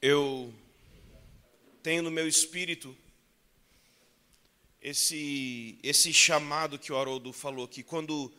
eu 0.00 0.54
tenho 1.82 2.02
no 2.02 2.10
meu 2.10 2.28
espírito 2.28 2.96
esse, 4.80 5.78
esse 5.82 6.12
chamado 6.12 6.78
que 6.78 6.92
o 6.92 6.96
Haroldo 6.96 7.32
falou, 7.32 7.66
que 7.66 7.82
quando 7.82 8.32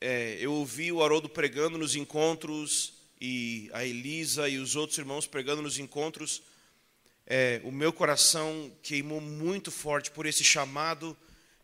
é, 0.00 0.36
eu 0.40 0.52
ouvi 0.52 0.90
o 0.90 1.02
Haroldo 1.02 1.28
pregando 1.28 1.78
nos 1.78 1.94
encontros, 1.94 2.94
e 3.20 3.70
a 3.72 3.84
Elisa 3.84 4.48
e 4.48 4.58
os 4.58 4.74
outros 4.74 4.98
irmãos 4.98 5.28
pregando 5.28 5.62
nos 5.62 5.78
encontros, 5.78 6.42
é, 7.24 7.60
o 7.62 7.70
meu 7.70 7.92
coração 7.92 8.72
queimou 8.82 9.20
muito 9.20 9.70
forte 9.70 10.10
por 10.10 10.26
esse 10.26 10.42
chamado 10.42 11.16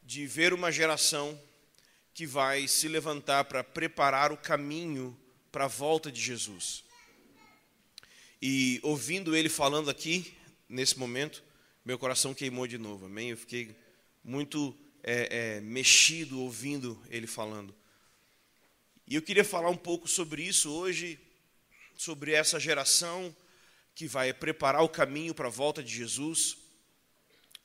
de 0.04 0.24
ver 0.24 0.54
uma 0.54 0.70
geração 0.70 1.38
que 2.14 2.24
vai 2.24 2.68
se 2.68 2.86
levantar 2.86 3.44
para 3.44 3.64
preparar 3.64 4.30
o 4.30 4.36
caminho 4.36 5.18
para 5.50 5.64
a 5.64 5.68
volta 5.68 6.12
de 6.12 6.20
Jesus. 6.20 6.84
E 8.40 8.78
ouvindo 8.84 9.34
ele 9.34 9.48
falando 9.48 9.90
aqui, 9.90 10.32
nesse 10.68 10.96
momento, 10.96 11.42
meu 11.84 11.98
coração 11.98 12.32
queimou 12.32 12.68
de 12.68 12.78
novo, 12.78 13.06
amém? 13.06 13.30
Eu 13.30 13.36
fiquei 13.36 13.74
muito 14.22 14.78
é, 15.02 15.56
é, 15.56 15.60
mexido 15.60 16.40
ouvindo 16.40 17.02
ele 17.10 17.26
falando. 17.26 17.74
E 19.08 19.16
eu 19.16 19.22
queria 19.22 19.44
falar 19.44 19.70
um 19.70 19.76
pouco 19.76 20.06
sobre 20.06 20.42
isso 20.42 20.70
hoje, 20.70 21.18
sobre 21.96 22.32
essa 22.32 22.60
geração 22.60 23.34
que 23.92 24.06
vai 24.06 24.32
preparar 24.32 24.84
o 24.84 24.88
caminho 24.88 25.34
para 25.34 25.48
a 25.48 25.50
volta 25.50 25.82
de 25.82 25.92
Jesus. 25.92 26.58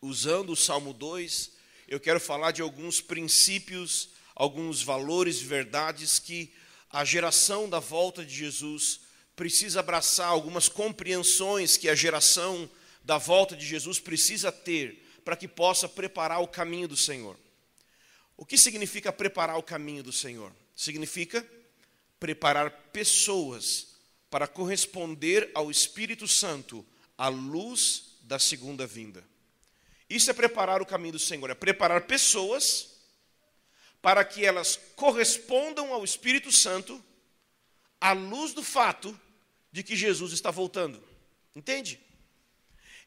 Usando 0.02 0.54
o 0.54 0.56
Salmo 0.56 0.92
2, 0.92 1.52
eu 1.88 2.00
quero 2.00 2.20
falar 2.20 2.50
de 2.50 2.64
alguns 2.64 3.00
princípios, 3.00 4.10
alguns 4.34 4.82
valores 4.82 5.40
verdades 5.40 6.18
que 6.18 6.52
a 6.90 7.06
geração 7.06 7.70
da 7.70 7.80
volta 7.80 8.26
de 8.26 8.34
Jesus 8.34 9.03
precisa 9.36 9.80
abraçar 9.80 10.28
algumas 10.28 10.70
compreensões 10.70 11.78
que 11.78 11.90
a 11.90 11.96
geração 11.96 12.70
da 13.04 13.18
volta 13.18 13.56
de 13.56 13.66
Jesus 13.66 14.00
precisa 14.00 14.52
ter 14.52 15.04
para 15.26 15.36
que 15.36 15.48
possa 15.48 15.88
preparar 15.88 16.42
o 16.42 16.48
caminho 16.48 16.88
do 16.88 16.98
Senhor. 16.98 17.38
O 18.38 18.46
que 18.46 18.58
significa 18.58 19.12
preparar 19.12 19.58
o 19.58 19.64
caminho 19.64 20.04
do 20.04 20.12
Senhor? 20.12 20.52
Significa 20.76 21.46
preparar 22.20 22.72
pessoas 22.92 23.88
para 24.30 24.48
corresponder 24.48 25.52
ao 25.54 25.70
Espírito 25.70 26.28
Santo 26.28 26.86
à 27.18 27.28
luz 27.28 28.18
da 28.22 28.40
segunda 28.40 28.88
vinda. 28.88 29.24
Isso 30.10 30.30
é 30.30 30.34
preparar 30.34 30.82
o 30.82 30.86
caminho 30.86 31.14
do 31.14 31.20
Senhor, 31.20 31.50
é 31.50 31.56
preparar 31.56 32.02
pessoas 32.02 32.94
para 34.02 34.24
que 34.26 34.46
elas 34.46 34.80
correspondam 34.96 35.94
ao 35.94 36.04
Espírito 36.04 36.52
Santo 36.52 37.04
à 38.04 38.12
luz 38.12 38.54
do 38.54 38.62
fato 38.62 39.18
de 39.72 39.82
que 39.82 39.96
Jesus 39.96 40.34
está 40.34 40.52
voltando. 40.52 41.02
Entende? 41.56 41.98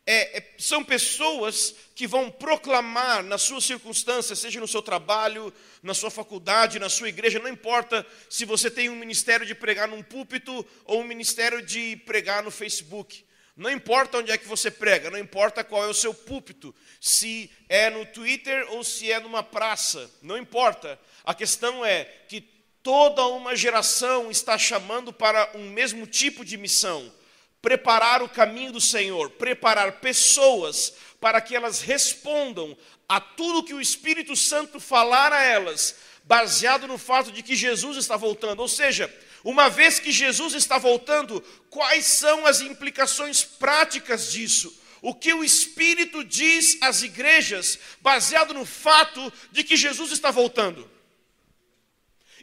É, 0.06 0.38
é, 0.38 0.54
são 0.56 0.82
pessoas 0.82 1.74
que 1.94 2.06
vão 2.06 2.30
proclamar 2.30 3.22
nas 3.22 3.42
suas 3.42 3.64
circunstâncias, 3.64 4.38
seja 4.38 4.58
no 4.58 4.66
seu 4.66 4.80
trabalho, 4.80 5.52
na 5.82 5.92
sua 5.92 6.10
faculdade, 6.10 6.78
na 6.78 6.88
sua 6.88 7.10
igreja, 7.10 7.38
não 7.38 7.50
importa 7.50 8.06
se 8.30 8.46
você 8.46 8.70
tem 8.70 8.88
um 8.88 8.96
ministério 8.96 9.44
de 9.44 9.54
pregar 9.54 9.86
num 9.86 10.02
púlpito 10.02 10.64
ou 10.86 11.02
um 11.02 11.06
ministério 11.06 11.60
de 11.60 11.96
pregar 12.06 12.42
no 12.42 12.50
Facebook. 12.50 13.22
Não 13.54 13.70
importa 13.70 14.18
onde 14.18 14.30
é 14.30 14.38
que 14.38 14.48
você 14.48 14.70
prega, 14.70 15.10
não 15.10 15.18
importa 15.18 15.62
qual 15.62 15.84
é 15.84 15.88
o 15.88 15.94
seu 15.94 16.14
púlpito, 16.14 16.74
se 17.00 17.50
é 17.68 17.90
no 17.90 18.06
Twitter 18.06 18.66
ou 18.72 18.82
se 18.82 19.12
é 19.12 19.20
numa 19.20 19.42
praça, 19.42 20.10
não 20.22 20.38
importa. 20.38 20.98
A 21.22 21.34
questão 21.34 21.84
é 21.84 22.04
que 22.28 22.55
toda 22.86 23.26
uma 23.26 23.56
geração 23.56 24.30
está 24.30 24.56
chamando 24.56 25.12
para 25.12 25.50
um 25.56 25.70
mesmo 25.70 26.06
tipo 26.06 26.44
de 26.44 26.56
missão: 26.56 27.12
preparar 27.60 28.22
o 28.22 28.28
caminho 28.28 28.70
do 28.70 28.80
Senhor, 28.80 29.28
preparar 29.30 29.98
pessoas 29.98 30.92
para 31.20 31.40
que 31.40 31.56
elas 31.56 31.80
respondam 31.80 32.78
a 33.08 33.20
tudo 33.20 33.64
que 33.64 33.74
o 33.74 33.80
Espírito 33.80 34.36
Santo 34.36 34.78
falar 34.78 35.32
a 35.32 35.42
elas, 35.42 35.96
baseado 36.22 36.86
no 36.86 36.96
fato 36.96 37.32
de 37.32 37.42
que 37.42 37.56
Jesus 37.56 37.96
está 37.96 38.16
voltando. 38.16 38.60
Ou 38.60 38.68
seja, 38.68 39.12
uma 39.42 39.68
vez 39.68 39.98
que 39.98 40.12
Jesus 40.12 40.54
está 40.54 40.78
voltando, 40.78 41.42
quais 41.68 42.04
são 42.04 42.46
as 42.46 42.60
implicações 42.60 43.42
práticas 43.42 44.30
disso? 44.30 44.72
O 45.02 45.12
que 45.12 45.34
o 45.34 45.42
Espírito 45.42 46.22
diz 46.22 46.78
às 46.80 47.02
igrejas, 47.02 47.80
baseado 48.00 48.54
no 48.54 48.64
fato 48.64 49.32
de 49.50 49.64
que 49.64 49.76
Jesus 49.76 50.12
está 50.12 50.30
voltando? 50.30 50.88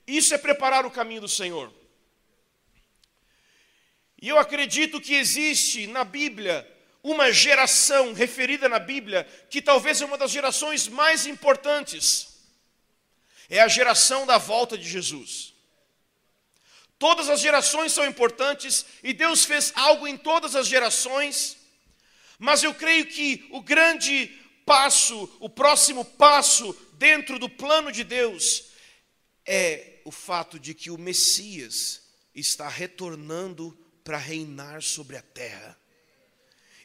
Isso 0.06 0.34
é 0.34 0.38
preparar 0.38 0.86
o 0.86 0.92
caminho 0.92 1.22
do 1.22 1.28
Senhor. 1.30 1.74
E 4.22 4.30
eu 4.30 4.38
acredito 4.38 5.02
que 5.02 5.16
existe 5.16 5.88
na 5.88 6.04
Bíblia 6.04 6.70
uma 7.04 7.32
geração 7.32 8.14
referida 8.14 8.70
na 8.70 8.80
Bíblia 8.80 9.28
que 9.50 9.62
talvez 9.62 10.02
é 10.02 10.06
uma 10.06 10.18
das 10.18 10.32
gerações 10.32 10.88
mais 10.88 11.26
importantes. 11.26 12.30
É 13.50 13.60
a 13.60 13.68
geração 13.68 14.26
da 14.26 14.38
volta 14.38 14.78
de 14.78 14.88
Jesus. 14.88 15.54
Todas 16.98 17.28
as 17.28 17.42
gerações 17.42 17.92
são 17.92 18.06
importantes 18.06 18.86
e 19.04 19.12
Deus 19.12 19.44
fez 19.44 19.74
algo 19.76 20.08
em 20.08 20.16
todas 20.16 20.56
as 20.56 20.68
gerações, 20.68 21.58
mas 22.40 22.64
eu 22.64 22.74
creio 22.74 23.06
que 23.06 23.46
o 23.52 23.62
grande 23.62 24.28
passo, 24.66 25.30
o 25.42 25.50
próximo 25.50 26.06
passo 26.06 26.74
dentro 26.94 27.38
do 27.38 27.50
plano 27.50 27.92
de 27.92 28.06
Deus 28.06 28.72
é 29.46 29.93
o 30.06 30.12
fato 30.12 30.60
de 30.60 30.74
que 30.74 30.90
o 30.90 30.98
Messias 30.98 32.02
está 32.34 32.68
retornando 32.68 33.78
para 34.04 34.18
reinar 34.18 34.82
sobre 34.82 35.18
a 35.18 35.22
terra. 35.22 35.78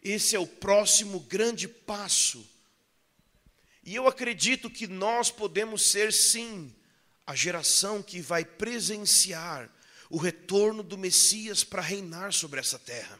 Esse 0.03 0.37
é 0.37 0.39
o 0.39 0.47
próximo 0.47 1.21
grande 1.21 1.67
passo. 1.67 2.49
E 3.83 3.95
eu 3.95 4.07
acredito 4.07 4.71
que 4.71 4.87
nós 4.87 5.31
podemos 5.31 5.91
ser, 5.91 6.13
sim, 6.13 6.75
a 7.27 7.35
geração 7.35 8.03
que 8.03 8.21
vai 8.21 8.45
presenciar 8.45 9.71
o 10.11 10.17
retorno 10.17 10.83
do 10.83 10.97
Messias 10.97 11.65
para 11.65 11.83
reinar 11.83 12.33
sobre 12.33 12.61
essa 12.61 12.79
terra. 12.79 13.19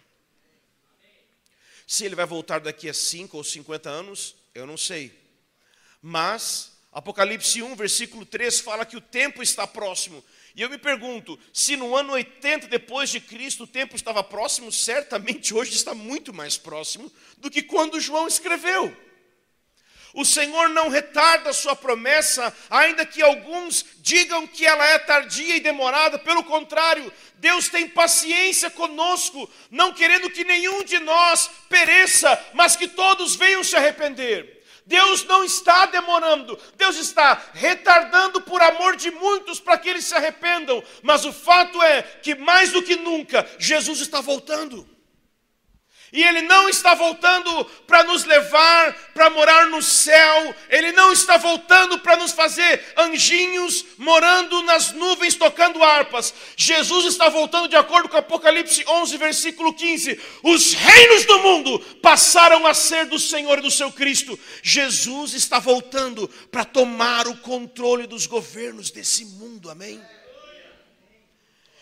Se 1.87 2.05
ele 2.05 2.15
vai 2.15 2.27
voltar 2.27 2.61
daqui 2.61 2.89
a 2.89 2.95
5 2.95 3.37
ou 3.37 3.43
50 3.43 3.89
anos, 3.89 4.35
eu 4.55 4.67
não 4.67 4.77
sei. 4.77 5.19
Mas 6.03 6.73
Apocalipse 6.93 7.63
1, 7.63 7.75
versículo 7.77 8.25
3 8.25 8.61
fala 8.61 8.87
que 8.87 8.97
o 8.97 9.01
tempo 9.01 9.43
está 9.43 9.67
próximo. 9.67 10.25
E 10.55 10.63
eu 10.63 10.71
me 10.71 10.79
pergunto, 10.79 11.39
se 11.53 11.77
no 11.77 11.95
ano 11.95 12.15
80 12.15 12.67
depois 12.67 13.11
de 13.11 13.21
Cristo 13.21 13.65
o 13.65 13.67
tempo 13.67 13.95
estava 13.95 14.25
próximo, 14.25 14.73
certamente 14.73 15.55
hoje 15.55 15.75
está 15.75 15.95
muito 15.95 16.33
mais 16.33 16.57
próximo 16.57 17.13
do 17.37 17.51
que 17.51 17.63
quando 17.63 18.01
João 18.01 18.27
escreveu. 18.27 18.97
O 20.15 20.25
Senhor 20.25 20.71
não 20.71 20.89
retarda 20.89 21.51
a 21.51 21.55
sua 21.55 21.77
promessa, 21.77 22.53
ainda 22.71 23.05
que 23.05 23.23
alguns 23.23 23.85
digam 23.99 24.47
que 24.47 24.65
ela 24.67 24.85
é 24.85 24.99
tardia 24.99 25.57
e 25.57 25.61
demorada, 25.61 26.19
pelo 26.19 26.43
contrário, 26.43 27.13
Deus 27.35 27.69
tem 27.69 27.87
paciência 27.87 28.71
conosco, 28.71 29.49
não 29.71 29.93
querendo 29.93 30.31
que 30.31 30.45
nenhum 30.45 30.83
de 30.83 30.99
nós 30.99 31.51
pereça, 31.69 32.43
mas 32.55 32.75
que 32.75 32.89
todos 32.89 33.37
venham 33.37 33.63
se 33.63 33.77
arrepender. 33.77 34.58
Deus 34.89 35.23
não 35.25 35.45
está 35.45 35.85
demorando, 35.85 36.59
Deus 36.75 36.97
está 36.97 37.41
retardando 37.53 38.41
por 38.41 38.63
amor 38.63 38.97
de 38.97 39.11
muitos 39.11 39.61
para 39.61 39.77
que 39.77 39.87
eles 39.87 40.07
se 40.07 40.15
arrependam, 40.15 40.83
mas 41.03 41.27
o 41.27 41.33
fato 41.33 41.81
é 41.83 42.01
que 42.03 42.35
mais 42.35 42.73
do 42.73 42.83
que 42.83 42.97
nunca, 42.97 43.47
Jesus 43.59 44.01
está 44.01 44.23
voltando. 44.23 44.89
E 46.13 46.23
Ele 46.23 46.43
não 46.43 46.69
está 46.69 46.95
voltando 46.95 47.65
para 47.87 48.05
nos 48.05 48.25
levar 48.25 48.93
para 49.15 49.31
morar 49.31 49.67
no 49.67 49.83
céu, 49.83 50.55
Ele 50.69 50.93
não 50.93 51.13
está 51.13 51.37
voltando 51.37 51.99
para 51.99 52.17
nos 52.17 52.33
fazer 52.33 52.83
anjinhos 52.97 53.85
morando 53.97 54.63
nas 54.63 54.93
nuvens 54.93 55.35
tocando 55.35 55.83
harpas. 55.83 56.33
Jesus 56.57 57.07
está 57.07 57.29
voltando 57.29 57.69
de 57.69 57.77
acordo 57.77 58.09
com 58.09 58.17
Apocalipse 58.17 58.85
11, 58.87 59.17
versículo 59.17 59.75
15. 59.75 60.21
Os 60.43 60.73
reinos 60.75 61.25
do 61.25 61.39
mundo 61.41 61.79
passaram 62.01 62.67
a 62.67 62.75
ser 62.75 63.07
do 63.07 63.19
Senhor 63.19 63.59
e 63.59 63.63
do 63.63 63.71
seu 63.71 63.91
Cristo. 63.91 64.39
Jesus 64.63 65.35
está 65.35 65.59
voltando 65.59 66.29
para 66.51 66.65
tomar 66.65 67.27
o 67.27 67.37
controle 67.39 68.07
dos 68.07 68.27
governos 68.27 68.91
desse 68.91 69.25
mundo, 69.25 69.71
amém? 69.71 70.01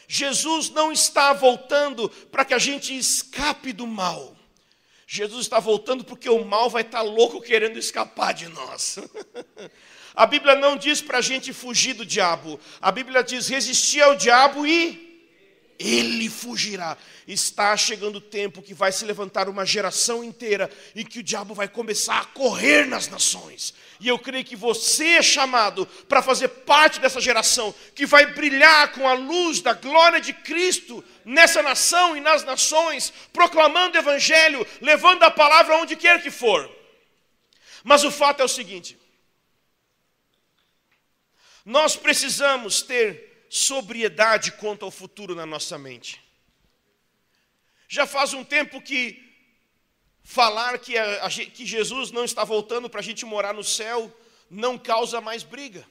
Jesus 0.08 0.70
não 0.70 0.92
está 0.92 1.32
voltando 1.32 2.08
para 2.30 2.44
que 2.44 2.54
a 2.54 2.58
gente 2.58 2.96
escape 2.96 3.72
do 3.72 3.86
mal. 3.86 4.36
Jesus 5.06 5.42
está 5.42 5.60
voltando 5.60 6.02
porque 6.02 6.28
o 6.28 6.44
mal 6.44 6.68
vai 6.68 6.82
estar 6.82 7.02
louco 7.02 7.40
querendo 7.40 7.78
escapar 7.78 8.34
de 8.34 8.48
nós. 8.48 8.98
A 10.16 10.24
Bíblia 10.24 10.54
não 10.54 10.78
diz 10.78 11.02
para 11.02 11.18
a 11.18 11.20
gente 11.20 11.52
fugir 11.52 11.92
do 11.92 12.06
diabo. 12.06 12.58
A 12.80 12.90
Bíblia 12.90 13.22
diz 13.22 13.48
resistir 13.48 14.00
ao 14.00 14.16
diabo 14.16 14.66
e 14.66 15.05
ele 15.78 16.28
fugirá. 16.28 16.96
Está 17.26 17.76
chegando 17.76 18.16
o 18.16 18.20
tempo 18.20 18.62
que 18.62 18.74
vai 18.74 18.92
se 18.92 19.04
levantar 19.04 19.48
uma 19.48 19.66
geração 19.66 20.22
inteira 20.22 20.70
e 20.94 21.04
que 21.04 21.18
o 21.18 21.22
diabo 21.22 21.54
vai 21.54 21.68
começar 21.68 22.20
a 22.20 22.24
correr 22.24 22.86
nas 22.86 23.08
nações. 23.08 23.74
E 23.98 24.08
eu 24.08 24.18
creio 24.18 24.44
que 24.44 24.56
você 24.56 25.16
é 25.16 25.22
chamado 25.22 25.86
para 26.08 26.22
fazer 26.22 26.48
parte 26.48 27.00
dessa 27.00 27.20
geração 27.20 27.74
que 27.94 28.06
vai 28.06 28.26
brilhar 28.26 28.92
com 28.92 29.08
a 29.08 29.14
luz 29.14 29.60
da 29.60 29.72
glória 29.72 30.20
de 30.20 30.32
Cristo 30.32 31.04
nessa 31.24 31.62
nação 31.62 32.16
e 32.16 32.20
nas 32.20 32.44
nações, 32.44 33.12
proclamando 33.32 33.96
o 33.96 34.00
evangelho, 34.00 34.66
levando 34.80 35.22
a 35.22 35.30
palavra 35.30 35.76
onde 35.76 35.96
quer 35.96 36.22
que 36.22 36.30
for. 36.30 36.70
Mas 37.82 38.04
o 38.04 38.10
fato 38.10 38.40
é 38.40 38.44
o 38.44 38.48
seguinte: 38.48 38.98
nós 41.64 41.96
precisamos 41.96 42.82
ter 42.82 43.25
sobriedade 43.48 44.52
quanto 44.52 44.84
ao 44.84 44.90
futuro 44.90 45.34
na 45.34 45.46
nossa 45.46 45.78
mente. 45.78 46.22
Já 47.88 48.06
faz 48.06 48.34
um 48.34 48.44
tempo 48.44 48.80
que 48.80 49.22
falar 50.22 50.78
que, 50.78 50.98
a, 50.98 51.28
que 51.30 51.64
Jesus 51.64 52.10
não 52.10 52.24
está 52.24 52.42
voltando 52.42 52.90
para 52.90 53.00
a 53.00 53.02
gente 53.02 53.24
morar 53.24 53.54
no 53.54 53.62
céu 53.62 54.14
não 54.50 54.76
causa 54.76 55.20
mais 55.20 55.42
briga. 55.42 55.86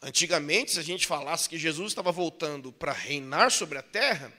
Antigamente, 0.00 0.72
se 0.72 0.78
a 0.78 0.82
gente 0.82 1.06
falasse 1.06 1.48
que 1.48 1.58
Jesus 1.58 1.92
estava 1.92 2.12
voltando 2.12 2.72
para 2.72 2.92
reinar 2.92 3.50
sobre 3.50 3.78
a 3.78 3.82
terra, 3.82 4.32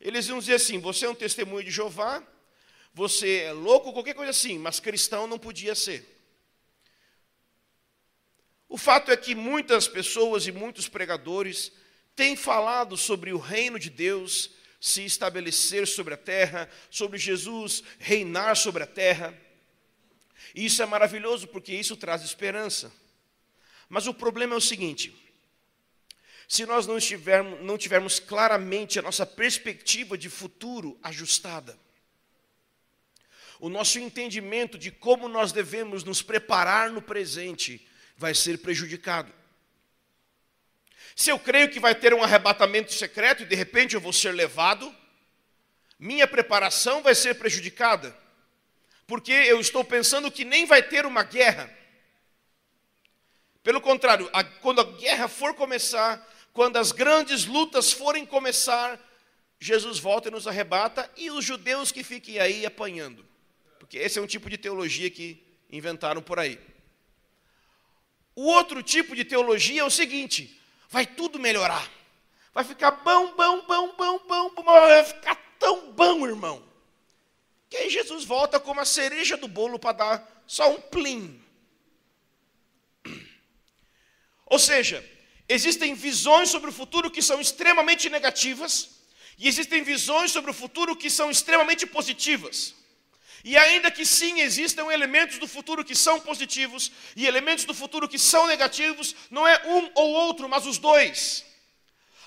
eles 0.00 0.26
iam 0.28 0.38
dizer 0.38 0.54
assim: 0.54 0.78
você 0.78 1.06
é 1.06 1.08
um 1.08 1.14
testemunho 1.14 1.64
de 1.64 1.70
Jeová, 1.70 2.22
você 2.92 3.42
é 3.44 3.52
louco, 3.52 3.92
qualquer 3.92 4.14
coisa 4.14 4.30
assim, 4.30 4.58
mas 4.58 4.80
cristão 4.80 5.26
não 5.26 5.38
podia 5.38 5.74
ser. 5.74 6.21
O 8.72 8.78
fato 8.78 9.10
é 9.10 9.16
que 9.18 9.34
muitas 9.34 9.86
pessoas 9.86 10.46
e 10.46 10.50
muitos 10.50 10.88
pregadores 10.88 11.70
têm 12.16 12.34
falado 12.34 12.96
sobre 12.96 13.30
o 13.30 13.36
reino 13.36 13.78
de 13.78 13.90
Deus 13.90 14.52
se 14.80 15.04
estabelecer 15.04 15.86
sobre 15.86 16.14
a 16.14 16.16
terra, 16.16 16.66
sobre 16.88 17.18
Jesus 17.18 17.82
reinar 17.98 18.56
sobre 18.56 18.82
a 18.82 18.86
terra. 18.86 19.38
E 20.54 20.64
isso 20.64 20.82
é 20.82 20.86
maravilhoso 20.86 21.48
porque 21.48 21.74
isso 21.74 21.98
traz 21.98 22.22
esperança. 22.22 22.90
Mas 23.90 24.06
o 24.06 24.14
problema 24.14 24.54
é 24.54 24.56
o 24.56 24.60
seguinte: 24.60 25.14
se 26.48 26.64
nós 26.64 26.86
não, 26.86 26.96
não 27.60 27.76
tivermos 27.76 28.18
claramente 28.18 28.98
a 28.98 29.02
nossa 29.02 29.26
perspectiva 29.26 30.16
de 30.16 30.30
futuro 30.30 30.98
ajustada, 31.02 31.78
o 33.60 33.68
nosso 33.68 33.98
entendimento 33.98 34.78
de 34.78 34.90
como 34.90 35.28
nós 35.28 35.52
devemos 35.52 36.02
nos 36.04 36.22
preparar 36.22 36.90
no 36.90 37.02
presente 37.02 37.86
vai 38.22 38.34
ser 38.36 38.58
prejudicado. 38.58 39.32
Se 41.16 41.28
eu 41.28 41.38
creio 41.40 41.68
que 41.68 41.80
vai 41.80 41.92
ter 41.92 42.14
um 42.14 42.22
arrebatamento 42.22 42.92
secreto 42.92 43.42
e 43.42 43.46
de 43.46 43.56
repente 43.56 43.96
eu 43.96 44.00
vou 44.00 44.12
ser 44.12 44.30
levado, 44.32 44.94
minha 45.98 46.26
preparação 46.28 47.02
vai 47.02 47.16
ser 47.16 47.34
prejudicada, 47.34 48.16
porque 49.08 49.32
eu 49.32 49.60
estou 49.60 49.82
pensando 49.84 50.30
que 50.30 50.44
nem 50.44 50.64
vai 50.64 50.84
ter 50.84 51.04
uma 51.04 51.24
guerra. 51.24 51.68
Pelo 53.60 53.80
contrário, 53.80 54.30
a, 54.32 54.44
quando 54.44 54.80
a 54.80 54.84
guerra 54.84 55.26
for 55.26 55.52
começar, 55.54 56.24
quando 56.52 56.76
as 56.76 56.92
grandes 56.92 57.44
lutas 57.44 57.92
forem 57.92 58.24
começar, 58.24 59.00
Jesus 59.58 59.98
volta 59.98 60.28
e 60.28 60.30
nos 60.30 60.46
arrebata 60.46 61.10
e 61.16 61.28
os 61.28 61.44
judeus 61.44 61.90
que 61.90 62.04
fiquem 62.04 62.38
aí 62.38 62.64
apanhando. 62.64 63.26
Porque 63.80 63.98
esse 63.98 64.16
é 64.16 64.22
um 64.22 64.28
tipo 64.28 64.48
de 64.48 64.56
teologia 64.56 65.10
que 65.10 65.42
inventaram 65.70 66.22
por 66.22 66.38
aí. 66.38 66.71
O 68.34 68.44
outro 68.44 68.82
tipo 68.82 69.14
de 69.14 69.24
teologia 69.24 69.82
é 69.82 69.84
o 69.84 69.90
seguinte: 69.90 70.60
vai 70.88 71.06
tudo 71.06 71.38
melhorar. 71.38 71.88
Vai 72.54 72.64
ficar 72.64 72.90
bom, 72.90 73.34
bom, 73.34 73.62
bom, 73.66 73.94
bom, 73.96 74.18
bom, 74.26 74.50
bom, 74.54 74.62
vai 74.64 75.04
ficar 75.04 75.36
tão 75.58 75.92
bom, 75.92 76.26
irmão. 76.26 76.62
Que 77.70 77.78
aí 77.78 77.90
Jesus 77.90 78.24
volta 78.24 78.60
como 78.60 78.80
a 78.80 78.84
cereja 78.84 79.36
do 79.36 79.48
bolo 79.48 79.78
para 79.78 79.96
dar 79.96 80.42
só 80.46 80.70
um 80.70 80.80
plim. 80.80 81.42
Ou 84.44 84.58
seja, 84.58 85.02
existem 85.48 85.94
visões 85.94 86.50
sobre 86.50 86.68
o 86.68 86.72
futuro 86.72 87.10
que 87.10 87.22
são 87.22 87.40
extremamente 87.40 88.10
negativas, 88.10 88.90
e 89.38 89.48
existem 89.48 89.82
visões 89.82 90.30
sobre 90.30 90.50
o 90.50 90.54
futuro 90.54 90.94
que 90.94 91.08
são 91.08 91.30
extremamente 91.30 91.86
positivas. 91.86 92.74
E 93.44 93.56
ainda 93.56 93.90
que 93.90 94.06
sim 94.06 94.40
existam 94.40 94.90
elementos 94.90 95.38
do 95.38 95.48
futuro 95.48 95.84
que 95.84 95.94
são 95.94 96.20
positivos 96.20 96.92
e 97.16 97.26
elementos 97.26 97.64
do 97.64 97.74
futuro 97.74 98.08
que 98.08 98.18
são 98.18 98.46
negativos, 98.46 99.16
não 99.30 99.46
é 99.46 99.60
um 99.66 99.90
ou 99.94 100.10
outro, 100.12 100.48
mas 100.48 100.64
os 100.66 100.78
dois. 100.78 101.44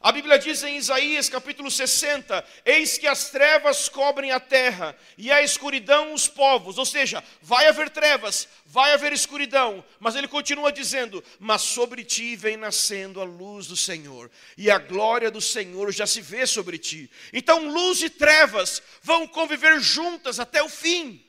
A 0.05 0.11
Bíblia 0.11 0.37
diz 0.37 0.61
em 0.61 0.77
Isaías 0.77 1.29
capítulo 1.29 1.71
60: 1.71 2.45
Eis 2.63 2.95
que 2.95 3.07
as 3.07 3.31
trevas 3.31 3.89
cobrem 3.89 4.31
a 4.31 4.39
terra 4.39 4.95
e 5.17 5.31
a 5.31 5.41
escuridão 5.41 6.13
os 6.13 6.27
povos. 6.27 6.77
Ou 6.77 6.85
seja, 6.85 7.23
vai 7.41 7.65
haver 7.65 7.89
trevas, 7.89 8.47
vai 8.67 8.93
haver 8.93 9.11
escuridão. 9.13 9.83
Mas 9.99 10.13
ele 10.13 10.27
continua 10.27 10.71
dizendo: 10.71 11.23
Mas 11.39 11.63
sobre 11.63 12.03
ti 12.03 12.35
vem 12.35 12.55
nascendo 12.55 13.19
a 13.19 13.23
luz 13.23 13.65
do 13.65 13.75
Senhor, 13.75 14.29
e 14.55 14.69
a 14.69 14.77
glória 14.77 15.31
do 15.31 15.41
Senhor 15.41 15.91
já 15.91 16.05
se 16.05 16.21
vê 16.21 16.45
sobre 16.45 16.77
ti. 16.77 17.09
Então, 17.33 17.67
luz 17.67 18.03
e 18.03 18.09
trevas 18.11 18.83
vão 19.01 19.27
conviver 19.27 19.79
juntas 19.79 20.39
até 20.39 20.61
o 20.61 20.69
fim. 20.69 21.19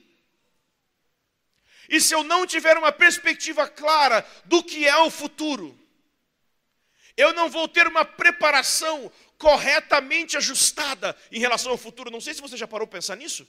E 1.89 1.99
se 1.99 2.13
eu 2.13 2.21
não 2.21 2.45
tiver 2.45 2.77
uma 2.77 2.91
perspectiva 2.91 3.67
clara 3.67 4.23
do 4.45 4.61
que 4.61 4.85
é 4.85 4.97
o 4.97 5.09
futuro, 5.09 5.75
eu 7.17 7.33
não 7.33 7.49
vou 7.49 7.67
ter 7.67 7.87
uma 7.87 8.05
preparação 8.05 9.11
corretamente 9.37 10.37
ajustada 10.37 11.17
em 11.31 11.39
relação 11.39 11.71
ao 11.71 11.77
futuro. 11.77 12.11
Não 12.11 12.21
sei 12.21 12.35
se 12.35 12.41
você 12.41 12.55
já 12.55 12.67
parou 12.67 12.87
para 12.87 12.99
pensar 12.99 13.17
nisso. 13.17 13.47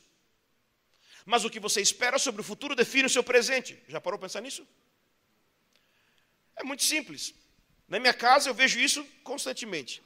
Mas 1.26 1.44
o 1.44 1.50
que 1.50 1.60
você 1.60 1.82
espera 1.82 2.18
sobre 2.18 2.40
o 2.40 2.44
futuro 2.44 2.74
define 2.74 3.04
o 3.04 3.10
seu 3.10 3.22
presente. 3.22 3.78
Já 3.86 4.00
parou 4.00 4.18
para 4.18 4.26
pensar 4.26 4.40
nisso? 4.40 4.66
É 6.56 6.64
muito 6.64 6.82
simples. 6.82 7.34
Na 7.86 8.00
minha 8.00 8.14
casa 8.14 8.48
eu 8.48 8.54
vejo 8.54 8.80
isso 8.80 9.06
constantemente. 9.22 10.02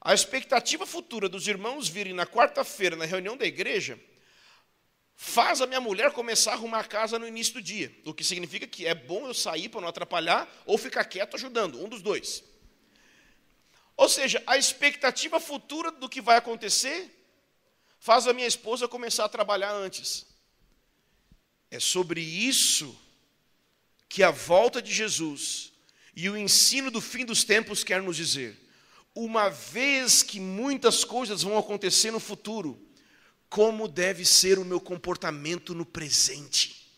A 0.00 0.12
expectativa 0.12 0.84
futura 0.86 1.30
dos 1.30 1.48
irmãos 1.48 1.88
virem 1.88 2.12
na 2.12 2.26
quarta-feira 2.26 2.94
na 2.94 3.06
reunião 3.06 3.38
da 3.38 3.46
igreja 3.46 3.98
faz 5.24 5.62
a 5.62 5.66
minha 5.66 5.80
mulher 5.80 6.12
começar 6.12 6.50
a 6.50 6.54
arrumar 6.54 6.80
a 6.80 6.84
casa 6.84 7.18
no 7.18 7.26
início 7.26 7.54
do 7.54 7.62
dia, 7.62 7.90
o 8.04 8.12
que 8.12 8.22
significa 8.22 8.66
que 8.66 8.86
é 8.86 8.94
bom 8.94 9.26
eu 9.26 9.32
sair 9.32 9.70
para 9.70 9.80
não 9.80 9.88
atrapalhar 9.88 10.46
ou 10.66 10.76
ficar 10.76 11.02
quieto 11.04 11.34
ajudando, 11.34 11.82
um 11.82 11.88
dos 11.88 12.02
dois. 12.02 12.44
Ou 13.96 14.08
seja, 14.08 14.42
a 14.46 14.58
expectativa 14.58 15.40
futura 15.40 15.90
do 15.90 16.10
que 16.10 16.20
vai 16.20 16.36
acontecer 16.36 17.10
faz 17.98 18.26
a 18.26 18.34
minha 18.34 18.46
esposa 18.46 18.86
começar 18.86 19.24
a 19.24 19.28
trabalhar 19.28 19.72
antes. 19.72 20.26
É 21.70 21.80
sobre 21.80 22.20
isso 22.20 22.94
que 24.08 24.22
a 24.22 24.30
volta 24.30 24.82
de 24.82 24.92
Jesus 24.92 25.72
e 26.14 26.28
o 26.28 26.36
ensino 26.36 26.90
do 26.90 27.00
fim 27.00 27.24
dos 27.24 27.44
tempos 27.44 27.82
quer 27.82 28.02
nos 28.02 28.16
dizer. 28.16 28.60
Uma 29.14 29.48
vez 29.48 30.22
que 30.22 30.38
muitas 30.38 31.02
coisas 31.02 31.42
vão 31.42 31.56
acontecer 31.56 32.10
no 32.10 32.20
futuro, 32.20 32.78
como 33.54 33.86
deve 33.86 34.24
ser 34.24 34.58
o 34.58 34.64
meu 34.64 34.80
comportamento 34.80 35.76
no 35.76 35.86
presente. 35.86 36.90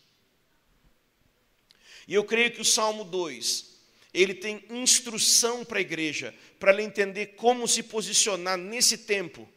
E 2.07 2.15
eu 2.15 2.23
creio 2.23 2.51
que 2.51 2.59
o 2.59 2.65
Salmo 2.65 3.03
2, 3.03 3.77
ele 4.11 4.33
tem 4.33 4.65
instrução 4.71 5.63
para 5.63 5.77
a 5.77 5.81
igreja, 5.81 6.33
para 6.57 6.71
ela 6.71 6.81
entender 6.81 7.35
como 7.35 7.67
se 7.67 7.83
posicionar 7.83 8.57
nesse 8.57 8.97
tempo. 8.97 9.47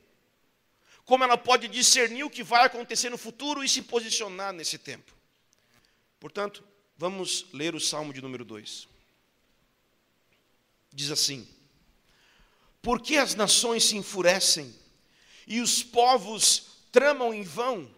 Como 1.06 1.24
ela 1.24 1.38
pode 1.38 1.68
discernir 1.68 2.24
o 2.24 2.28
que 2.28 2.42
vai 2.42 2.66
acontecer 2.66 3.08
no 3.08 3.16
futuro 3.16 3.64
e 3.64 3.68
se 3.68 3.80
posicionar 3.80 4.52
nesse 4.52 4.76
tempo. 4.76 5.10
Portanto, 6.18 6.62
vamos 6.98 7.46
ler 7.50 7.74
o 7.74 7.80
Salmo 7.80 8.12
de 8.12 8.20
número 8.20 8.44
2. 8.44 8.86
Diz 10.92 11.10
assim: 11.10 11.48
Por 12.82 13.00
que 13.00 13.16
as 13.16 13.34
nações 13.34 13.84
se 13.84 13.96
enfurecem 13.96 14.78
e 15.46 15.62
os 15.62 15.82
povos 15.82 16.68
tramam 16.92 17.32
em 17.32 17.42
vão. 17.42 17.90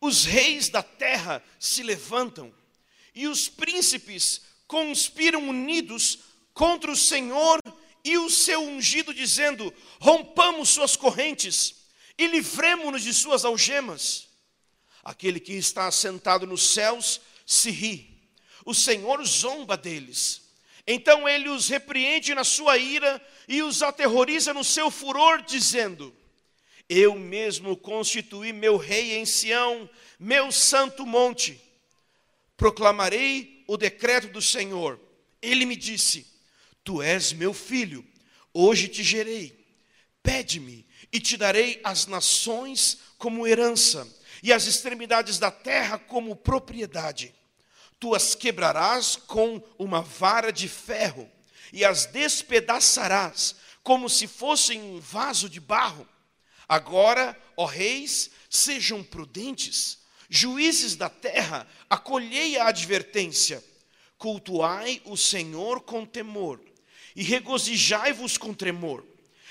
Os 0.00 0.24
reis 0.24 0.68
da 0.68 0.82
terra 0.82 1.42
se 1.58 1.82
levantam 1.82 2.52
e 3.14 3.26
os 3.26 3.48
príncipes 3.48 4.42
conspiram 4.66 5.48
unidos 5.48 6.20
contra 6.54 6.90
o 6.90 6.96
Senhor 6.96 7.60
e 8.04 8.16
o 8.16 8.30
seu 8.30 8.62
ungido, 8.62 9.12
dizendo: 9.12 9.72
Rompamos 10.00 10.70
suas 10.70 10.96
correntes 10.96 11.74
e 12.16 12.26
livremo-nos 12.26 13.02
de 13.02 13.12
suas 13.12 13.44
algemas. 13.44 14.28
Aquele 15.02 15.40
que 15.40 15.52
está 15.52 15.86
assentado 15.86 16.46
nos 16.46 16.70
céus 16.70 17.20
se 17.46 17.70
ri, 17.70 18.20
o 18.64 18.74
Senhor 18.74 19.24
zomba 19.24 19.76
deles. 19.76 20.42
Então 20.86 21.28
ele 21.28 21.48
os 21.48 21.68
repreende 21.68 22.34
na 22.34 22.44
sua 22.44 22.76
ira 22.78 23.20
e 23.48 23.62
os 23.62 23.82
aterroriza 23.82 24.54
no 24.54 24.64
seu 24.64 24.90
furor, 24.90 25.42
dizendo: 25.42 26.14
eu 26.90 27.14
mesmo 27.14 27.74
constituí 27.74 28.52
meu 28.52 28.76
rei 28.76 29.16
em 29.16 29.24
Sião, 29.24 29.88
meu 30.18 30.52
santo 30.52 31.06
monte. 31.06 31.58
Proclamarei 32.56 33.64
o 33.66 33.78
decreto 33.78 34.28
do 34.28 34.42
Senhor. 34.42 35.00
Ele 35.40 35.64
me 35.64 35.76
disse: 35.76 36.26
Tu 36.84 37.00
és 37.00 37.32
meu 37.32 37.54
filho, 37.54 38.04
Hoje 38.52 38.88
te 38.88 39.02
gerei. 39.02 39.58
Pede-me 40.22 40.86
e 41.12 41.20
te 41.20 41.36
darei 41.36 41.80
as 41.82 42.06
nações 42.06 42.98
como 43.16 43.46
herança 43.46 44.06
e 44.42 44.52
as 44.52 44.66
extremidades 44.66 45.38
da 45.38 45.50
terra 45.50 45.98
como 45.98 46.36
propriedade. 46.36 47.34
Tu 47.98 48.14
as 48.14 48.34
quebrarás 48.34 49.16
com 49.16 49.62
uma 49.78 50.02
vara 50.02 50.52
de 50.52 50.68
ferro 50.68 51.30
e 51.72 51.84
as 51.84 52.06
despedaçarás 52.06 53.56
como 53.82 54.08
se 54.08 54.26
fossem 54.26 54.82
um 54.82 55.00
vaso 55.00 55.48
de 55.48 55.60
barro. 55.60 56.06
Agora, 56.70 57.36
ó 57.56 57.64
reis, 57.64 58.30
sejam 58.48 59.02
prudentes, 59.02 59.98
juízes 60.28 60.94
da 60.94 61.10
terra, 61.10 61.66
acolhei 61.90 62.58
a 62.58 62.68
advertência. 62.68 63.60
Cultuai 64.16 65.02
o 65.04 65.16
Senhor 65.16 65.80
com 65.80 66.06
temor 66.06 66.60
e 67.16 67.24
regozijai-vos 67.24 68.38
com 68.38 68.54
tremor. 68.54 69.04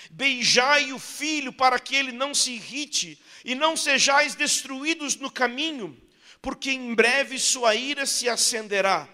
Beijai 0.10 0.94
o 0.94 0.98
filho 0.98 1.52
para 1.52 1.78
que 1.78 1.94
ele 1.94 2.14
não 2.14 2.34
se 2.34 2.54
irrite 2.54 3.22
e 3.44 3.54
não 3.54 3.76
sejais 3.76 4.34
destruídos 4.34 5.18
no 5.18 5.30
caminho, 5.30 6.02
porque 6.42 6.72
em 6.72 6.96
breve 6.96 7.38
sua 7.38 7.76
ira 7.76 8.06
se 8.06 8.30
acenderá. 8.30 9.10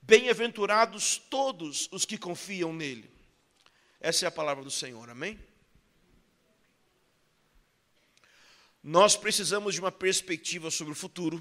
Bem-aventurados 0.00 1.20
todos 1.28 1.86
os 1.92 2.06
que 2.06 2.16
confiam 2.16 2.72
nele. 2.72 3.10
Essa 4.00 4.24
é 4.24 4.28
a 4.28 4.32
palavra 4.32 4.64
do 4.64 4.70
Senhor, 4.70 5.10
amém? 5.10 5.38
Nós 8.82 9.16
precisamos 9.16 9.74
de 9.74 9.80
uma 9.80 9.92
perspectiva 9.92 10.68
sobre 10.68 10.92
o 10.92 10.96
futuro, 10.96 11.40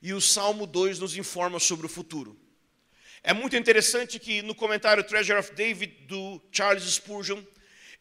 e 0.00 0.14
o 0.14 0.20
Salmo 0.22 0.66
2 0.66 0.98
nos 0.98 1.16
informa 1.18 1.60
sobre 1.60 1.84
o 1.84 1.88
futuro. 1.88 2.34
É 3.22 3.34
muito 3.34 3.56
interessante 3.56 4.18
que 4.18 4.40
no 4.40 4.54
comentário 4.54 5.04
Treasure 5.04 5.38
of 5.38 5.52
David 5.52 6.06
do 6.06 6.40
Charles 6.50 6.84
Spurgeon, 6.84 7.42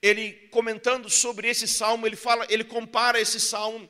ele 0.01 0.32
comentando 0.51 1.10
sobre 1.10 1.50
esse 1.50 1.67
salmo, 1.67 2.08
ele 2.08 2.15
fala, 2.15 2.46
ele 2.50 2.63
compara 2.63 3.20
esse 3.20 3.41
salmo 3.41 3.89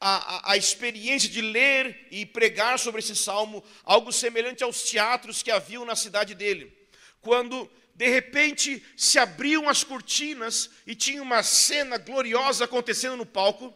a, 0.00 0.36
a, 0.36 0.52
a, 0.52 0.56
experiência 0.56 1.28
de 1.28 1.42
ler 1.42 2.08
e 2.10 2.24
pregar 2.24 2.78
sobre 2.78 3.00
esse 3.00 3.14
salmo, 3.14 3.62
algo 3.84 4.10
semelhante 4.10 4.62
aos 4.62 4.84
teatros 4.84 5.42
que 5.42 5.50
haviam 5.50 5.84
na 5.84 5.94
cidade 5.94 6.34
dele. 6.34 6.72
Quando 7.20 7.70
de 7.94 8.08
repente 8.08 8.82
se 8.96 9.18
abriam 9.18 9.68
as 9.68 9.84
cortinas 9.84 10.70
e 10.86 10.94
tinha 10.94 11.22
uma 11.22 11.42
cena 11.42 11.98
gloriosa 11.98 12.64
acontecendo 12.64 13.18
no 13.18 13.26
palco, 13.26 13.74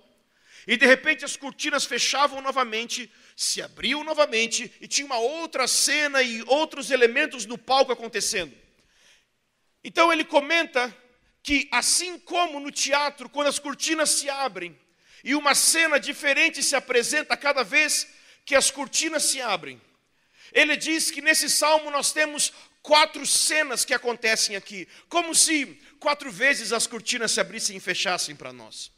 e 0.67 0.77
de 0.77 0.87
repente 0.87 1.25
as 1.25 1.37
cortinas 1.37 1.85
fechavam 1.85 2.41
novamente, 2.41 3.11
se 3.37 3.61
abriam 3.61 4.03
novamente 4.03 4.73
e 4.81 4.89
tinha 4.89 5.07
uma 5.07 5.19
outra 5.19 5.67
cena 5.67 6.23
e 6.23 6.43
outros 6.47 6.91
elementos 6.91 7.45
no 7.45 7.59
palco 7.59 7.93
acontecendo. 7.93 8.55
Então 9.83 10.13
ele 10.13 10.25
comenta 10.25 10.95
que 11.43 11.69
assim 11.71 12.19
como 12.19 12.59
no 12.59 12.71
teatro, 12.71 13.29
quando 13.29 13.49
as 13.49 13.59
cortinas 13.59 14.11
se 14.11 14.31
abrem 14.31 14.79
e 15.23 15.35
uma 15.35 15.55
cena 15.55 16.01
diferente 16.01 16.63
se 16.63 16.75
apresenta 16.75 17.37
cada 17.37 17.63
vez 17.63 18.09
que 18.47 18.55
as 18.55 18.71
cortinas 18.71 19.25
se 19.25 19.41
abrem, 19.41 19.81
ele 20.53 20.77
diz 20.77 21.11
que 21.11 21.21
nesse 21.21 21.51
salmo 21.51 21.91
nós 21.91 22.13
temos 22.13 22.53
quatro 22.83 23.27
cenas 23.27 23.85
que 23.85 23.93
acontecem 23.93 24.57
aqui, 24.57 24.87
como 25.09 25.35
se 25.35 25.67
quatro 25.99 26.31
vezes 26.31 26.73
as 26.73 26.87
cortinas 26.87 27.33
se 27.33 27.41
abrissem 27.41 27.77
e 27.77 27.81
fechassem 27.81 28.37
para 28.37 28.53
nós. 28.53 28.94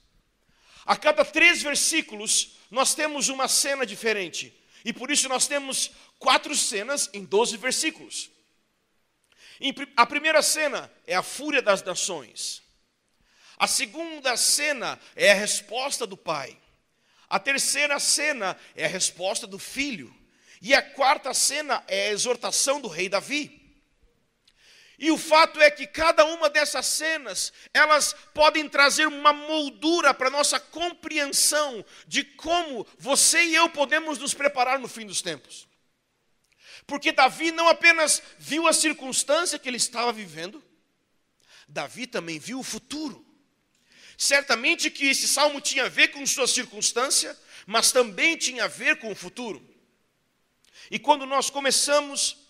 A 0.86 0.96
cada 0.96 1.24
três 1.24 1.62
versículos, 1.62 2.56
nós 2.70 2.94
temos 2.94 3.28
uma 3.28 3.48
cena 3.48 3.84
diferente. 3.84 4.56
E 4.84 4.92
por 4.92 5.10
isso 5.10 5.28
nós 5.28 5.48
temos 5.48 5.90
quatro 6.18 6.54
cenas 6.54 7.10
em 7.12 7.24
doze 7.24 7.56
versículos. 7.56 8.30
A 9.96 10.06
primeira 10.06 10.42
cena 10.42 10.90
é 11.06 11.16
a 11.16 11.22
fúria 11.22 11.60
das 11.60 11.82
nações. 11.82 12.62
A 13.58 13.66
segunda 13.66 14.36
cena 14.36 15.00
é 15.16 15.32
a 15.32 15.34
resposta 15.34 16.06
do 16.06 16.16
pai. 16.16 16.56
A 17.28 17.40
terceira 17.40 17.98
cena 17.98 18.56
é 18.76 18.84
a 18.84 18.88
resposta 18.88 19.46
do 19.46 19.58
filho. 19.58 20.14
E 20.62 20.72
a 20.72 20.82
quarta 20.82 21.34
cena 21.34 21.82
é 21.88 22.08
a 22.08 22.12
exortação 22.12 22.80
do 22.80 22.86
rei 22.86 23.08
Davi. 23.08 23.65
E 24.98 25.10
o 25.10 25.18
fato 25.18 25.60
é 25.60 25.70
que 25.70 25.86
cada 25.86 26.24
uma 26.24 26.48
dessas 26.48 26.86
cenas, 26.86 27.52
elas 27.74 28.14
podem 28.32 28.66
trazer 28.68 29.06
uma 29.06 29.32
moldura 29.32 30.14
para 30.14 30.30
nossa 30.30 30.58
compreensão 30.58 31.84
de 32.06 32.24
como 32.24 32.86
você 32.98 33.44
e 33.44 33.54
eu 33.54 33.68
podemos 33.68 34.18
nos 34.18 34.32
preparar 34.32 34.78
no 34.78 34.88
fim 34.88 35.06
dos 35.06 35.20
tempos. 35.20 35.68
Porque 36.86 37.12
Davi 37.12 37.52
não 37.52 37.68
apenas 37.68 38.22
viu 38.38 38.66
a 38.66 38.72
circunstância 38.72 39.58
que 39.58 39.68
ele 39.68 39.76
estava 39.76 40.12
vivendo, 40.12 40.64
Davi 41.68 42.06
também 42.06 42.38
viu 42.38 42.60
o 42.60 42.64
futuro. 42.64 43.24
Certamente 44.16 44.90
que 44.90 45.08
esse 45.08 45.28
salmo 45.28 45.60
tinha 45.60 45.84
a 45.84 45.88
ver 45.90 46.08
com 46.08 46.24
sua 46.24 46.46
circunstância, 46.46 47.36
mas 47.66 47.92
também 47.92 48.36
tinha 48.36 48.64
a 48.64 48.68
ver 48.68 48.98
com 48.98 49.10
o 49.10 49.16
futuro. 49.16 49.62
E 50.90 50.98
quando 50.98 51.26
nós 51.26 51.50
começamos 51.50 52.45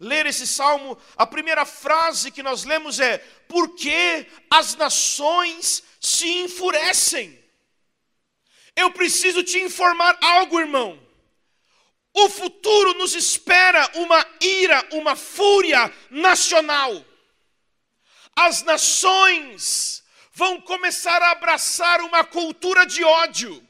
ler 0.00 0.26
esse 0.26 0.46
salmo, 0.46 0.96
a 1.16 1.26
primeira 1.26 1.64
frase 1.64 2.30
que 2.30 2.42
nós 2.42 2.64
lemos 2.64 3.00
é: 3.00 3.18
Porque 3.48 4.26
as 4.50 4.74
nações 4.76 5.82
se 6.00 6.28
enfurecem. 6.42 7.38
Eu 8.76 8.92
preciso 8.92 9.42
te 9.42 9.58
informar 9.58 10.16
algo, 10.20 10.60
irmão. 10.60 11.08
O 12.14 12.28
futuro 12.28 12.94
nos 12.94 13.14
espera 13.14 13.90
uma 13.94 14.26
ira, 14.40 14.88
uma 14.92 15.14
fúria 15.16 15.92
nacional. 16.10 17.04
As 18.34 18.62
nações 18.62 20.02
vão 20.32 20.60
começar 20.60 21.20
a 21.22 21.32
abraçar 21.32 22.00
uma 22.00 22.24
cultura 22.24 22.86
de 22.86 23.02
ódio. 23.02 23.67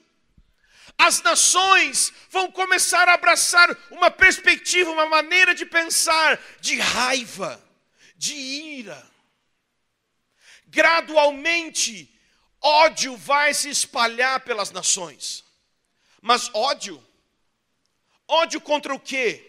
As 0.99 1.23
nações 1.23 2.12
vão 2.28 2.50
começar 2.50 3.09
a 3.09 3.14
abraçar 3.14 3.75
uma 3.90 4.11
perspectiva, 4.11 4.90
uma 4.90 5.07
maneira 5.07 5.55
de 5.55 5.64
pensar 5.64 6.38
de 6.61 6.78
raiva, 6.78 7.62
de 8.17 8.35
ira. 8.35 9.11
Gradualmente, 10.67 12.12
ódio 12.61 13.17
vai 13.17 13.55
se 13.55 13.71
espalhar 13.71 14.40
pelas 14.40 14.71
nações. 14.71 15.45
Mas 16.21 16.50
ódio 16.52 17.02
Ódio 18.28 18.61
contra 18.61 18.95
o 18.95 19.00
quê? 19.00 19.43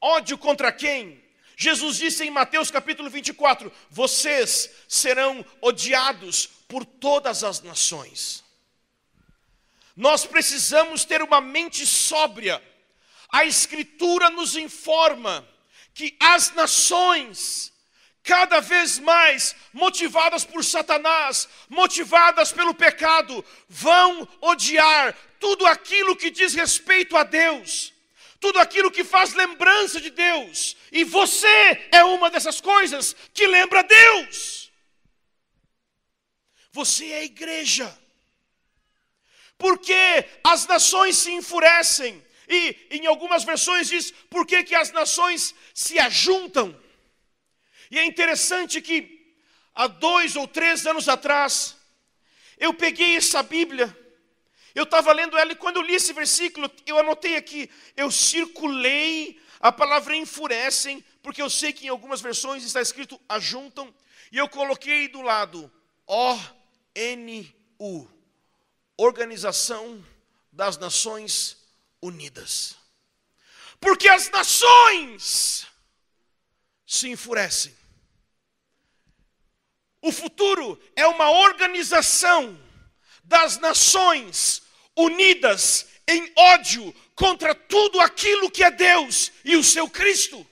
Ódio 0.00 0.38
contra 0.38 0.72
quem? 0.72 1.22
Jesus 1.54 1.98
disse 1.98 2.24
em 2.24 2.30
Mateus 2.30 2.70
capítulo 2.70 3.10
24: 3.10 3.70
Vocês 3.90 4.70
serão 4.88 5.44
odiados 5.60 6.46
por 6.66 6.86
todas 6.86 7.44
as 7.44 7.60
nações. 7.60 8.42
Nós 9.96 10.24
precisamos 10.24 11.04
ter 11.04 11.22
uma 11.22 11.40
mente 11.40 11.86
sóbria. 11.86 12.62
A 13.30 13.44
Escritura 13.44 14.30
nos 14.30 14.56
informa 14.56 15.46
que 15.94 16.16
as 16.20 16.52
nações, 16.52 17.72
cada 18.22 18.60
vez 18.60 18.98
mais 18.98 19.54
motivadas 19.72 20.44
por 20.44 20.64
Satanás, 20.64 21.48
motivadas 21.68 22.52
pelo 22.52 22.74
pecado, 22.74 23.44
vão 23.68 24.26
odiar 24.40 25.16
tudo 25.38 25.66
aquilo 25.66 26.16
que 26.16 26.30
diz 26.30 26.54
respeito 26.54 27.16
a 27.16 27.24
Deus, 27.24 27.92
tudo 28.38 28.58
aquilo 28.58 28.90
que 28.90 29.04
faz 29.04 29.34
lembrança 29.34 30.00
de 30.00 30.10
Deus, 30.10 30.76
e 30.90 31.04
você 31.04 31.88
é 31.92 32.04
uma 32.04 32.30
dessas 32.30 32.60
coisas 32.60 33.14
que 33.34 33.46
lembra 33.46 33.82
Deus. 33.82 34.70
Você 36.72 37.06
é 37.10 37.18
a 37.18 37.24
igreja. 37.24 37.99
Porque 39.60 40.24
as 40.42 40.66
nações 40.66 41.16
se 41.16 41.30
enfurecem, 41.30 42.20
e 42.48 42.76
em 42.90 43.06
algumas 43.06 43.44
versões 43.44 43.86
diz 43.86 44.10
por 44.28 44.44
que, 44.44 44.64
que 44.64 44.74
as 44.74 44.90
nações 44.90 45.54
se 45.72 46.00
ajuntam. 46.00 46.76
E 47.92 47.98
é 47.98 48.04
interessante 48.04 48.80
que 48.80 49.32
há 49.72 49.86
dois 49.86 50.34
ou 50.34 50.48
três 50.48 50.84
anos 50.84 51.08
atrás, 51.08 51.76
eu 52.58 52.74
peguei 52.74 53.16
essa 53.16 53.42
Bíblia 53.42 53.96
eu 54.74 54.84
estava 54.84 55.12
lendo 55.12 55.36
ela 55.36 55.52
e 55.52 55.56
quando 55.56 55.76
eu 55.76 55.82
li 55.82 55.94
esse 55.94 56.12
versículo, 56.12 56.70
eu 56.86 56.98
anotei 56.98 57.36
aqui, 57.36 57.70
eu 57.96 58.10
circulei, 58.10 59.40
a 59.58 59.72
palavra 59.72 60.16
enfurecem, 60.16 61.04
porque 61.22 61.42
eu 61.42 61.50
sei 61.50 61.72
que 61.72 61.86
em 61.86 61.88
algumas 61.88 62.20
versões 62.20 62.64
está 62.64 62.80
escrito 62.80 63.20
ajuntam, 63.28 63.92
e 64.30 64.38
eu 64.38 64.48
coloquei 64.48 65.08
do 65.08 65.22
lado 65.22 65.70
O-N-U, 66.06 66.48
Organização 69.02 70.04
das 70.52 70.76
Nações 70.76 71.56
Unidas. 72.02 72.76
Porque 73.80 74.06
as 74.10 74.28
nações 74.28 75.66
se 76.86 77.08
enfurecem. 77.08 77.74
O 80.02 80.12
futuro 80.12 80.78
é 80.94 81.06
uma 81.06 81.30
organização 81.30 82.60
das 83.24 83.56
nações 83.56 84.62
unidas 84.94 85.86
em 86.06 86.30
ódio 86.36 86.94
contra 87.14 87.54
tudo 87.54 88.00
aquilo 88.00 88.50
que 88.50 88.62
é 88.62 88.70
Deus 88.70 89.32
e 89.46 89.56
o 89.56 89.64
seu 89.64 89.88
Cristo. 89.88 90.46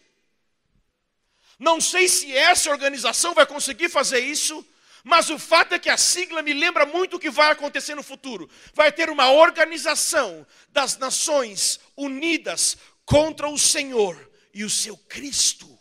Não 1.59 1.83
sei 1.83 2.09
se 2.09 2.35
essa 2.35 2.71
organização 2.71 3.35
vai 3.35 3.45
conseguir 3.45 3.90
fazer 3.90 4.21
isso, 4.21 4.64
mas 5.05 5.31
o 5.31 5.38
fato 5.38 5.75
é 5.75 5.78
que 5.78 5.90
a 5.90 5.97
sigla 5.97 6.43
me 6.43 6.52
lembra 6.52 6.85
muito 6.85 7.17
o 7.17 7.21
que 7.21 7.31
vai 7.31 7.50
acontecer 7.50 7.95
no 7.95 8.02
futuro. 8.02 8.49
Vai 8.75 8.93
ter 8.93 9.11
uma 9.11 9.31
organização 9.31 10.47
das 10.71 10.97
nações 10.97 11.81
unidas 11.97 12.76
contra 13.05 13.49
o 13.49 13.59
Senhor 13.59 14.31
e 14.52 14.64
o 14.64 14.71
seu 14.71 14.97
Cristo. 14.97 15.78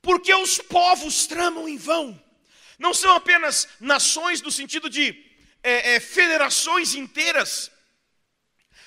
Porque 0.00 0.34
os 0.34 0.58
povos 0.58 1.26
tramam 1.26 1.68
em 1.68 1.76
vão. 1.76 2.18
Não 2.78 2.94
são 2.94 3.12
apenas 3.12 3.68
nações 3.80 4.40
no 4.40 4.50
sentido 4.50 4.88
de 4.88 5.24
é, 5.62 5.94
é, 5.94 6.00
federações 6.00 6.94
inteiras, 6.94 7.70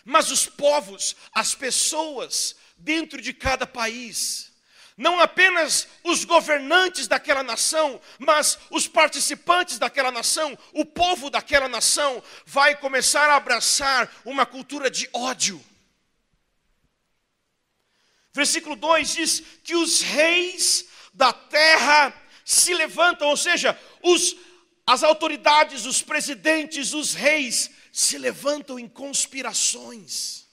mas 0.03 0.31
os 0.31 0.48
povos, 0.48 1.15
as 1.34 1.53
pessoas 1.53 2.55
dentro 2.77 3.22
de 3.22 3.34
cada 3.34 3.67
país 3.67 4.50
não 4.98 5.19
apenas 5.19 5.88
os 6.03 6.24
governantes 6.25 7.07
daquela 7.07 7.43
nação, 7.43 8.00
mas 8.19 8.60
os 8.69 8.88
participantes 8.88 9.79
daquela 9.79 10.12
nação, 10.12 10.57
o 10.74 10.86
povo 10.86 11.29
daquela 11.29 11.67
nação, 11.67 12.21
vai 12.45 12.75
começar 12.75 13.29
a 13.29 13.36
abraçar 13.36 14.12
uma 14.25 14.45
cultura 14.45 14.91
de 14.91 15.10
ódio. 15.13 15.63
Versículo 18.33 18.75
2 18.75 19.13
diz 19.13 19.43
que 19.63 19.75
os 19.75 20.01
reis 20.01 20.86
da 21.13 21.33
terra 21.33 22.13
se 22.45 22.74
levantam, 22.74 23.27
ou 23.29 23.38
seja, 23.38 23.79
os, 24.01 24.36
as 24.86 25.03
autoridades, 25.03 25.86
os 25.86 26.01
presidentes, 26.01 26.93
os 26.93 27.13
reis 27.13 27.69
se 27.91 28.17
levantam 28.17 28.77
em 28.77 28.88
conspirações. 28.88 30.45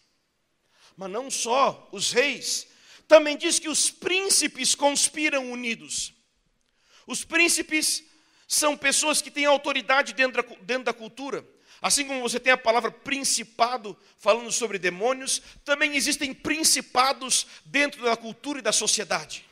Mas 0.96 1.10
não 1.10 1.30
só 1.30 1.88
os 1.92 2.10
reis, 2.12 2.67
também 3.08 3.36
diz 3.38 3.58
que 3.58 3.70
os 3.70 3.90
príncipes 3.90 4.74
conspiram 4.74 5.50
unidos. 5.50 6.12
Os 7.06 7.24
príncipes 7.24 8.04
são 8.46 8.76
pessoas 8.76 9.22
que 9.22 9.30
têm 9.30 9.46
autoridade 9.46 10.12
dentro 10.12 10.42
da, 10.42 10.56
dentro 10.60 10.84
da 10.84 10.92
cultura. 10.92 11.44
Assim 11.80 12.06
como 12.06 12.20
você 12.20 12.38
tem 12.38 12.52
a 12.52 12.56
palavra 12.56 12.90
principado 12.90 13.96
falando 14.18 14.52
sobre 14.52 14.78
demônios, 14.78 15.40
também 15.64 15.96
existem 15.96 16.34
principados 16.34 17.46
dentro 17.64 18.02
da 18.02 18.16
cultura 18.16 18.58
e 18.58 18.62
da 18.62 18.72
sociedade. 18.72 19.46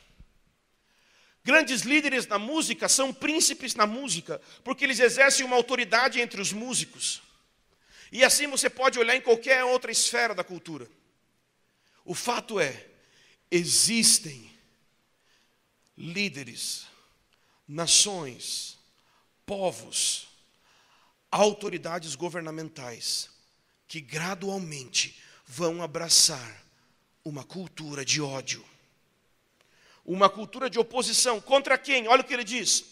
Grandes 1.43 1.81
líderes 1.81 2.27
na 2.27 2.37
música 2.37 2.87
são 2.89 3.13
príncipes 3.13 3.73
na 3.73 3.87
música, 3.87 4.41
porque 4.63 4.83
eles 4.83 4.99
exercem 4.99 5.45
uma 5.45 5.55
autoridade 5.55 6.19
entre 6.19 6.41
os 6.41 6.51
músicos. 6.51 7.23
E 8.11 8.23
assim 8.23 8.45
você 8.47 8.69
pode 8.69 8.99
olhar 8.99 9.15
em 9.15 9.21
qualquer 9.21 9.63
outra 9.63 9.91
esfera 9.91 10.35
da 10.35 10.43
cultura. 10.43 10.87
O 12.03 12.13
fato 12.13 12.59
é 12.59 12.96
existem 13.49 14.51
líderes, 15.97 16.87
nações, 17.67 18.77
povos, 19.45 20.27
autoridades 21.31 22.15
governamentais 22.15 23.29
que 23.87 24.01
gradualmente 24.01 25.21
vão 25.45 25.81
abraçar 25.81 26.63
uma 27.23 27.43
cultura 27.43 28.03
de 28.03 28.21
ódio, 28.21 28.65
uma 30.05 30.29
cultura 30.29 30.69
de 30.69 30.79
oposição. 30.79 31.41
Contra 31.41 31.77
quem? 31.77 32.07
Olha 32.07 32.21
o 32.21 32.25
que 32.25 32.33
ele 32.33 32.43
diz: 32.43 32.85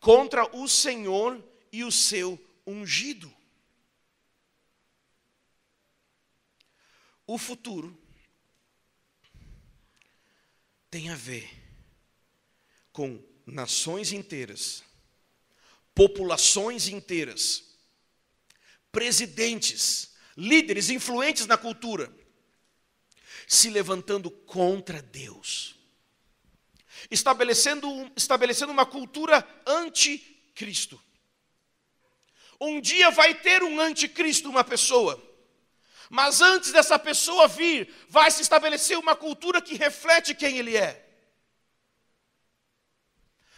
contra 0.00 0.44
o 0.56 0.68
Senhor 0.68 1.42
e 1.72 1.84
o 1.84 1.92
seu 1.92 2.38
ungido. 2.66 3.32
O 7.26 7.38
futuro 7.38 7.96
tem 10.92 11.08
a 11.08 11.14
ver 11.14 11.50
com 12.92 13.18
nações 13.46 14.12
inteiras, 14.12 14.84
populações 15.94 16.86
inteiras, 16.86 17.64
presidentes, 18.92 20.12
líderes 20.36 20.90
influentes 20.90 21.46
na 21.46 21.56
cultura, 21.56 22.14
se 23.48 23.70
levantando 23.70 24.30
contra 24.30 25.00
Deus, 25.00 25.76
estabelecendo, 27.10 27.88
estabelecendo 28.14 28.70
uma 28.70 28.84
cultura 28.84 29.48
anticristo. 29.66 31.02
Um 32.60 32.82
dia 32.82 33.10
vai 33.10 33.34
ter 33.34 33.62
um 33.62 33.80
anticristo, 33.80 34.50
uma 34.50 34.62
pessoa 34.62 35.16
mas 36.14 36.42
antes 36.42 36.70
dessa 36.70 36.98
pessoa 36.98 37.48
vir, 37.48 37.90
vai 38.06 38.30
se 38.30 38.42
estabelecer 38.42 38.98
uma 38.98 39.16
cultura 39.16 39.62
que 39.62 39.76
reflete 39.76 40.34
quem 40.34 40.58
ele 40.58 40.76
é. 40.76 41.02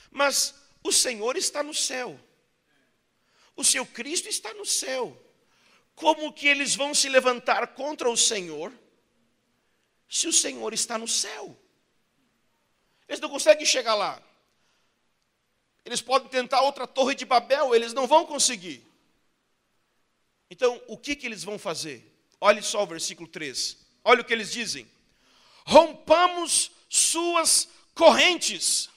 Mas 0.08 0.54
o 0.80 0.92
Senhor 0.92 1.36
está 1.36 1.64
no 1.64 1.74
céu. 1.74 2.16
O 3.56 3.64
seu 3.64 3.84
Cristo 3.84 4.28
está 4.28 4.54
no 4.54 4.64
céu. 4.64 5.20
Como 5.96 6.32
que 6.32 6.46
eles 6.46 6.76
vão 6.76 6.94
se 6.94 7.08
levantar 7.08 7.74
contra 7.74 8.08
o 8.08 8.16
Senhor 8.16 8.72
se 10.08 10.28
o 10.28 10.32
Senhor 10.32 10.72
está 10.72 10.96
no 10.96 11.08
céu? 11.08 11.58
Eles 13.08 13.18
não 13.18 13.30
conseguem 13.30 13.66
chegar 13.66 13.96
lá. 13.96 14.22
Eles 15.84 16.00
podem 16.00 16.28
tentar 16.28 16.60
outra 16.60 16.86
torre 16.86 17.16
de 17.16 17.24
Babel, 17.24 17.74
eles 17.74 17.92
não 17.92 18.06
vão 18.06 18.24
conseguir. 18.24 18.86
Então, 20.48 20.80
o 20.86 20.96
que, 20.96 21.16
que 21.16 21.26
eles 21.26 21.42
vão 21.42 21.58
fazer? 21.58 22.13
Olhe 22.44 22.62
só 22.62 22.82
o 22.82 22.86
versículo 22.86 23.26
3. 23.26 23.74
Olha 24.04 24.20
o 24.20 24.24
que 24.24 24.34
eles 24.34 24.52
dizem: 24.52 24.86
Rompamos 25.64 26.70
suas 26.90 27.66
correntes, 27.94 28.90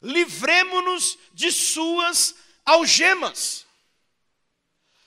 livremos-nos 0.00 1.18
de 1.34 1.50
suas 1.50 2.36
algemas. 2.64 3.66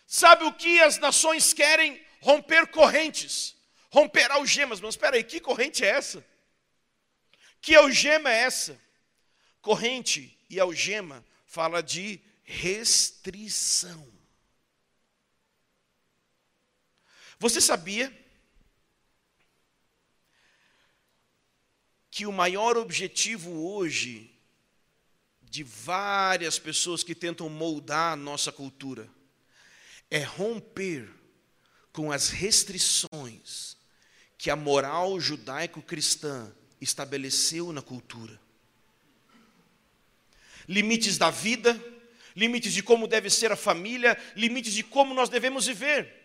Sabe 0.06 0.44
o 0.44 0.52
que 0.52 0.82
as 0.82 0.98
nações 0.98 1.54
querem? 1.54 2.06
Romper 2.20 2.68
correntes, 2.68 3.56
romper 3.90 4.30
algemas. 4.32 4.82
Mas 4.82 4.96
espera 4.96 5.16
aí, 5.16 5.24
que 5.24 5.40
corrente 5.40 5.86
é 5.86 5.88
essa? 5.88 6.26
Que 7.62 7.74
algema 7.74 8.30
é 8.30 8.40
essa? 8.40 8.78
Corrente 9.62 10.38
e 10.50 10.60
algema 10.60 11.24
fala 11.46 11.82
de 11.82 12.20
restrição. 12.44 14.21
Você 17.42 17.60
sabia 17.60 18.16
que 22.12 22.28
o 22.28 22.32
maior 22.32 22.78
objetivo 22.78 23.66
hoje 23.66 24.32
de 25.42 25.64
várias 25.64 26.60
pessoas 26.60 27.04
que 27.04 27.16
tentam 27.16 27.50
moldar 27.50 28.14
a 28.14 28.16
nossa 28.16 28.52
cultura 28.52 29.10
é 30.08 30.20
romper 30.20 31.10
com 31.92 32.12
as 32.12 32.30
restrições 32.30 33.76
que 34.38 34.52
a 34.52 34.56
moral 34.56 35.20
judaico-cristã 35.20 36.56
estabeleceu 36.80 37.74
na 37.74 37.82
cultura. 37.82 38.40
Limites 40.70 41.18
da 41.18 41.32
vida, 41.32 41.74
limites 42.36 42.72
de 42.72 42.84
como 42.84 43.08
deve 43.08 43.32
ser 43.32 43.52
a 43.52 43.56
família, 43.56 44.16
limites 44.36 44.74
de 44.76 44.84
como 44.84 45.16
nós 45.16 45.28
devemos 45.28 45.66
viver. 45.66 46.21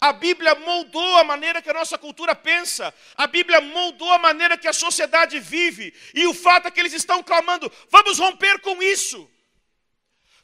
A 0.00 0.12
Bíblia 0.12 0.54
moldou 0.54 1.16
a 1.16 1.24
maneira 1.24 1.62
que 1.62 1.70
a 1.70 1.74
nossa 1.74 1.96
cultura 1.96 2.34
pensa, 2.34 2.94
a 3.16 3.26
Bíblia 3.26 3.60
moldou 3.60 4.10
a 4.12 4.18
maneira 4.18 4.56
que 4.56 4.68
a 4.68 4.72
sociedade 4.72 5.40
vive, 5.40 5.94
e 6.14 6.26
o 6.26 6.34
fato 6.34 6.68
é 6.68 6.70
que 6.70 6.78
eles 6.78 6.92
estão 6.92 7.22
clamando: 7.22 7.70
vamos 7.90 8.18
romper 8.18 8.60
com 8.60 8.82
isso. 8.82 9.28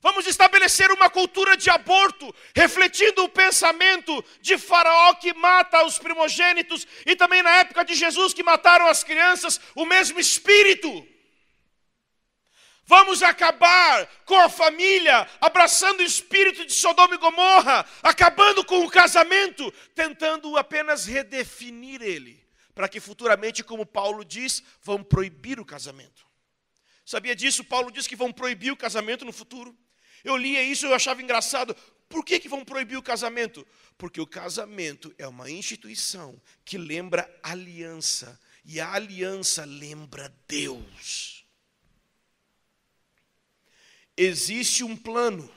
Vamos 0.00 0.26
estabelecer 0.26 0.90
uma 0.90 1.08
cultura 1.08 1.56
de 1.56 1.70
aborto, 1.70 2.34
refletindo 2.54 3.24
o 3.24 3.28
pensamento 3.28 4.22
de 4.38 4.58
Faraó 4.58 5.14
que 5.14 5.32
mata 5.32 5.82
os 5.82 5.98
primogênitos, 5.98 6.86
e 7.06 7.16
também 7.16 7.42
na 7.42 7.56
época 7.56 7.84
de 7.86 7.94
Jesus 7.94 8.34
que 8.34 8.42
mataram 8.42 8.86
as 8.86 9.02
crianças, 9.02 9.58
o 9.74 9.86
mesmo 9.86 10.20
espírito. 10.20 11.13
Vamos 12.86 13.22
acabar 13.22 14.06
com 14.26 14.36
a 14.38 14.48
família, 14.48 15.26
abraçando 15.40 16.00
o 16.00 16.04
espírito 16.04 16.66
de 16.66 16.74
Sodoma 16.74 17.14
e 17.14 17.18
Gomorra, 17.18 17.86
acabando 18.02 18.62
com 18.64 18.84
o 18.84 18.90
casamento, 18.90 19.72
tentando 19.94 20.56
apenas 20.58 21.06
redefinir 21.06 22.02
ele, 22.02 22.46
para 22.74 22.88
que 22.88 23.00
futuramente, 23.00 23.64
como 23.64 23.86
Paulo 23.86 24.22
diz, 24.22 24.62
vão 24.82 25.02
proibir 25.02 25.58
o 25.58 25.64
casamento. 25.64 26.26
Sabia 27.06 27.34
disso? 27.34 27.64
Paulo 27.64 27.90
diz 27.90 28.06
que 28.06 28.16
vão 28.16 28.30
proibir 28.30 28.70
o 28.70 28.76
casamento 28.76 29.24
no 29.24 29.32
futuro. 29.32 29.74
Eu 30.22 30.36
lia 30.36 30.62
isso 30.62 30.84
e 30.84 30.88
eu 30.90 30.94
achava 30.94 31.22
engraçado. 31.22 31.74
Por 32.06 32.22
que, 32.22 32.38
que 32.38 32.48
vão 32.48 32.64
proibir 32.64 32.98
o 32.98 33.02
casamento? 33.02 33.66
Porque 33.96 34.20
o 34.20 34.26
casamento 34.26 35.14
é 35.16 35.26
uma 35.26 35.50
instituição 35.50 36.40
que 36.64 36.76
lembra 36.76 37.30
aliança, 37.42 38.38
e 38.62 38.78
a 38.78 38.92
aliança 38.92 39.64
lembra 39.64 40.34
Deus 40.46 41.33
existe 44.16 44.84
um 44.84 44.96
plano, 44.96 45.50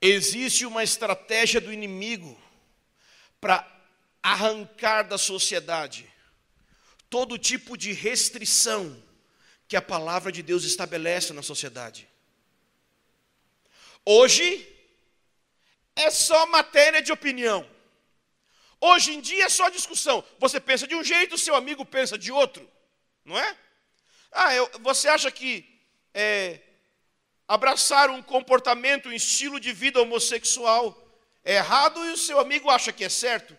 existe 0.00 0.64
uma 0.66 0.82
estratégia 0.82 1.60
do 1.60 1.72
inimigo 1.72 2.40
para 3.40 3.66
arrancar 4.22 5.02
da 5.02 5.18
sociedade 5.18 6.10
todo 7.10 7.36
tipo 7.36 7.76
de 7.76 7.92
restrição 7.92 8.96
que 9.66 9.76
a 9.76 9.82
palavra 9.82 10.30
de 10.30 10.42
Deus 10.42 10.64
estabelece 10.64 11.32
na 11.32 11.42
sociedade. 11.42 12.08
Hoje 14.04 14.66
é 15.96 16.10
só 16.10 16.46
matéria 16.46 17.02
de 17.02 17.12
opinião. 17.12 17.68
Hoje 18.80 19.12
em 19.12 19.20
dia 19.20 19.44
é 19.44 19.48
só 19.48 19.68
discussão. 19.68 20.24
Você 20.38 20.58
pensa 20.58 20.86
de 20.86 20.94
um 20.94 21.04
jeito, 21.04 21.36
seu 21.36 21.54
amigo 21.54 21.84
pensa 21.84 22.16
de 22.16 22.32
outro, 22.32 22.68
não 23.24 23.38
é? 23.38 23.56
Ah, 24.32 24.54
eu, 24.54 24.70
você 24.80 25.08
acha 25.08 25.30
que 25.30 25.69
é, 26.14 26.60
abraçar 27.46 28.10
um 28.10 28.22
comportamento, 28.22 29.08
um 29.08 29.12
estilo 29.12 29.58
de 29.58 29.72
vida 29.72 30.00
homossexual 30.00 30.96
é 31.44 31.56
errado 31.56 32.04
e 32.04 32.12
o 32.12 32.16
seu 32.16 32.38
amigo 32.38 32.68
acha 32.68 32.92
que 32.92 33.04
é 33.04 33.08
certo? 33.08 33.56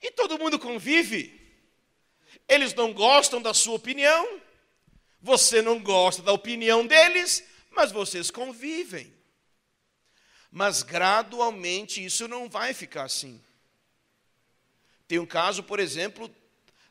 E 0.00 0.10
todo 0.10 0.38
mundo 0.38 0.58
convive. 0.58 1.40
Eles 2.48 2.74
não 2.74 2.92
gostam 2.92 3.40
da 3.40 3.54
sua 3.54 3.74
opinião, 3.74 4.40
você 5.20 5.62
não 5.62 5.80
gosta 5.80 6.22
da 6.22 6.32
opinião 6.32 6.86
deles, 6.86 7.44
mas 7.70 7.92
vocês 7.92 8.30
convivem. 8.30 9.12
Mas 10.50 10.82
gradualmente 10.82 12.04
isso 12.04 12.28
não 12.28 12.48
vai 12.48 12.74
ficar 12.74 13.04
assim. 13.04 13.42
Tem 15.08 15.18
um 15.18 15.26
caso, 15.26 15.62
por 15.62 15.80
exemplo, 15.80 16.30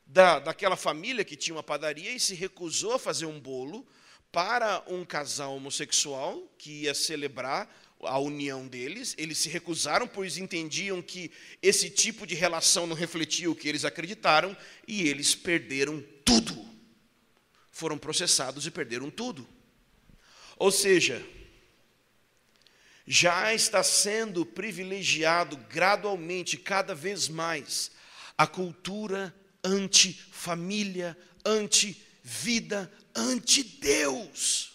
da, 0.04 0.38
daquela 0.38 0.76
família 0.76 1.24
que 1.24 1.36
tinha 1.36 1.54
uma 1.54 1.62
padaria 1.62 2.10
e 2.10 2.20
se 2.20 2.34
recusou 2.34 2.94
a 2.94 2.98
fazer 2.98 3.26
um 3.26 3.38
bolo 3.38 3.86
para 4.32 4.82
um 4.88 5.04
casal 5.04 5.54
homossexual 5.54 6.42
que 6.56 6.84
ia 6.84 6.94
celebrar 6.94 7.68
a 8.00 8.18
união 8.18 8.66
deles. 8.66 9.14
Eles 9.18 9.38
se 9.38 9.48
recusaram, 9.48 10.08
pois 10.08 10.38
entendiam 10.38 11.00
que 11.02 11.30
esse 11.62 11.90
tipo 11.90 12.26
de 12.26 12.34
relação 12.34 12.86
não 12.86 12.96
refletia 12.96 13.50
o 13.50 13.54
que 13.54 13.68
eles 13.68 13.84
acreditaram 13.84 14.56
e 14.88 15.06
eles 15.06 15.34
perderam 15.34 16.02
tudo. 16.24 16.66
Foram 17.70 17.98
processados 17.98 18.66
e 18.66 18.70
perderam 18.70 19.10
tudo. 19.10 19.46
Ou 20.56 20.72
seja, 20.72 21.24
já 23.06 23.52
está 23.52 23.82
sendo 23.82 24.46
privilegiado 24.46 25.56
gradualmente, 25.68 26.56
cada 26.56 26.94
vez 26.94 27.28
mais, 27.28 27.90
a 28.36 28.46
cultura 28.46 29.34
anti-família, 29.64 31.16
anti-vida, 31.44 32.90
anti-Deus. 33.14 34.72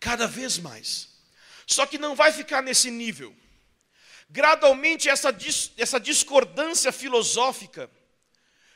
Cada 0.00 0.26
vez 0.26 0.58
mais. 0.58 1.08
Só 1.66 1.86
que 1.86 1.98
não 1.98 2.14
vai 2.14 2.32
ficar 2.32 2.62
nesse 2.62 2.90
nível. 2.90 3.34
Gradualmente, 4.28 5.08
essa, 5.08 5.32
dis 5.32 5.72
essa 5.76 5.98
discordância 5.98 6.92
filosófica 6.92 7.90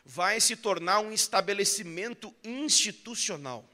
vai 0.05 0.41
se 0.41 0.57
tornar 0.57 1.01
um 1.01 1.13
estabelecimento 1.13 2.35
institucional. 2.43 3.69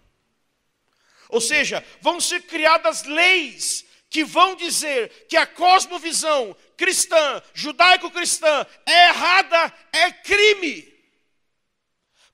Ou 1.29 1.40
seja, 1.40 1.85
vão 2.00 2.20
ser 2.20 2.42
criadas 2.42 3.05
leis 3.05 3.85
que 4.11 4.24
vão 4.24 4.55
dizer 4.55 5.27
que 5.29 5.37
a 5.37 5.46
cosmovisão 5.46 6.57
cristã, 6.77 7.42
judaico-cristã, 7.53 8.66
é 8.87 9.09
errada, 9.09 9.72
é 9.92 10.12
crime. 10.12 10.93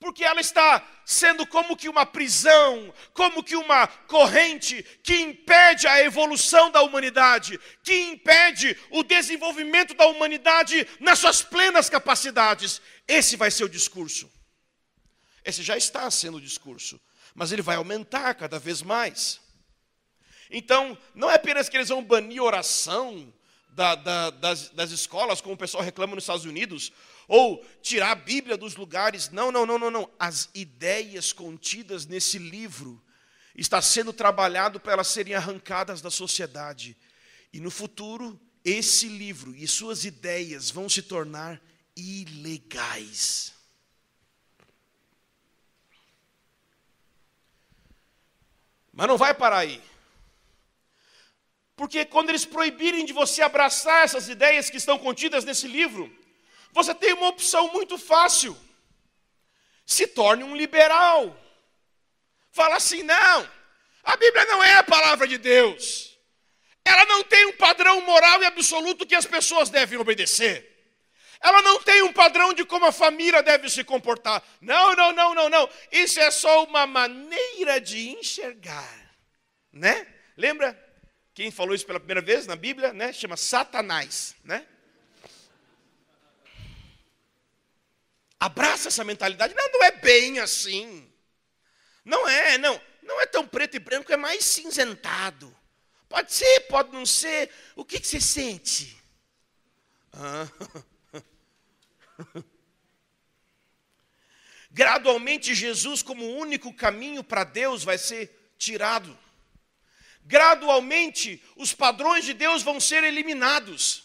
Porque 0.01 0.25
ela 0.25 0.41
está 0.41 0.83
sendo 1.05 1.47
como 1.47 1.77
que 1.77 1.89
uma 1.89 2.07
prisão, 2.07 2.93
como 3.13 3.45
que 3.45 3.55
uma 3.55 3.87
corrente 3.87 4.83
que 5.03 5.15
impede 5.15 5.87
a 5.87 6.03
evolução 6.03 6.71
da 6.71 6.81
humanidade, 6.81 7.61
que 7.85 7.95
impede 8.05 8.75
o 8.91 9.03
desenvolvimento 9.03 9.93
da 9.93 10.07
humanidade 10.07 10.89
nas 10.99 11.19
suas 11.19 11.43
plenas 11.43 11.91
capacidades. 11.91 12.81
Esse 13.07 13.37
vai 13.37 13.51
ser 13.51 13.65
o 13.65 13.69
discurso. 13.69 14.31
Esse 15.45 15.63
já 15.63 15.77
está 15.77 16.11
sendo 16.11 16.39
o 16.39 16.41
discurso, 16.41 16.99
mas 17.35 17.53
ele 17.53 17.63
vai 17.63 17.77
aumentar 17.77 18.35
cada 18.35 18.59
vez 18.59 18.81
mais. 18.81 19.39
Então, 20.51 20.97
não 21.15 21.31
é 21.31 21.35
apenas 21.35 21.69
que 21.69 21.77
eles 21.77 21.91
vão 21.91 22.03
banir 22.03 22.43
oração 22.43 23.33
da, 23.69 23.95
da, 23.95 24.31
das, 24.31 24.71
das 24.71 24.91
escolas, 24.91 25.41
como 25.41 25.55
o 25.55 25.59
pessoal 25.59 25.85
reclama 25.85 26.15
nos 26.15 26.25
Estados 26.25 26.45
Unidos, 26.45 26.93
ou 27.31 27.65
tirar 27.81 28.11
a 28.11 28.17
Bíblia 28.17 28.57
dos 28.57 28.75
lugares. 28.75 29.31
Não, 29.31 29.53
não, 29.53 29.65
não, 29.65 29.79
não, 29.79 29.89
não. 29.89 30.11
As 30.19 30.51
ideias 30.53 31.33
contidas 31.33 32.05
nesse 32.05 32.39
livro 32.39 33.01
está 33.55 33.81
sendo 33.81 34.13
trabalhado 34.13 34.81
para 34.81 34.95
elas 34.95 35.07
serem 35.07 35.37
arrancadas 35.37 36.01
da 36.01 36.11
sociedade. 36.11 36.97
E 37.53 37.61
no 37.61 37.71
futuro, 37.71 38.39
esse 38.65 39.07
livro 39.07 39.55
e 39.55 39.69
suas 39.69 40.05
ideias 40.05 40.71
vão 40.71 40.89
se 40.89 41.03
tornar 41.03 41.63
ilegais. 41.97 43.55
Mas 48.93 49.07
não 49.07 49.17
vai 49.17 49.33
parar 49.35 49.59
aí. 49.59 49.81
Porque 51.77 52.05
quando 52.05 52.31
eles 52.31 52.45
proibirem 52.45 53.05
de 53.05 53.13
você 53.13 53.41
abraçar 53.41 54.03
essas 54.03 54.29
ideias 54.29 54.69
que 54.69 54.79
estão 54.79 54.99
contidas 54.99 55.45
nesse 55.45 55.69
livro, 55.69 56.13
você 56.73 56.95
tem 56.95 57.13
uma 57.13 57.29
opção 57.29 57.73
muito 57.73 57.99
fácil. 57.99 58.57
Se 59.85 60.07
torne 60.07 60.45
um 60.45 60.57
liberal. 60.57 61.37
Fala 62.53 62.77
assim: 62.77 63.03
não, 63.03 63.51
a 64.03 64.17
Bíblia 64.17 64.45
não 64.47 64.63
é 64.63 64.75
a 64.75 64.83
palavra 64.83 65.27
de 65.27 65.39
Deus. 65.39 66.19
Ela 66.85 67.05
não 67.07 67.23
tem 67.23 67.47
um 67.47 67.57
padrão 67.57 68.01
moral 68.01 68.43
e 68.43 68.47
absoluto 68.47 69.07
que 69.07 69.15
as 69.15 69.27
pessoas 69.27 69.71
devem 69.71 69.99
obedecer. 69.99 70.69
Ela 71.41 71.63
não 71.63 71.83
tem 71.83 72.03
um 72.03 72.13
padrão 72.13 72.53
de 72.53 72.65
como 72.65 72.85
a 72.85 72.93
família 72.93 73.43
deve 73.43 73.69
se 73.71 73.83
comportar. 73.83 74.43
Não, 74.61 74.95
não, 74.95 75.13
não, 75.13 75.35
não, 75.35 75.49
não. 75.49 75.69
Isso 75.91 76.21
é 76.21 76.31
só 76.31 76.65
uma 76.65 76.87
maneira 76.87 77.81
de 77.81 78.11
enxergar. 78.11 79.17
Né? 79.73 80.07
Lembra? 80.37 80.79
Quem 81.33 81.51
falou 81.51 81.75
isso 81.75 81.87
pela 81.87 82.01
primeira 82.01 82.21
vez 82.21 82.47
na 82.47 82.57
Bíblia, 82.57 82.93
né? 82.93 83.13
Chama 83.13 83.37
Satanás, 83.37 84.35
né? 84.45 84.67
Abraça 88.41 88.89
essa 88.89 89.05
mentalidade. 89.05 89.55
Não, 89.55 89.71
não 89.71 89.85
é 89.85 89.93
bem 89.93 90.41
assim. 90.41 91.07
Não 92.05 92.27
é, 92.29 92.59
não. 92.59 92.81
Não 93.03 93.21
é 93.21 93.27
tão 93.27 93.47
preto 93.47 93.77
e 93.77 93.79
branco, 93.79 94.13
é 94.13 94.17
mais 94.17 94.45
cinzentado. 94.45 95.55
Pode 96.09 96.33
ser, 96.33 96.61
pode 96.61 96.91
não 96.93 97.05
ser. 97.05 97.51
O 97.77 97.85
que, 97.85 98.01
que 98.01 98.09
você 98.09 98.21
sente? 98.21 98.97
Ah. 100.13 100.49
Gradualmente, 104.73 105.55
Jesus, 105.55 106.03
como 106.03 106.25
o 106.25 106.37
único 106.39 106.73
caminho 106.73 107.23
para 107.23 107.45
Deus, 107.45 107.85
vai 107.85 107.99
ser 107.99 108.53
tirado 108.57 109.19
gradualmente 110.31 111.43
os 111.57 111.75
padrões 111.75 112.25
de 112.25 112.33
Deus 112.33 112.63
vão 112.63 112.79
ser 112.79 113.03
eliminados. 113.03 114.05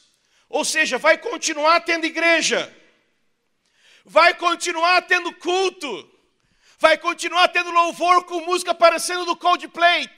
Ou 0.49 0.65
seja, 0.65 0.97
vai 0.97 1.19
continuar 1.19 1.81
tendo 1.81 2.05
igreja, 2.05 2.73
vai 4.05 4.33
continuar 4.35 5.01
tendo 5.01 5.33
culto, 5.33 6.09
vai 6.77 6.97
continuar 6.97 7.47
tendo 7.49 7.71
louvor 7.71 8.23
com 8.25 8.41
música 8.41 8.71
aparecendo 8.71 9.25
do 9.25 9.35
Coldplay. 9.35 10.09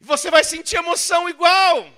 Você 0.00 0.30
vai 0.30 0.44
sentir 0.44 0.76
emoção 0.76 1.28
igual, 1.28 1.88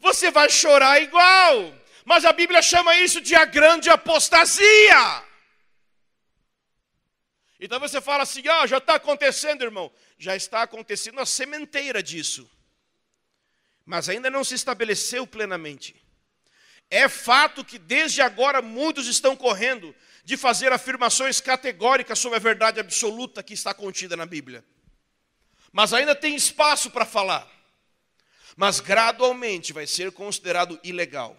você 0.00 0.30
vai 0.30 0.48
chorar 0.48 1.00
igual, 1.00 1.74
mas 2.04 2.24
a 2.24 2.32
Bíblia 2.32 2.62
chama 2.62 2.96
isso 2.96 3.20
de 3.20 3.34
a 3.34 3.44
grande 3.44 3.88
apostasia. 3.90 5.22
Então 7.60 7.78
você 7.78 8.00
fala 8.00 8.24
assim: 8.24 8.42
ah, 8.48 8.66
já 8.66 8.78
está 8.78 8.96
acontecendo, 8.96 9.62
irmão 9.62 9.92
já 10.22 10.36
está 10.36 10.62
acontecendo 10.62 11.20
a 11.20 11.26
sementeira 11.26 12.00
disso, 12.00 12.48
mas 13.84 14.08
ainda 14.08 14.30
não 14.30 14.44
se 14.44 14.54
estabeleceu 14.54 15.26
plenamente. 15.26 16.00
É 16.94 17.08
fato 17.08 17.64
que 17.64 17.78
desde 17.78 18.20
agora 18.20 18.60
muitos 18.60 19.06
estão 19.06 19.34
correndo 19.34 19.96
de 20.26 20.36
fazer 20.36 20.74
afirmações 20.74 21.40
categóricas 21.40 22.18
sobre 22.18 22.36
a 22.36 22.38
verdade 22.38 22.78
absoluta 22.78 23.42
que 23.42 23.54
está 23.54 23.72
contida 23.72 24.14
na 24.14 24.26
Bíblia. 24.26 24.62
Mas 25.72 25.94
ainda 25.94 26.14
tem 26.14 26.36
espaço 26.36 26.90
para 26.90 27.06
falar. 27.06 27.50
Mas 28.58 28.78
gradualmente 28.78 29.72
vai 29.72 29.86
ser 29.86 30.12
considerado 30.12 30.78
ilegal. 30.84 31.34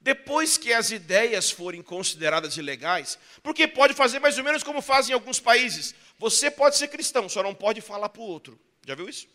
Depois 0.00 0.56
que 0.56 0.72
as 0.72 0.92
ideias 0.92 1.50
forem 1.50 1.82
consideradas 1.82 2.56
ilegais, 2.56 3.18
porque 3.42 3.66
pode 3.66 3.92
fazer 3.92 4.20
mais 4.20 4.38
ou 4.38 4.44
menos 4.44 4.62
como 4.62 4.80
fazem 4.80 5.10
em 5.10 5.14
alguns 5.14 5.40
países. 5.40 5.96
Você 6.16 6.48
pode 6.48 6.76
ser 6.76 6.86
cristão, 6.86 7.28
só 7.28 7.42
não 7.42 7.56
pode 7.56 7.80
falar 7.80 8.08
para 8.08 8.22
o 8.22 8.24
outro. 8.24 8.56
Já 8.86 8.94
viu 8.94 9.08
isso? 9.08 9.26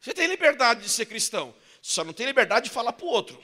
Você 0.00 0.12
tem 0.12 0.26
liberdade 0.26 0.82
de 0.82 0.88
ser 0.88 1.06
cristão, 1.06 1.54
só 1.82 2.04
não 2.04 2.12
tem 2.12 2.26
liberdade 2.26 2.68
de 2.68 2.74
falar 2.74 2.92
para 2.92 3.06
o 3.06 3.08
outro. 3.08 3.42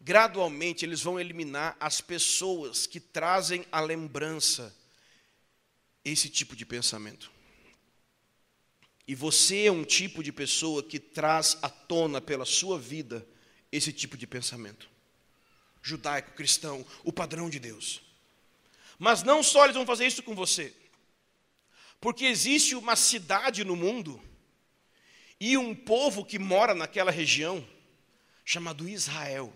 Gradualmente 0.00 0.84
eles 0.84 1.02
vão 1.02 1.20
eliminar 1.20 1.76
as 1.78 2.00
pessoas 2.00 2.86
que 2.86 2.98
trazem 2.98 3.66
à 3.70 3.80
lembrança 3.80 4.74
esse 6.04 6.28
tipo 6.28 6.56
de 6.56 6.64
pensamento. 6.64 7.30
E 9.06 9.14
você 9.14 9.66
é 9.66 9.72
um 9.72 9.84
tipo 9.84 10.22
de 10.22 10.32
pessoa 10.32 10.82
que 10.82 10.98
traz 10.98 11.58
à 11.62 11.68
tona 11.68 12.20
pela 12.20 12.44
sua 12.44 12.78
vida 12.78 13.26
esse 13.72 13.92
tipo 13.92 14.16
de 14.16 14.26
pensamento. 14.26 14.88
Judaico, 15.82 16.32
cristão, 16.32 16.86
o 17.02 17.12
padrão 17.12 17.50
de 17.50 17.58
Deus. 17.58 18.02
Mas 18.98 19.22
não 19.22 19.42
só 19.42 19.64
eles 19.64 19.76
vão 19.76 19.86
fazer 19.86 20.06
isso 20.06 20.22
com 20.22 20.34
você, 20.34 20.74
porque 22.00 22.24
existe 22.24 22.74
uma 22.74 22.96
cidade 22.96 23.64
no 23.64 23.74
mundo 23.74 24.22
e 25.40 25.56
um 25.56 25.74
povo 25.74 26.24
que 26.24 26.38
mora 26.38 26.74
naquela 26.74 27.10
região 27.10 27.66
chamado 28.44 28.88
Israel. 28.88 29.52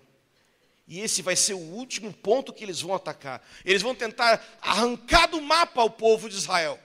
E 0.89 1.01
esse 1.01 1.23
vai 1.23 1.37
ser 1.37 1.55
o 1.55 1.59
último 1.59 2.13
ponto 2.13 2.53
que 2.53 2.65
eles 2.65 2.81
vão 2.81 2.95
atacar. 2.95 3.47
Eles 3.65 3.83
vão 3.83 3.95
tentar 3.95 4.43
arrancar 4.61 5.27
do 5.27 5.41
mapa 5.41 5.83
o 5.83 5.91
povo 5.91 6.29
de 6.29 6.37
Israel. 6.37 6.81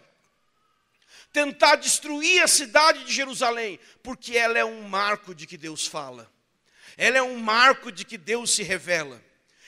Tentar 1.32 1.76
destruir 1.76 2.42
a 2.42 2.48
cidade 2.48 3.06
de 3.06 3.14
Jerusalém, 3.14 3.80
porque 4.02 4.38
ela 4.38 4.58
é 4.58 4.66
um 4.66 4.82
marco 4.84 5.34
de 5.36 5.46
que 5.46 5.58
Deus 5.58 5.86
fala. 5.86 6.30
Ela 6.98 7.18
é 7.18 7.22
um 7.22 7.38
marco 7.38 7.92
de 7.92 8.04
que 8.04 8.18
Deus 8.18 8.52
se 8.52 8.64
revela. 8.64 9.22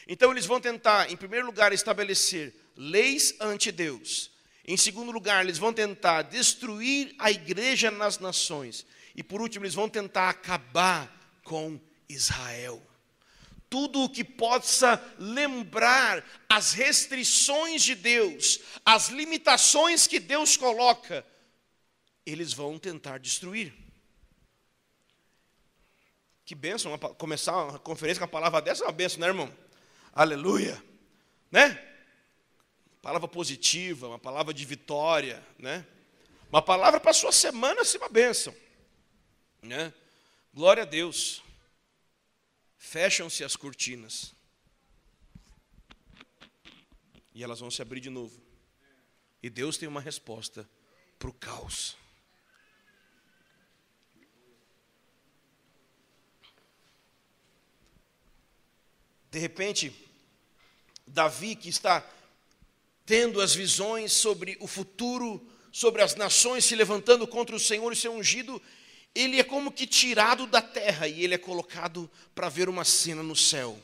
Então 0.08 0.32
eles 0.32 0.46
vão 0.46 0.60
tentar, 0.60 1.12
em 1.12 1.16
primeiro 1.16 1.46
lugar, 1.46 1.72
estabelecer 1.72 2.54
leis 2.76 3.36
ante 3.40 3.72
Deus. 3.72 4.32
Em 4.66 4.78
segundo 4.78 5.12
lugar, 5.12 5.44
eles 5.44 5.58
vão 5.58 5.74
tentar 5.74 6.24
destruir 6.24 7.14
a 7.20 7.32
igreja 7.32 7.92
nas 7.92 8.20
nações. 8.20 8.86
E 9.22 9.24
por 9.24 9.40
último, 9.40 9.66
eles 9.66 9.76
vão 9.76 9.88
tentar 9.88 10.30
acabar 10.30 11.40
com 11.44 11.80
Israel 12.10 12.82
tudo 13.70 14.02
o 14.02 14.10
que 14.10 14.24
possa 14.24 15.00
lembrar 15.20 16.26
as 16.50 16.74
restrições 16.74 17.84
de 17.84 17.94
Deus, 17.94 18.60
as 18.84 19.10
limitações 19.10 20.08
que 20.08 20.20
Deus 20.20 20.58
coloca, 20.58 21.24
eles 22.26 22.52
vão 22.52 22.80
tentar 22.80 23.20
destruir. 23.20 23.72
Que 26.44 26.56
bênção, 26.56 26.98
começar 26.98 27.56
uma 27.56 27.78
conferência 27.78 28.20
com 28.20 28.26
a 28.26 28.28
palavra 28.28 28.60
dessa 28.60 28.84
é 28.84 28.88
uma 28.88 28.92
bênção, 28.92 29.20
né, 29.20 29.28
irmão? 29.28 29.56
Aleluia, 30.12 30.84
né? 31.52 31.80
Palavra 33.04 33.28
positiva, 33.28 34.08
uma 34.08 34.20
palavra 34.20 34.52
de 34.52 34.66
vitória, 34.66 35.46
né? 35.60 35.86
Uma 36.52 36.64
palavra 36.64 37.00
para 37.00 37.12
a 37.12 37.14
sua 37.14 37.32
semana 37.32 37.86
ser 37.86 38.00
uma 38.00 38.10
bênção, 38.10 38.54
né? 39.62 39.94
Glória 40.54 40.84
a 40.84 40.86
Deus. 40.86 41.42
Fecham-se 42.78 43.44
as 43.44 43.56
cortinas. 43.56 44.34
E 47.34 47.44
elas 47.44 47.60
vão 47.60 47.70
se 47.70 47.82
abrir 47.82 48.00
de 48.00 48.10
novo. 48.10 48.42
E 49.42 49.50
Deus 49.50 49.78
tem 49.78 49.88
uma 49.88 50.02
resposta 50.02 50.68
para 51.18 51.30
o 51.30 51.34
caos. 51.34 51.96
De 59.30 59.40
repente, 59.40 59.94
Davi, 61.08 61.56
que 61.56 61.70
está 61.70 62.06
tendo 63.06 63.40
as 63.40 63.56
visões 63.56 64.12
sobre 64.12 64.58
o 64.60 64.68
futuro, 64.68 65.48
sobre 65.72 66.02
as 66.02 66.16
nações 66.16 66.66
se 66.66 66.76
levantando 66.76 67.26
contra 67.26 67.56
o 67.56 67.60
Senhor 67.60 67.94
e 67.94 67.96
ser 67.96 68.10
ungido, 68.10 68.62
ele 69.14 69.40
é 69.40 69.44
como 69.44 69.72
que 69.72 69.86
tirado 69.86 70.48
da 70.48 70.62
terra 70.62 71.08
e 71.08 71.24
ele 71.24 71.36
é 71.36 71.38
colocado 71.38 72.10
para 72.34 72.50
ver 72.50 72.70
uma 72.70 72.86
cena 72.86 73.22
no 73.22 73.36
céu. 73.36 73.80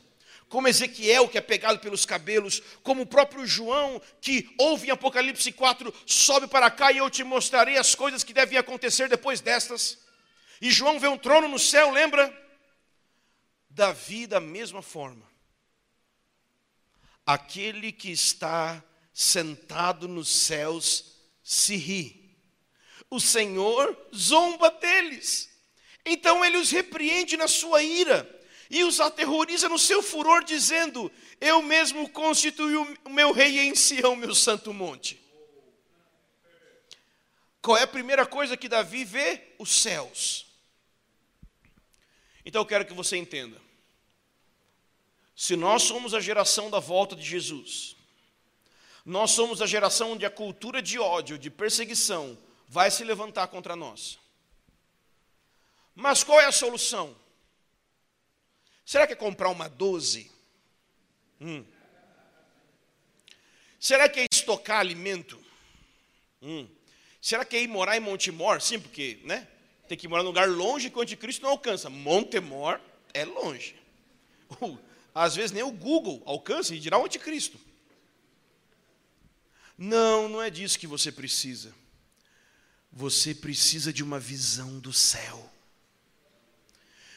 Como 0.48 0.68
Ezequiel, 0.68 1.28
que 1.28 1.38
é 1.38 1.42
pegado 1.42 1.80
pelos 1.80 2.06
cabelos, 2.06 2.62
como 2.82 3.02
o 3.02 3.06
próprio 3.06 3.46
João, 3.46 4.02
que 4.22 4.50
ouve 4.58 4.88
em 4.88 4.92
Apocalipse 4.92 5.52
4, 5.52 5.94
sobe 6.06 6.48
para 6.48 6.72
cá 6.72 6.92
e 6.92 6.98
eu 6.98 7.10
te 7.10 7.24
mostrarei 7.24 7.78
as 7.78 7.94
coisas 7.94 8.24
que 8.24 8.34
devem 8.34 8.58
acontecer 8.58 9.10
depois 9.10 9.42
destas. 9.42 9.98
E 10.62 10.72
João 10.72 11.00
vê 11.00 11.10
um 11.10 11.18
trono 11.18 11.50
no 11.50 11.60
céu, 11.60 11.92
lembra? 11.92 12.34
Davi, 13.70 14.26
da 14.26 14.40
mesma 14.40 14.82
forma. 14.82 15.28
Aquele 17.26 17.92
que 17.92 18.10
está 18.10 18.82
sentado 19.14 20.08
nos 20.08 20.30
céus 20.30 21.18
se 21.44 21.76
ri 21.76 22.27
o 23.10 23.20
Senhor 23.20 23.98
zomba 24.16 24.70
deles. 24.72 25.50
Então 26.06 26.44
ele 26.44 26.58
os 26.58 26.72
repreende 26.72 27.36
na 27.38 27.48
sua 27.48 27.84
ira 27.84 28.28
e 28.70 28.84
os 28.84 29.00
aterroriza 29.00 29.70
no 29.70 29.80
seu 29.80 30.02
furor, 30.02 30.44
dizendo: 30.44 31.12
Eu 31.40 31.62
mesmo 31.62 32.10
constituí 32.10 32.76
o 32.76 33.10
meu 33.10 33.32
rei 33.32 33.60
em 33.60 33.76
Sião, 33.76 34.16
meu 34.16 34.36
santo 34.36 34.74
monte. 34.74 35.20
Qual 37.62 37.78
é 37.78 37.84
a 37.84 37.88
primeira 37.88 38.26
coisa 38.26 38.56
que 38.56 38.70
Davi 38.70 39.04
vê? 39.04 39.42
Os 39.60 39.82
céus. 39.82 40.46
Então 42.46 42.62
eu 42.62 42.66
quero 42.66 42.86
que 42.86 42.94
você 42.94 43.18
entenda. 43.18 43.60
Se 45.36 45.56
nós 45.56 45.84
somos 45.84 46.14
a 46.14 46.20
geração 46.20 46.70
da 46.70 46.80
volta 46.80 47.16
de 47.16 47.24
Jesus, 47.24 47.96
nós 49.06 49.32
somos 49.32 49.62
a 49.62 49.66
geração 49.66 50.14
onde 50.14 50.26
a 50.26 50.30
cultura 50.30 50.82
de 50.82 50.98
ódio, 50.98 51.38
de 51.38 51.50
perseguição, 51.50 52.38
vai 52.68 52.92
se 52.92 53.04
levantar 53.04 53.48
contra 53.48 53.76
nós. 53.76 54.20
Mas 55.96 56.24
qual 56.24 56.40
é 56.40 56.46
a 56.46 56.52
solução? 56.52 57.16
Será 58.86 59.08
que 59.08 59.14
é 59.14 59.16
comprar 59.16 59.50
uma 59.50 59.68
12? 59.68 60.32
Hum. 61.42 61.66
Será 63.80 64.08
que 64.10 64.20
é 64.20 64.28
estocar 64.32 64.80
alimento? 64.80 65.44
Hum. 66.42 66.68
Será 67.22 67.44
que 67.44 67.56
é 67.56 67.62
ir 67.62 67.68
morar 67.68 67.98
em 67.98 68.00
Montemor? 68.00 68.62
Sim, 68.62 68.80
porque 68.80 69.20
né, 69.24 69.48
tem 69.88 69.98
que 69.98 70.08
morar 70.08 70.24
num 70.24 70.30
lugar 70.30 70.48
longe 70.48 70.90
que 70.90 70.98
o 70.98 71.02
anticristo 71.02 71.44
não 71.44 71.52
alcança. 71.52 71.90
Montemor 71.90 72.80
é 73.14 73.26
longe. 73.26 73.76
Às 75.14 75.36
vezes 75.36 75.52
nem 75.52 75.64
o 75.64 75.72
Google 75.72 76.22
alcança 76.26 76.76
e 76.76 76.80
dirá 76.80 76.98
o 76.98 77.06
anticristo. 77.06 77.60
Não, 79.78 80.30
não 80.30 80.42
é 80.42 80.50
disso 80.50 80.80
que 80.80 80.88
você 80.88 81.12
precisa. 81.12 81.74
Você 82.92 83.34
precisa 83.34 83.94
de 83.94 84.04
uma 84.04 84.20
visão 84.20 84.80
do 84.80 84.94
céu. 84.94 85.52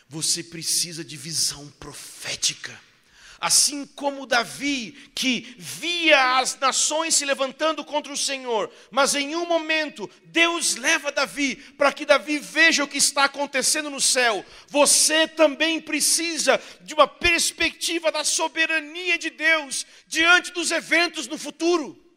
Você 0.09 0.43
precisa 0.43 1.05
de 1.05 1.17
visão 1.17 1.69
profética. 1.79 2.79
Assim 3.41 3.87
como 3.87 4.27
Davi, 4.27 5.11
que 5.15 5.55
via 5.57 6.39
as 6.39 6.59
nações 6.59 7.15
se 7.15 7.25
levantando 7.25 7.83
contra 7.83 8.13
o 8.13 8.17
Senhor, 8.17 8.71
mas 8.91 9.15
em 9.15 9.35
um 9.35 9.47
momento 9.47 10.11
Deus 10.27 10.77
leva 10.77 11.11
Davi 11.11 11.57
para 11.57 11.91
que 11.91 12.05
Davi 12.05 12.39
veja 12.39 12.85
o 12.85 12.89
que 12.89 12.99
está 12.99 13.25
acontecendo 13.25 13.89
no 13.89 14.01
céu. 14.01 14.45
Você 14.69 15.27
também 15.27 15.81
precisa 15.81 16.61
de 16.83 16.93
uma 16.93 17.09
perspectiva 17.09 18.13
da 18.13 18.25
soberania 18.25 19.17
de 19.17 19.31
Deus 19.31 19.87
diante 20.07 20.53
dos 20.53 20.71
eventos 20.71 21.27
no 21.27 21.39
futuro. 21.39 22.10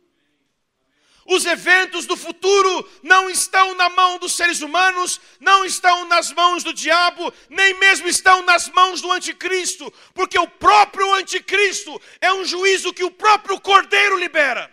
Os 1.26 1.46
eventos 1.46 2.06
do 2.06 2.18
futuro 2.18 2.90
não 3.02 3.30
estão 3.30 3.74
na 3.76 3.90
mão 3.90 4.18
dos 4.18 4.36
seres 4.36 4.62
humanos, 4.62 5.22
não 5.40 5.64
estão 5.64 6.06
nas 6.06 6.32
mãos 6.32 6.64
do 6.64 6.74
diabo, 6.74 7.34
nem 7.50 7.74
mesmo 7.80 8.08
estão 8.08 8.42
nas 8.42 8.68
mãos 8.70 9.02
do 9.02 9.12
anticristo, 9.12 9.92
porque 10.14 10.38
o 10.38 10.48
próprio 10.48 11.14
anticristo 11.14 12.02
é 12.20 12.34
um 12.34 12.44
juízo 12.44 12.94
que 12.94 13.04
o 13.04 13.12
próprio 13.12 13.60
Cordeiro 13.60 14.18
libera. 14.18 14.72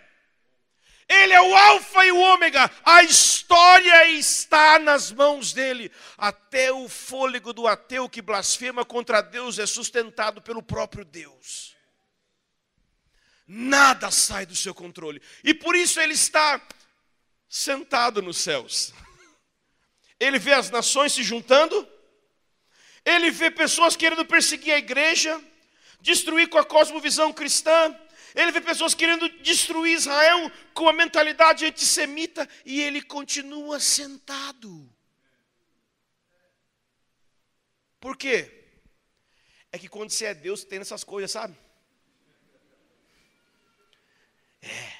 Ele 1.07 1.33
é 1.33 1.41
o 1.41 1.55
Alfa 1.55 2.05
e 2.05 2.11
o 2.11 2.19
Ômega, 2.19 2.71
a 2.85 3.03
história 3.03 4.07
está 4.11 4.79
nas 4.79 5.11
mãos 5.11 5.51
dele. 5.51 5.91
Até 6.17 6.71
o 6.71 6.87
fôlego 6.87 7.51
do 7.51 7.67
ateu 7.67 8.07
que 8.07 8.21
blasfema 8.21 8.85
contra 8.85 9.21
Deus 9.21 9.59
é 9.59 9.65
sustentado 9.65 10.41
pelo 10.41 10.63
próprio 10.63 11.03
Deus 11.03 11.70
nada 13.51 14.09
sai 14.09 14.45
do 14.45 14.55
seu 14.55 14.73
controle. 14.73 15.21
E 15.43 15.53
por 15.53 15.75
isso 15.75 15.99
ele 15.99 16.13
está 16.13 16.65
sentado 17.49 18.21
nos 18.21 18.37
céus. 18.37 18.93
Ele 20.17 20.39
vê 20.39 20.53
as 20.53 20.69
nações 20.69 21.11
se 21.11 21.21
juntando, 21.21 21.85
ele 23.03 23.29
vê 23.29 23.51
pessoas 23.51 23.95
querendo 23.95 24.23
perseguir 24.23 24.73
a 24.73 24.77
igreja, 24.77 25.43
destruir 25.99 26.47
com 26.47 26.57
a 26.57 26.63
cosmovisão 26.63 27.33
cristã, 27.33 27.93
ele 28.33 28.51
vê 28.51 28.61
pessoas 28.61 28.93
querendo 28.93 29.27
destruir 29.41 29.95
Israel 29.95 30.49
com 30.73 30.87
a 30.87 30.93
mentalidade 30.93 31.65
antissemita 31.65 32.47
e 32.65 32.81
ele 32.81 33.01
continua 33.01 33.81
sentado. 33.81 34.89
Por 37.99 38.15
quê? 38.15 38.49
É 39.73 39.77
que 39.77 39.89
quando 39.89 40.09
você 40.09 40.25
é 40.25 40.33
Deus, 40.33 40.63
tem 40.63 40.79
essas 40.79 41.03
coisas, 41.03 41.31
sabe? 41.31 41.57
É. 44.61 44.93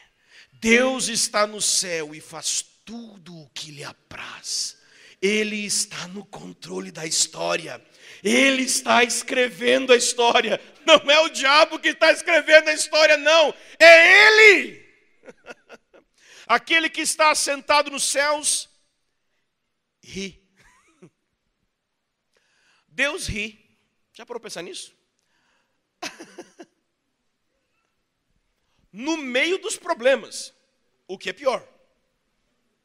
Deus 0.53 1.07
está 1.07 1.47
no 1.47 1.61
céu 1.61 2.13
e 2.13 2.21
faz 2.21 2.61
tudo 2.85 3.35
o 3.35 3.49
que 3.49 3.71
lhe 3.71 3.83
apraz. 3.83 4.77
Ele 5.21 5.65
está 5.65 6.07
no 6.07 6.25
controle 6.25 6.91
da 6.91 7.05
história. 7.05 7.83
Ele 8.23 8.63
está 8.63 9.03
escrevendo 9.03 9.93
a 9.93 9.95
história. 9.95 10.59
Não 10.85 11.09
é 11.11 11.19
o 11.19 11.29
diabo 11.29 11.79
que 11.79 11.89
está 11.89 12.11
escrevendo 12.11 12.69
a 12.69 12.73
história, 12.73 13.17
não. 13.17 13.53
É 13.79 14.27
Ele. 14.27 14.85
Aquele 16.47 16.89
que 16.89 17.01
está 17.01 17.31
assentado 17.31 17.89
nos 17.91 18.03
céus 18.03 18.69
ri. 20.03 20.43
Deus 22.87 23.27
ri. 23.27 23.59
Já 24.13 24.25
parou 24.25 24.41
pensar 24.41 24.61
nisso? 24.61 24.95
no 28.91 29.17
meio 29.17 29.57
dos 29.57 29.77
problemas, 29.77 30.53
o 31.07 31.17
que 31.17 31.29
é 31.29 31.33
pior, 31.33 31.65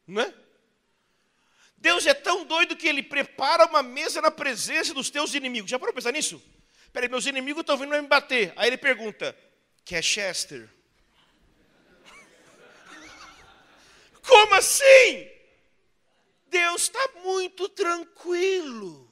não 0.05 0.21
é? 0.21 0.33
Deus 1.77 2.05
é 2.07 2.13
tão 2.13 2.43
doido 2.43 2.75
que 2.75 2.87
ele 2.87 3.03
prepara 3.03 3.65
uma 3.65 3.83
mesa 3.83 4.21
na 4.21 4.31
presença 4.31 4.93
dos 4.93 5.09
teus 5.09 5.33
inimigos. 5.33 5.69
Já 5.69 5.77
parou 5.77 5.93
para 5.93 6.01
pensar 6.01 6.11
nisso? 6.11 6.41
Peraí, 6.91 7.07
meus 7.07 7.25
inimigos 7.25 7.61
estão 7.61 7.77
vindo 7.77 7.91
me 7.91 8.07
bater. 8.07 8.51
Aí 8.55 8.67
ele 8.67 8.77
pergunta: 8.77 9.37
Quer 9.85 10.01
Chester? 10.01 10.67
Como 14.27 14.55
assim? 14.55 15.29
Deus 16.47 16.83
está 16.83 17.09
muito 17.23 17.69
tranquilo. 17.69 19.05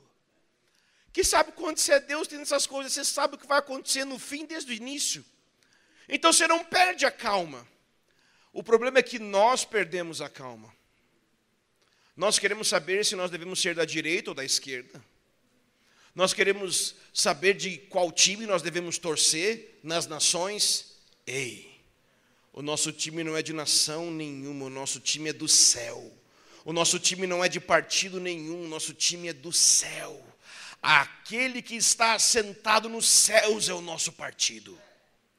Que 1.14 1.24
sabe 1.24 1.52
quando 1.52 1.78
você 1.78 1.94
é 1.94 2.00
Deus 2.00 2.28
tem 2.28 2.42
essas 2.42 2.66
coisas, 2.66 2.92
você 2.92 3.06
sabe 3.06 3.36
o 3.36 3.38
que 3.38 3.48
vai 3.48 3.60
acontecer 3.60 4.04
no 4.04 4.20
fim 4.20 4.46
desde 4.46 4.72
o 4.72 4.76
início. 4.76 5.24
Então 6.08 6.32
você 6.32 6.48
não 6.48 6.64
perde 6.64 7.06
a 7.06 7.12
calma. 7.12 7.68
O 8.54 8.64
problema 8.64 9.00
é 9.00 9.04
que 9.04 9.20
nós 9.20 9.66
perdemos 9.66 10.22
a 10.22 10.30
calma. 10.30 10.74
Nós 12.16 12.40
queremos 12.40 12.70
saber 12.70 13.06
se 13.06 13.16
nós 13.16 13.30
devemos 13.30 13.60
ser 13.60 13.76
da 13.76 13.84
direita 13.84 14.32
ou 14.32 14.36
da 14.36 14.46
esquerda. 14.46 15.04
Nós 16.14 16.34
queremos 16.34 16.96
saber 17.14 17.56
de 17.56 17.78
qual 17.78 18.10
time 18.12 18.46
nós 18.46 18.62
devemos 18.62 18.98
torcer 18.98 19.80
nas 19.84 20.08
nações. 20.08 20.96
Ei, 21.28 21.76
o 22.54 22.62
nosso 22.62 22.94
time 22.94 23.22
não 23.22 23.36
é 23.36 23.42
de 23.42 23.52
nação 23.52 24.10
nenhuma, 24.10 24.68
o 24.68 24.70
nosso 24.70 25.02
time 25.02 25.32
é 25.32 25.34
do 25.34 25.48
céu. 25.48 26.10
O 26.64 26.72
nosso 26.72 26.98
time 26.98 27.28
não 27.28 27.44
é 27.44 27.50
de 27.50 27.60
partido 27.60 28.20
nenhum, 28.20 28.64
o 28.64 28.68
nosso 28.68 28.94
time 28.94 29.28
é 29.28 29.34
do 29.34 29.52
céu. 29.52 30.26
Aquele 30.82 31.62
que 31.62 31.76
está 31.76 32.18
sentado 32.18 32.88
nos 32.88 33.08
céus 33.08 33.68
é 33.68 33.74
o 33.74 33.82
nosso 33.82 34.14
partido. 34.14 34.80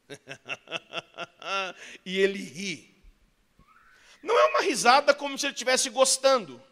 e 2.05 2.19
ele 2.19 2.39
ri. 2.39 2.95
Não 4.23 4.39
é 4.39 4.45
uma 4.47 4.63
risada 4.63 5.15
como 5.15 5.39
se 5.39 5.47
ele 5.47 5.53
estivesse 5.53 5.91
gostando. 5.91 6.63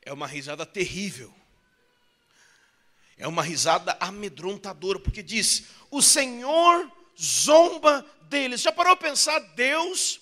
É 0.00 0.12
uma 0.12 0.26
risada 0.26 0.66
terrível. 0.66 1.32
É 3.16 3.28
uma 3.28 3.42
risada 3.42 3.96
amedrontadora, 4.00 4.98
porque 4.98 5.22
diz: 5.22 5.64
O 5.90 6.02
Senhor 6.02 6.90
zomba 7.20 8.04
deles. 8.22 8.62
Já 8.62 8.72
parou 8.72 8.92
a 8.92 8.96
pensar? 8.96 9.38
Deus 9.54 10.20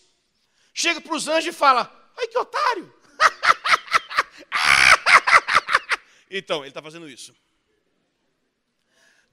chega 0.74 1.00
para 1.00 1.14
os 1.14 1.28
anjos 1.28 1.54
e 1.54 1.56
fala: 1.56 2.12
Ai 2.18 2.26
que 2.26 2.38
otário! 2.38 2.94
então, 6.30 6.60
ele 6.60 6.68
está 6.68 6.82
fazendo 6.82 7.08
isso. 7.08 7.34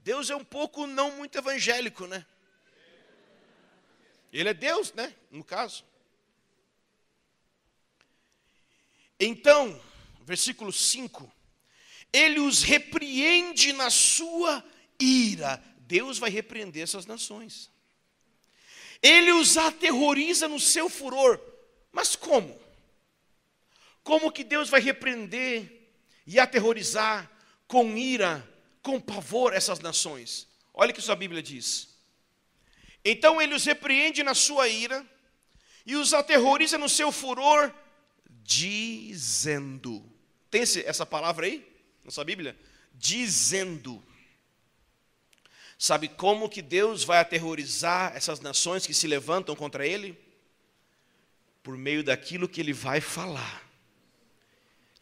Deus 0.08 0.30
é 0.30 0.34
um 0.34 0.42
pouco 0.42 0.86
não 0.86 1.18
muito 1.18 1.36
evangélico, 1.36 2.06
né? 2.06 2.24
Ele 4.32 4.48
é 4.48 4.54
Deus, 4.54 4.90
né? 4.94 5.14
No 5.30 5.44
caso. 5.44 5.84
Então, 9.20 9.78
versículo 10.22 10.72
5: 10.72 11.30
Ele 12.10 12.40
os 12.40 12.62
repreende 12.62 13.74
na 13.74 13.90
sua 13.90 14.64
ira. 14.98 15.62
Deus 15.80 16.16
vai 16.16 16.30
repreender 16.30 16.84
essas 16.84 17.04
nações. 17.04 17.70
Ele 19.02 19.30
os 19.32 19.58
aterroriza 19.58 20.48
no 20.48 20.58
seu 20.58 20.88
furor. 20.88 21.38
Mas 21.92 22.16
como? 22.16 22.58
Como 24.02 24.32
que 24.32 24.42
Deus 24.42 24.70
vai 24.70 24.80
repreender 24.80 25.90
e 26.26 26.40
aterrorizar 26.40 27.30
com 27.66 27.94
ira, 27.94 28.42
com 28.88 28.98
pavor 28.98 29.52
essas 29.52 29.80
nações? 29.80 30.48
Olha 30.72 30.92
o 30.92 30.94
que 30.94 31.02
sua 31.02 31.14
Bíblia 31.14 31.42
diz. 31.42 31.90
Então 33.04 33.40
ele 33.40 33.54
os 33.54 33.66
repreende 33.66 34.22
na 34.22 34.34
sua 34.34 34.66
ira 34.66 35.06
e 35.84 35.94
os 35.94 36.14
aterroriza 36.14 36.78
no 36.78 36.88
seu 36.88 37.12
furor, 37.12 37.70
dizendo. 38.42 40.02
Tem 40.50 40.62
essa 40.62 41.04
palavra 41.04 41.44
aí 41.44 41.70
na 42.02 42.10
sua 42.10 42.24
Bíblia? 42.24 42.58
Dizendo. 42.94 44.02
Sabe 45.78 46.08
como 46.08 46.48
que 46.48 46.62
Deus 46.62 47.04
vai 47.04 47.18
aterrorizar 47.18 48.16
essas 48.16 48.40
nações 48.40 48.86
que 48.86 48.94
se 48.94 49.06
levantam 49.06 49.54
contra 49.54 49.86
ele? 49.86 50.18
Por 51.62 51.76
meio 51.76 52.02
daquilo 52.02 52.48
que 52.48 52.58
ele 52.58 52.72
vai 52.72 53.02
falar. 53.02 53.68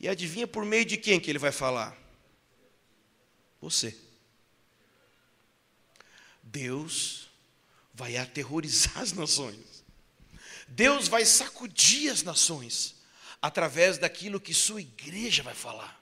E 0.01 0.09
adivinha 0.09 0.46
por 0.49 0.64
meio 0.64 0.85
de 0.85 0.96
quem 0.96 1.20
que 1.20 1.31
ele 1.31 1.38
vai 1.38 1.53
falar? 1.53 2.06
Você. 3.66 3.98
Deus 6.40 7.29
vai 7.92 8.16
aterrorizar 8.16 8.98
as 8.98 9.12
nações. 9.12 9.85
Deus 10.68 11.09
vai 11.09 11.24
sacudir 11.24 12.12
as 12.12 12.22
nações 12.22 12.94
através 13.42 13.98
daquilo 13.98 14.40
que 14.40 14.55
sua 14.55 14.81
igreja 14.81 15.42
vai 15.42 15.55
falar. 15.55 16.00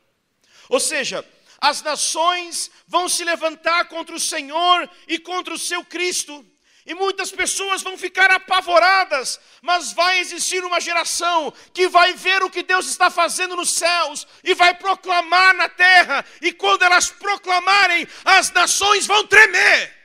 Ou 0.68 0.78
seja, 0.78 1.26
as 1.58 1.80
nações 1.80 2.70
vão 2.86 3.08
se 3.08 3.24
levantar 3.24 3.88
contra 3.88 4.14
o 4.14 4.20
Senhor 4.20 4.90
e 5.08 5.18
contra 5.18 5.54
o 5.54 5.58
seu 5.58 5.82
Cristo. 5.86 6.46
E 6.86 6.92
muitas 6.92 7.32
pessoas 7.32 7.80
vão 7.82 7.96
ficar 7.96 8.30
apavoradas, 8.30 9.40
mas 9.62 9.92
vai 9.92 10.18
existir 10.18 10.62
uma 10.62 10.78
geração 10.78 11.50
que 11.72 11.88
vai 11.88 12.12
ver 12.12 12.42
o 12.42 12.50
que 12.50 12.62
Deus 12.62 12.86
está 12.88 13.10
fazendo 13.10 13.56
nos 13.56 13.72
céus 13.72 14.26
e 14.42 14.52
vai 14.54 14.74
proclamar 14.74 15.54
na 15.54 15.66
terra, 15.66 16.22
e 16.42 16.52
quando 16.52 16.82
elas 16.82 17.08
proclamarem, 17.08 18.06
as 18.22 18.50
nações 18.50 19.06
vão 19.06 19.26
tremer. 19.26 19.96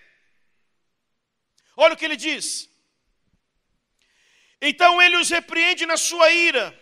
Olha 1.76 1.96
o 1.96 1.98
que 1.98 2.06
ele 2.06 2.16
diz. 2.16 2.70
Então 4.62 5.02
ele 5.02 5.18
os 5.18 5.30
repreende 5.30 5.86
na 5.86 5.98
sua 5.98 6.32
ira 6.32 6.78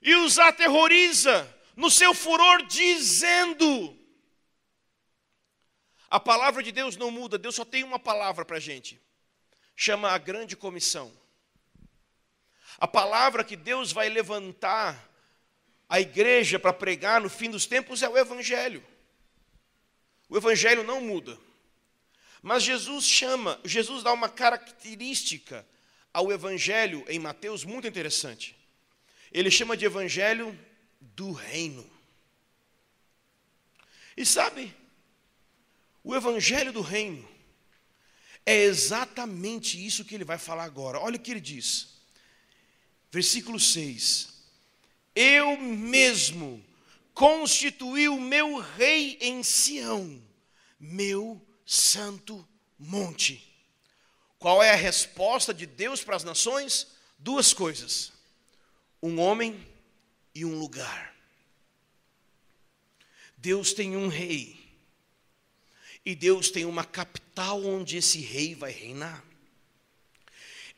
e 0.00 0.14
os 0.14 0.38
aterroriza 0.38 1.34
no 1.76 1.90
seu 1.90 2.14
furor, 2.14 2.66
dizendo: 2.66 3.98
A 6.08 6.18
palavra 6.18 6.62
de 6.62 6.72
Deus 6.72 6.96
não 6.96 7.10
muda, 7.10 7.38
Deus 7.38 7.54
só 7.54 7.66
tem 7.66 7.84
uma 7.84 7.98
palavra 7.98 8.46
para 8.46 8.56
a 8.56 8.60
gente 8.60 9.09
chama 9.80 10.10
a 10.10 10.18
grande 10.18 10.54
comissão. 10.54 11.10
A 12.78 12.86
palavra 12.86 13.42
que 13.42 13.56
Deus 13.56 13.92
vai 13.92 14.10
levantar 14.10 15.08
a 15.88 15.98
igreja 15.98 16.58
para 16.58 16.70
pregar 16.70 17.18
no 17.18 17.30
fim 17.30 17.48
dos 17.48 17.64
tempos 17.64 18.02
é 18.02 18.08
o 18.08 18.18
Evangelho. 18.18 18.84
O 20.28 20.36
Evangelho 20.36 20.84
não 20.84 21.00
muda. 21.00 21.38
Mas 22.42 22.62
Jesus 22.62 23.06
chama, 23.06 23.58
Jesus 23.64 24.02
dá 24.02 24.12
uma 24.12 24.28
característica 24.28 25.66
ao 26.12 26.30
Evangelho 26.30 27.02
em 27.08 27.18
Mateus 27.18 27.64
muito 27.64 27.88
interessante. 27.88 28.54
Ele 29.32 29.50
chama 29.50 29.78
de 29.78 29.86
Evangelho 29.86 30.58
do 31.00 31.32
Reino. 31.32 31.90
E 34.14 34.26
sabe, 34.26 34.74
o 36.04 36.14
Evangelho 36.14 36.70
do 36.70 36.82
Reino 36.82 37.39
é 38.50 38.64
exatamente 38.64 39.84
isso 39.84 40.04
que 40.04 40.12
ele 40.12 40.24
vai 40.24 40.36
falar 40.36 40.64
agora. 40.64 40.98
Olha 40.98 41.14
o 41.14 41.20
que 41.20 41.30
ele 41.30 41.40
diz. 41.40 41.90
Versículo 43.08 43.60
6. 43.60 44.28
Eu 45.14 45.56
mesmo 45.56 46.60
constituí 47.14 48.08
o 48.08 48.20
meu 48.20 48.58
rei 48.58 49.16
em 49.20 49.40
Sião, 49.44 50.20
meu 50.80 51.40
santo 51.64 52.44
monte. 52.76 53.46
Qual 54.36 54.60
é 54.60 54.72
a 54.72 54.76
resposta 54.76 55.54
de 55.54 55.64
Deus 55.64 56.02
para 56.02 56.16
as 56.16 56.24
nações? 56.24 56.88
Duas 57.20 57.54
coisas: 57.54 58.12
um 59.00 59.20
homem 59.20 59.64
e 60.34 60.44
um 60.44 60.58
lugar. 60.58 61.14
Deus 63.36 63.72
tem 63.72 63.96
um 63.96 64.08
rei 64.08 64.59
e 66.04 66.14
Deus 66.14 66.50
tem 66.50 66.64
uma 66.64 66.84
capital 66.84 67.64
onde 67.64 67.96
esse 67.96 68.20
rei 68.20 68.54
vai 68.54 68.70
reinar. 68.70 69.22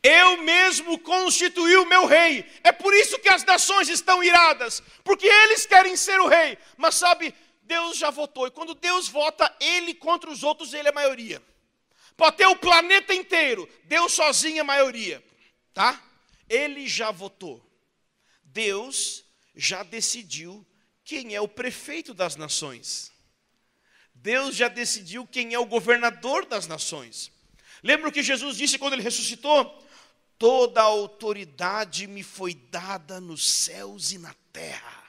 Eu 0.03 0.43
mesmo 0.43 0.99
constituí 0.99 1.77
o 1.77 1.85
meu 1.85 2.05
rei. 2.05 2.45
É 2.61 2.73
por 2.73 2.93
isso 2.93 3.17
que 3.19 3.29
as 3.29 3.45
nações 3.45 3.87
estão 3.87 4.21
iradas, 4.21 4.83
porque 5.01 5.25
eles 5.25 5.65
querem 5.65 5.95
ser 5.95 6.19
o 6.19 6.27
rei. 6.27 6.57
Mas 6.75 6.95
sabe, 6.95 7.33
Deus 7.61 7.97
já 7.97 8.09
votou, 8.09 8.45
e 8.45 8.51
quando 8.51 8.75
Deus 8.75 9.07
vota, 9.07 9.55
ele 9.61 9.93
contra 9.93 10.29
os 10.29 10.43
outros, 10.43 10.73
ele 10.73 10.89
é 10.89 10.91
maioria. 10.91 11.41
Pode 12.17 12.35
ter 12.35 12.45
o 12.45 12.55
planeta 12.55 13.13
inteiro, 13.13 13.67
Deus 13.85 14.11
sozinho 14.11 14.59
é 14.59 14.63
maioria, 14.63 15.23
tá? 15.73 16.03
Ele 16.49 16.85
já 16.85 17.09
votou. 17.09 17.65
Deus 18.43 19.23
já 19.55 19.83
decidiu 19.83 20.65
quem 21.05 21.33
é 21.33 21.39
o 21.39 21.47
prefeito 21.47 22.13
das 22.13 22.35
nações. 22.35 23.12
Deus 24.23 24.55
já 24.55 24.69
decidiu 24.69 25.27
quem 25.27 25.53
é 25.53 25.59
o 25.59 25.65
governador 25.65 26.45
das 26.45 26.65
nações. 26.65 27.29
Lembra 27.83 28.07
o 28.07 28.11
que 28.11 28.23
Jesus 28.23 28.55
disse 28.55 28.79
quando 28.79 28.93
ele 28.93 29.01
ressuscitou? 29.01 29.85
Toda 30.39 30.79
a 30.79 30.85
autoridade 30.85 32.07
me 32.07 32.23
foi 32.23 32.53
dada 32.53 33.19
nos 33.19 33.45
céus 33.45 34.13
e 34.13 34.17
na 34.17 34.33
terra. 34.53 35.03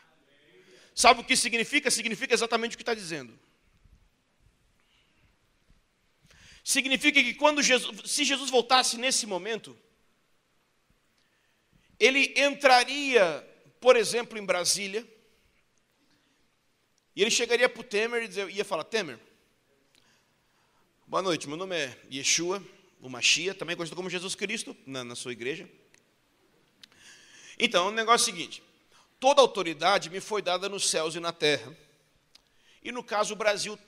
Sabe 0.92 1.20
o 1.20 1.24
que 1.24 1.36
significa? 1.36 1.92
Significa 1.92 2.34
exatamente 2.34 2.74
o 2.74 2.76
que 2.76 2.82
está 2.82 2.92
dizendo. 2.92 3.38
Significa 6.64 7.22
que 7.22 7.34
quando 7.34 7.62
Jesus, 7.62 8.10
se 8.10 8.24
Jesus 8.24 8.50
voltasse 8.50 8.96
nesse 8.98 9.26
momento, 9.26 9.78
ele 12.00 12.34
entraria, 12.36 13.48
por 13.80 13.94
exemplo, 13.96 14.36
em 14.36 14.44
Brasília, 14.44 15.06
e 17.16 17.22
ele 17.22 17.30
chegaria 17.30 17.68
para 17.68 17.80
o 17.80 17.84
Temer 17.84 18.28
e 18.28 18.56
ia 18.56 18.64
falar: 18.64 18.84
Temer, 18.84 19.18
boa 21.06 21.22
noite, 21.22 21.46
meu 21.46 21.56
nome 21.56 21.76
é 21.76 21.98
Yeshua, 22.12 22.62
o 23.00 23.08
Machia, 23.08 23.54
também 23.54 23.76
conhecido 23.76 23.96
como 23.96 24.10
Jesus 24.10 24.34
Cristo, 24.34 24.76
na, 24.86 25.04
na 25.04 25.14
sua 25.14 25.32
igreja. 25.32 25.68
Então, 27.58 27.88
o 27.88 27.90
negócio 27.92 28.28
é 28.28 28.32
o 28.32 28.34
seguinte: 28.34 28.62
toda 29.20 29.40
autoridade 29.40 30.10
me 30.10 30.20
foi 30.20 30.42
dada 30.42 30.68
nos 30.68 30.90
céus 30.90 31.14
e 31.14 31.20
na 31.20 31.32
terra. 31.32 31.76
E 32.82 32.90
no 32.90 33.02
caso, 33.02 33.34
o 33.34 33.36
Brasil 33.36 33.78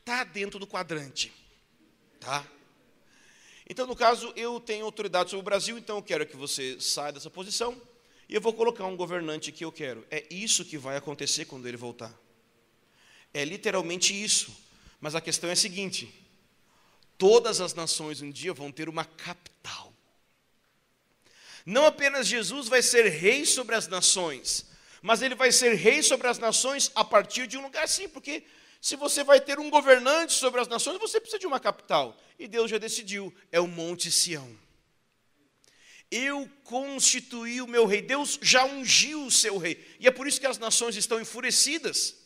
está 0.00 0.24
dentro 0.24 0.58
do 0.58 0.66
quadrante. 0.66 1.32
Tá? 2.18 2.46
Então, 3.68 3.86
no 3.86 3.94
caso, 3.94 4.32
eu 4.34 4.58
tenho 4.58 4.84
autoridade 4.84 5.30
sobre 5.30 5.42
o 5.42 5.44
Brasil, 5.44 5.78
então 5.78 5.98
eu 5.98 6.02
quero 6.02 6.26
que 6.26 6.36
você 6.36 6.80
saia 6.80 7.12
dessa 7.12 7.30
posição 7.30 7.80
e 8.28 8.34
eu 8.34 8.40
vou 8.40 8.52
colocar 8.52 8.84
um 8.86 8.96
governante 8.96 9.52
que 9.52 9.64
eu 9.64 9.70
quero. 9.70 10.04
É 10.10 10.26
isso 10.28 10.64
que 10.64 10.76
vai 10.76 10.96
acontecer 10.96 11.44
quando 11.44 11.68
ele 11.68 11.76
voltar. 11.76 12.12
É 13.32 13.44
literalmente 13.44 14.12
isso. 14.12 14.56
Mas 15.00 15.14
a 15.14 15.20
questão 15.20 15.48
é 15.48 15.54
a 15.54 15.56
seguinte: 15.56 16.12
todas 17.16 17.60
as 17.60 17.74
nações 17.74 18.20
um 18.20 18.30
dia 18.30 18.52
vão 18.52 18.70
ter 18.70 18.88
uma 18.88 19.04
capital. 19.04 19.92
Não 21.64 21.84
apenas 21.86 22.26
Jesus 22.26 22.68
vai 22.68 22.82
ser 22.82 23.08
rei 23.08 23.44
sobre 23.44 23.74
as 23.74 23.86
nações, 23.86 24.66
mas 25.02 25.22
ele 25.22 25.34
vai 25.34 25.52
ser 25.52 25.74
rei 25.74 26.02
sobre 26.02 26.26
as 26.26 26.38
nações 26.38 26.90
a 26.94 27.04
partir 27.04 27.46
de 27.46 27.58
um 27.58 27.62
lugar 27.62 27.88
sim, 27.88 28.08
porque 28.08 28.44
se 28.80 28.96
você 28.96 29.22
vai 29.22 29.40
ter 29.40 29.58
um 29.58 29.68
governante 29.68 30.32
sobre 30.32 30.60
as 30.60 30.68
nações, 30.68 30.98
você 30.98 31.20
precisa 31.20 31.38
de 31.38 31.46
uma 31.46 31.60
capital. 31.60 32.16
E 32.38 32.48
Deus 32.48 32.70
já 32.70 32.78
decidiu, 32.78 33.34
é 33.52 33.60
o 33.60 33.68
Monte 33.68 34.10
Sião. 34.10 34.50
Eu 36.10 36.50
constituí 36.64 37.60
o 37.60 37.68
meu 37.68 37.86
rei. 37.86 38.02
Deus 38.02 38.38
já 38.42 38.64
ungiu 38.64 39.26
o 39.26 39.30
seu 39.30 39.58
rei. 39.58 39.86
E 40.00 40.08
é 40.08 40.10
por 40.10 40.26
isso 40.26 40.40
que 40.40 40.46
as 40.46 40.58
nações 40.58 40.96
estão 40.96 41.20
enfurecidas. 41.20 42.16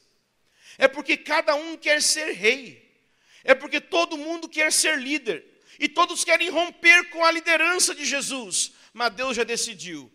É 0.78 0.88
porque 0.88 1.16
cada 1.16 1.54
um 1.54 1.76
quer 1.76 2.02
ser 2.02 2.32
rei. 2.32 2.84
É 3.44 3.54
porque 3.54 3.80
todo 3.80 4.16
mundo 4.18 4.48
quer 4.48 4.72
ser 4.72 4.98
líder. 4.98 5.44
E 5.78 5.88
todos 5.88 6.24
querem 6.24 6.48
romper 6.48 7.10
com 7.10 7.24
a 7.24 7.30
liderança 7.30 7.94
de 7.94 8.04
Jesus. 8.04 8.72
Mas 8.92 9.12
Deus 9.14 9.36
já 9.36 9.44
decidiu. 9.44 10.10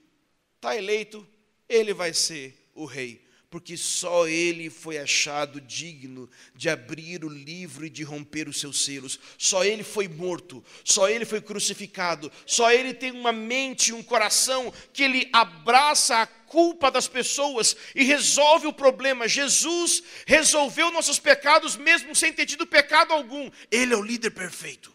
Está 0.55 0.75
eleito, 0.75 1.27
ele 1.67 1.93
vai 1.93 2.13
ser 2.13 2.69
o 2.73 2.85
rei. 2.85 3.27
Porque 3.49 3.75
só 3.75 4.27
ele 4.27 4.69
foi 4.69 4.99
achado 4.99 5.59
digno 5.59 6.29
de 6.53 6.69
abrir 6.69 7.25
o 7.25 7.29
livro 7.29 7.83
e 7.85 7.89
de 7.89 8.03
romper 8.03 8.47
os 8.47 8.59
seus 8.59 8.85
selos. 8.85 9.19
Só 9.39 9.63
ele 9.63 9.83
foi 9.83 10.07
morto, 10.07 10.63
só 10.83 11.09
ele 11.09 11.25
foi 11.25 11.41
crucificado, 11.41 12.31
só 12.45 12.71
ele 12.71 12.93
tem 12.93 13.11
uma 13.11 13.31
mente, 13.31 13.91
um 13.91 14.03
coração 14.03 14.71
que 14.93 15.01
ele 15.01 15.27
abraça 15.33 16.17
a 16.17 16.27
culpa 16.49 16.91
das 16.91 17.07
pessoas 17.07 17.77
e 17.95 18.03
resolve 18.03 18.67
o 18.67 18.73
problema. 18.73 19.27
Jesus 19.27 20.03
resolveu 20.25 20.91
nossos 20.91 21.19
pecados 21.19 21.77
mesmo 21.77 22.15
sem 22.15 22.33
ter 22.33 22.45
tido 22.45 22.67
pecado 22.67 23.13
algum. 23.13 23.49
Ele 23.71 23.93
é 23.93 23.97
o 23.97 24.01
líder 24.01 24.31
perfeito. 24.31 24.93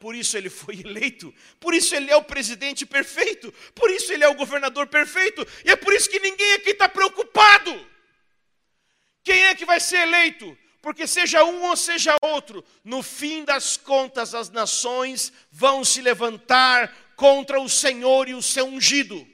Por 0.00 0.16
isso 0.16 0.36
ele 0.36 0.50
foi 0.50 0.80
eleito, 0.80 1.32
por 1.60 1.72
isso 1.72 1.94
ele 1.94 2.10
é 2.10 2.16
o 2.16 2.24
presidente 2.24 2.84
perfeito, 2.84 3.52
por 3.72 3.88
isso 3.88 4.12
ele 4.12 4.24
é 4.24 4.28
o 4.28 4.34
governador 4.34 4.88
perfeito, 4.88 5.46
e 5.64 5.70
é 5.70 5.76
por 5.76 5.92
isso 5.94 6.10
que 6.10 6.18
ninguém 6.18 6.54
aqui 6.54 6.70
está 6.70 6.88
preocupado. 6.88 7.72
Quem 9.22 9.44
é 9.44 9.54
que 9.54 9.64
vai 9.64 9.78
ser 9.78 9.98
eleito? 9.98 10.58
Porque 10.80 11.06
seja 11.06 11.44
um 11.44 11.62
ou 11.62 11.76
seja 11.76 12.16
outro, 12.20 12.64
no 12.82 13.00
fim 13.00 13.44
das 13.44 13.76
contas 13.76 14.34
as 14.34 14.50
nações 14.50 15.32
vão 15.52 15.84
se 15.84 16.02
levantar 16.02 16.92
contra 17.14 17.60
o 17.60 17.68
Senhor 17.68 18.28
e 18.28 18.34
o 18.34 18.42
seu 18.42 18.66
ungido. 18.66 19.24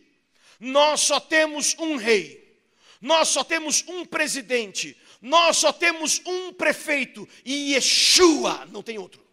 Nós 0.58 1.00
só 1.00 1.20
temos 1.20 1.76
um 1.78 1.96
rei, 1.96 2.58
nós 3.00 3.28
só 3.28 3.44
temos 3.44 3.84
um 3.86 4.04
presidente, 4.04 4.96
nós 5.20 5.56
só 5.56 5.72
temos 5.72 6.20
um 6.26 6.52
prefeito, 6.52 7.28
e 7.44 7.74
Yeshua 7.74 8.66
não 8.66 8.82
tem 8.82 8.98
outro. 8.98 9.24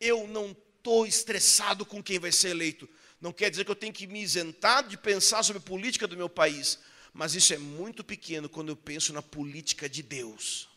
Eu 0.00 0.26
não 0.26 0.50
estou 0.50 1.06
estressado 1.06 1.86
com 1.86 2.02
quem 2.02 2.18
vai 2.18 2.32
ser 2.32 2.48
eleito. 2.48 2.88
Não 3.20 3.32
quer 3.32 3.50
dizer 3.50 3.64
que 3.64 3.70
eu 3.70 3.76
tenho 3.76 3.92
que 3.92 4.06
me 4.06 4.20
isentar 4.20 4.86
de 4.86 4.98
pensar 4.98 5.42
sobre 5.44 5.62
a 5.62 5.64
política 5.64 6.08
do 6.08 6.16
meu 6.16 6.28
país, 6.28 6.78
mas 7.12 7.34
isso 7.34 7.54
é 7.54 7.58
muito 7.58 8.02
pequeno 8.02 8.48
quando 8.48 8.70
eu 8.70 8.76
penso 8.76 9.12
na 9.12 9.22
política 9.22 9.88
de 9.88 10.02
Deus. 10.02 10.68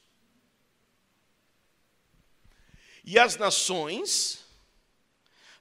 E 3.03 3.17
as 3.17 3.36
nações 3.36 4.45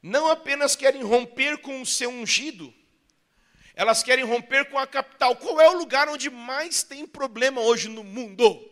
não 0.02 0.28
apenas 0.28 0.76
querem 0.76 1.02
romper 1.02 1.58
com 1.58 1.80
o 1.80 1.86
seu 1.86 2.10
ungido, 2.10 2.72
elas 3.74 4.02
querem 4.02 4.24
romper 4.24 4.70
com 4.70 4.78
a 4.78 4.86
capital. 4.86 5.36
Qual 5.36 5.60
é 5.60 5.68
o 5.68 5.78
lugar 5.78 6.08
onde 6.08 6.30
mais 6.30 6.82
tem 6.82 7.06
problema 7.06 7.60
hoje 7.60 7.88
no 7.88 8.04
mundo? 8.04 8.70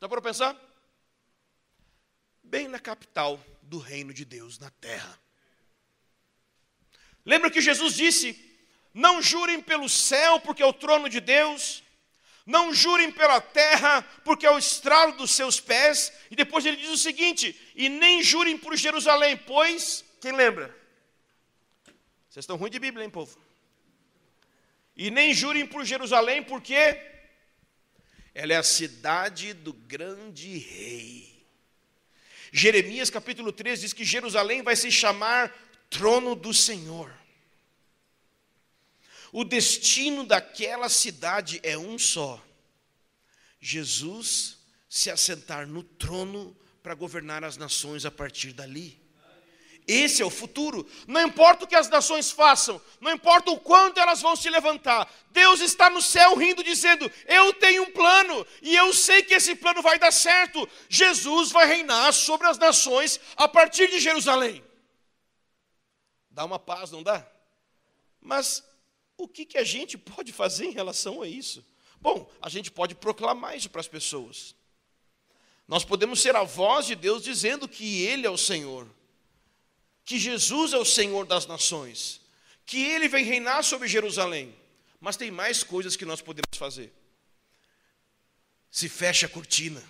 Dá 0.00 0.08
para 0.08 0.22
pensar? 0.22 0.56
Bem 2.42 2.68
na 2.68 2.78
capital 2.78 3.40
do 3.62 3.78
reino 3.78 4.14
de 4.14 4.24
Deus 4.24 4.58
na 4.58 4.70
terra. 4.70 5.18
Lembra 7.24 7.50
que 7.50 7.60
Jesus 7.60 7.94
disse: 7.94 8.38
Não 8.94 9.20
jurem 9.20 9.60
pelo 9.60 9.88
céu, 9.88 10.40
porque 10.40 10.62
é 10.62 10.66
o 10.66 10.72
trono 10.72 11.08
de 11.08 11.20
Deus, 11.20 11.82
não 12.46 12.72
jurem 12.72 13.10
pela 13.10 13.40
terra, 13.40 14.02
porque 14.24 14.46
é 14.46 14.50
o 14.50 14.58
estralo 14.58 15.12
dos 15.12 15.32
seus 15.32 15.60
pés, 15.60 16.12
e 16.30 16.36
depois 16.36 16.64
ele 16.64 16.76
diz 16.76 16.90
o 16.90 16.96
seguinte: 16.96 17.54
E 17.74 17.88
nem 17.88 18.22
jurem 18.22 18.56
por 18.56 18.76
Jerusalém, 18.76 19.36
pois, 19.36 20.04
quem 20.20 20.32
lembra? 20.32 20.74
Vocês 22.30 22.44
estão 22.44 22.56
ruins 22.56 22.70
de 22.70 22.78
Bíblia, 22.78 23.04
hein, 23.04 23.10
povo? 23.10 23.47
E 24.98 25.12
nem 25.12 25.32
jurem 25.32 25.64
por 25.64 25.84
Jerusalém, 25.84 26.42
porque 26.42 26.74
ela 28.34 28.52
é 28.52 28.56
a 28.56 28.64
cidade 28.64 29.52
do 29.52 29.72
grande 29.72 30.58
rei. 30.58 31.46
Jeremias 32.50 33.08
capítulo 33.08 33.52
3 33.52 33.80
diz 33.80 33.92
que 33.92 34.04
Jerusalém 34.04 34.60
vai 34.60 34.74
se 34.74 34.90
chamar 34.90 35.54
trono 35.88 36.34
do 36.34 36.52
Senhor. 36.52 37.12
O 39.30 39.44
destino 39.44 40.24
daquela 40.24 40.88
cidade 40.88 41.60
é 41.62 41.78
um 41.78 41.96
só: 41.96 42.44
Jesus 43.60 44.58
se 44.88 45.10
assentar 45.10 45.64
no 45.66 45.84
trono 45.84 46.56
para 46.82 46.94
governar 46.94 47.44
as 47.44 47.56
nações 47.56 48.04
a 48.04 48.10
partir 48.10 48.52
dali. 48.52 49.00
Esse 49.88 50.20
é 50.20 50.26
o 50.26 50.28
futuro. 50.28 50.86
Não 51.06 51.22
importa 51.22 51.64
o 51.64 51.66
que 51.66 51.74
as 51.74 51.88
nações 51.88 52.30
façam, 52.30 52.78
não 53.00 53.10
importa 53.10 53.50
o 53.50 53.58
quanto 53.58 53.98
elas 53.98 54.20
vão 54.20 54.36
se 54.36 54.50
levantar, 54.50 55.10
Deus 55.30 55.60
está 55.60 55.88
no 55.88 56.02
céu 56.02 56.36
rindo, 56.36 56.62
dizendo: 56.62 57.10
Eu 57.26 57.54
tenho 57.54 57.84
um 57.84 57.90
plano 57.90 58.46
e 58.60 58.76
eu 58.76 58.92
sei 58.92 59.22
que 59.22 59.32
esse 59.32 59.54
plano 59.54 59.80
vai 59.80 59.98
dar 59.98 60.12
certo. 60.12 60.68
Jesus 60.90 61.50
vai 61.50 61.66
reinar 61.66 62.12
sobre 62.12 62.46
as 62.46 62.58
nações 62.58 63.18
a 63.34 63.48
partir 63.48 63.88
de 63.90 63.98
Jerusalém. 63.98 64.62
Dá 66.30 66.44
uma 66.44 66.58
paz, 66.58 66.90
não 66.90 67.02
dá? 67.02 67.26
Mas 68.20 68.62
o 69.16 69.26
que, 69.26 69.46
que 69.46 69.56
a 69.56 69.64
gente 69.64 69.96
pode 69.96 70.34
fazer 70.34 70.66
em 70.66 70.72
relação 70.72 71.22
a 71.22 71.26
isso? 71.26 71.64
Bom, 71.98 72.30
a 72.42 72.50
gente 72.50 72.70
pode 72.70 72.94
proclamar 72.94 73.56
isso 73.56 73.70
para 73.70 73.80
as 73.80 73.88
pessoas. 73.88 74.54
Nós 75.66 75.82
podemos 75.82 76.20
ser 76.20 76.36
a 76.36 76.44
voz 76.44 76.84
de 76.84 76.94
Deus 76.94 77.22
dizendo 77.22 77.66
que 77.66 78.02
Ele 78.02 78.26
é 78.26 78.30
o 78.30 78.36
Senhor 78.36 78.97
que 80.08 80.18
Jesus 80.18 80.72
é 80.72 80.78
o 80.78 80.86
Senhor 80.86 81.26
das 81.26 81.44
nações, 81.44 82.18
que 82.64 82.82
ele 82.82 83.08
vem 83.08 83.26
reinar 83.26 83.62
sobre 83.62 83.86
Jerusalém. 83.86 84.56
Mas 84.98 85.18
tem 85.18 85.30
mais 85.30 85.62
coisas 85.62 85.96
que 85.96 86.06
nós 86.06 86.22
podemos 86.22 86.56
fazer. 86.56 86.90
Se 88.70 88.88
fecha 88.88 89.26
a 89.26 89.28
cortina, 89.28 89.84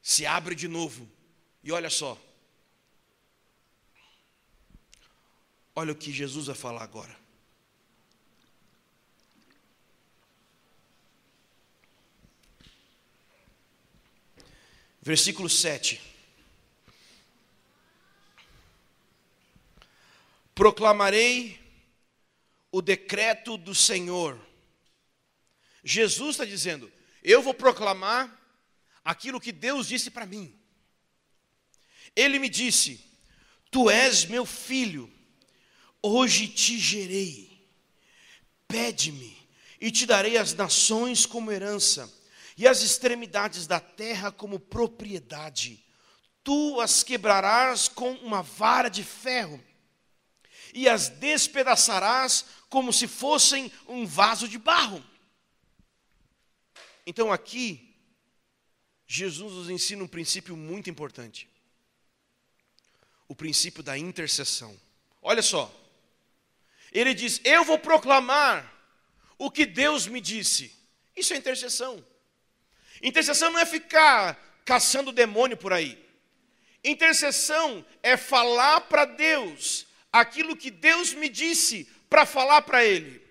se 0.00 0.24
abre 0.24 0.54
de 0.54 0.68
novo, 0.68 1.10
e 1.64 1.72
olha 1.72 1.90
só. 1.90 2.16
Olha 5.74 5.92
o 5.92 5.96
que 5.96 6.12
Jesus 6.12 6.46
vai 6.46 6.54
falar 6.54 6.84
agora. 6.84 7.18
Versículo 15.02 15.48
7. 15.48 16.17
Proclamarei 20.58 21.56
o 22.72 22.82
decreto 22.82 23.56
do 23.56 23.76
Senhor. 23.76 24.36
Jesus 25.84 26.30
está 26.30 26.44
dizendo: 26.44 26.90
eu 27.22 27.40
vou 27.40 27.54
proclamar 27.54 28.36
aquilo 29.04 29.40
que 29.40 29.52
Deus 29.52 29.86
disse 29.86 30.10
para 30.10 30.26
mim. 30.26 30.52
Ele 32.16 32.40
me 32.40 32.48
disse: 32.48 33.00
Tu 33.70 33.88
és 33.88 34.24
meu 34.24 34.44
filho, 34.44 35.08
hoje 36.02 36.48
te 36.48 36.76
gerei. 36.76 37.48
Pede-me, 38.66 39.38
e 39.80 39.92
te 39.92 40.06
darei 40.06 40.36
as 40.36 40.54
nações 40.54 41.24
como 41.24 41.52
herança, 41.52 42.12
e 42.56 42.66
as 42.66 42.82
extremidades 42.82 43.64
da 43.64 43.78
terra 43.78 44.32
como 44.32 44.58
propriedade. 44.58 45.84
Tu 46.42 46.80
as 46.80 47.04
quebrarás 47.04 47.86
com 47.86 48.10
uma 48.14 48.42
vara 48.42 48.88
de 48.88 49.04
ferro, 49.04 49.62
e 50.78 50.88
as 50.88 51.08
despedaçarás 51.08 52.44
como 52.68 52.92
se 52.92 53.08
fossem 53.08 53.72
um 53.88 54.06
vaso 54.06 54.46
de 54.46 54.56
barro. 54.58 55.04
Então 57.04 57.32
aqui, 57.32 57.96
Jesus 59.04 59.52
nos 59.54 59.68
ensina 59.68 60.04
um 60.04 60.06
princípio 60.06 60.56
muito 60.56 60.88
importante: 60.88 61.48
o 63.26 63.34
princípio 63.34 63.82
da 63.82 63.98
intercessão. 63.98 64.78
Olha 65.20 65.42
só, 65.42 65.68
ele 66.92 67.12
diz: 67.12 67.40
Eu 67.42 67.64
vou 67.64 67.80
proclamar 67.80 68.72
o 69.36 69.50
que 69.50 69.66
Deus 69.66 70.06
me 70.06 70.20
disse. 70.20 70.72
Isso 71.16 71.34
é 71.34 71.36
intercessão. 71.36 72.06
Intercessão 73.02 73.50
não 73.50 73.58
é 73.58 73.66
ficar 73.66 74.62
caçando 74.64 75.10
demônio 75.10 75.56
por 75.56 75.72
aí. 75.72 75.98
Intercessão 76.84 77.84
é 78.00 78.16
falar 78.16 78.82
para 78.82 79.04
Deus 79.04 79.87
aquilo 80.12 80.56
que 80.56 80.70
Deus 80.70 81.12
me 81.14 81.28
disse 81.28 81.88
para 82.08 82.26
falar 82.26 82.62
para 82.62 82.84
Ele. 82.84 83.22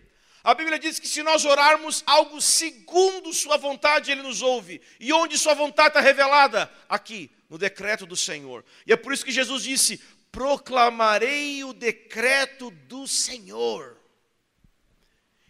A 0.43 0.53
Bíblia 0.53 0.80
diz 0.80 0.97
que 0.97 1.07
se 1.07 1.21
nós 1.23 1.43
orarmos 1.43 2.03
algo 2.05 2.39
segundo 2.41 3.34
Sua 3.34 3.57
vontade, 3.57 4.11
Ele 4.11 4.21
nos 4.21 4.41
ouve. 4.41 4.82
E 4.99 5.11
onde 5.11 5.38
Sua 5.38 5.53
vontade 5.53 5.89
está 5.89 5.99
revelada? 5.99 6.71
Aqui, 6.88 7.30
no 7.49 7.57
decreto 7.57 8.05
do 8.05 8.15
Senhor. 8.15 8.63
E 8.86 8.93
é 8.93 8.95
por 8.95 9.13
isso 9.13 9.25
que 9.25 9.32
Jesus 9.32 9.63
disse: 9.63 10.01
proclamarei 10.32 11.63
o 11.63 11.73
decreto 11.73 12.71
do 12.71 13.07
Senhor. 13.07 13.97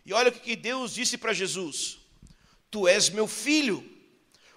E 0.05 0.13
olha 0.13 0.29
o 0.29 0.31
que 0.31 0.55
Deus 0.55 0.93
disse 0.95 1.17
para 1.17 1.33
Jesus: 1.33 1.99
Tu 2.71 2.87
és 2.87 3.09
meu 3.09 3.27
filho, 3.27 3.83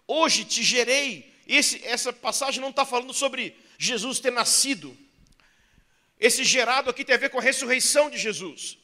hoje 0.07 0.45
te 0.45 0.62
gerei. 0.62 1.31
Esse, 1.47 1.85
essa 1.85 2.12
passagem 2.12 2.61
não 2.61 2.71
está 2.71 2.87
falando 2.87 3.12
sobre 3.12 3.57
Jesus 3.77 4.21
ter 4.21 4.31
nascido. 4.31 4.97
Esse 6.21 6.45
gerado 6.45 6.91
aqui 6.91 7.05
tem 7.05 7.14
a 7.14 7.18
ver 7.18 7.31
com 7.31 7.39
a 7.39 7.43
ressurreição 7.43 8.11
de 8.11 8.18
Jesus. 8.18 8.79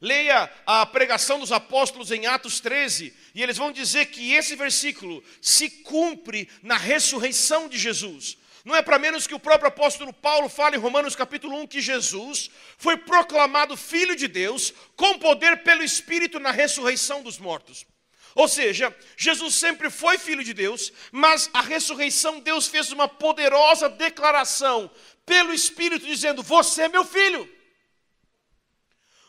Leia 0.00 0.50
a 0.66 0.84
pregação 0.84 1.40
dos 1.40 1.50
apóstolos 1.50 2.10
em 2.10 2.26
Atos 2.26 2.60
13, 2.60 3.14
e 3.34 3.42
eles 3.42 3.56
vão 3.56 3.72
dizer 3.72 4.06
que 4.06 4.34
esse 4.34 4.54
versículo 4.54 5.24
se 5.40 5.70
cumpre 5.70 6.48
na 6.62 6.76
ressurreição 6.76 7.66
de 7.66 7.78
Jesus. 7.78 8.36
Não 8.62 8.74
é 8.74 8.82
para 8.82 8.98
menos 8.98 9.26
que 9.26 9.34
o 9.34 9.38
próprio 9.38 9.68
apóstolo 9.68 10.12
Paulo 10.12 10.48
fala 10.48 10.76
em 10.76 10.78
Romanos 10.78 11.16
capítulo 11.16 11.56
1 11.60 11.68
que 11.68 11.80
Jesus 11.80 12.50
foi 12.76 12.96
proclamado 12.96 13.76
filho 13.76 14.14
de 14.14 14.28
Deus 14.28 14.74
com 14.96 15.18
poder 15.18 15.62
pelo 15.62 15.82
Espírito 15.82 16.38
na 16.38 16.50
ressurreição 16.50 17.22
dos 17.22 17.38
mortos. 17.38 17.86
Ou 18.34 18.48
seja, 18.48 18.94
Jesus 19.16 19.54
sempre 19.54 19.88
foi 19.88 20.18
filho 20.18 20.44
de 20.44 20.52
Deus, 20.52 20.92
mas 21.10 21.48
a 21.54 21.62
ressurreição 21.62 22.38
Deus 22.38 22.66
fez 22.66 22.92
uma 22.92 23.08
poderosa 23.08 23.88
declaração 23.88 24.90
pelo 25.26 25.52
Espírito 25.52 26.06
dizendo: 26.06 26.42
"Você 26.42 26.82
é 26.82 26.88
meu 26.88 27.04
filho". 27.04 27.46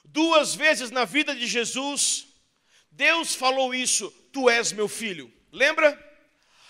Duas 0.06 0.56
vezes 0.56 0.90
na 0.90 1.04
vida 1.04 1.36
de 1.36 1.46
Jesus, 1.46 2.28
Deus 2.90 3.36
falou 3.36 3.76
isso: 3.76 4.10
Tu 4.32 4.50
és 4.50 4.72
meu 4.72 4.88
filho. 4.88 5.32
Lembra? 5.52 6.06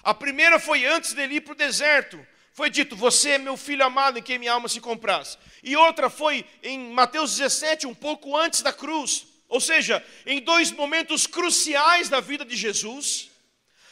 A 0.04 0.14
primeira 0.14 0.60
foi 0.60 0.86
antes 0.86 1.14
dele 1.14 1.36
ir 1.36 1.42
para 1.42 1.54
o 1.54 1.56
deserto, 1.56 2.26
foi 2.52 2.70
dito: 2.70 2.96
Você 2.96 3.32
é 3.32 3.38
meu 3.38 3.56
filho 3.56 3.86
amado 3.86 4.18
em 4.18 4.22
quem 4.22 4.40
minha 4.40 4.52
alma 4.52 4.68
se 4.68 4.82
compraz. 4.82 5.38
E 5.64 5.76
outra 5.76 6.10
foi 6.10 6.46
em 6.64 6.92
Mateus 6.92 7.38
17, 7.38 7.88
um 7.88 7.94
pouco 7.94 8.36
antes 8.36 8.62
da 8.62 8.74
cruz. 8.74 9.28
Ou 9.48 9.62
seja, 9.62 10.04
em 10.26 10.42
dois 10.42 10.72
momentos 10.72 11.26
cruciais 11.26 12.10
da 12.10 12.20
vida 12.20 12.44
de 12.44 12.56
Jesus, 12.56 13.30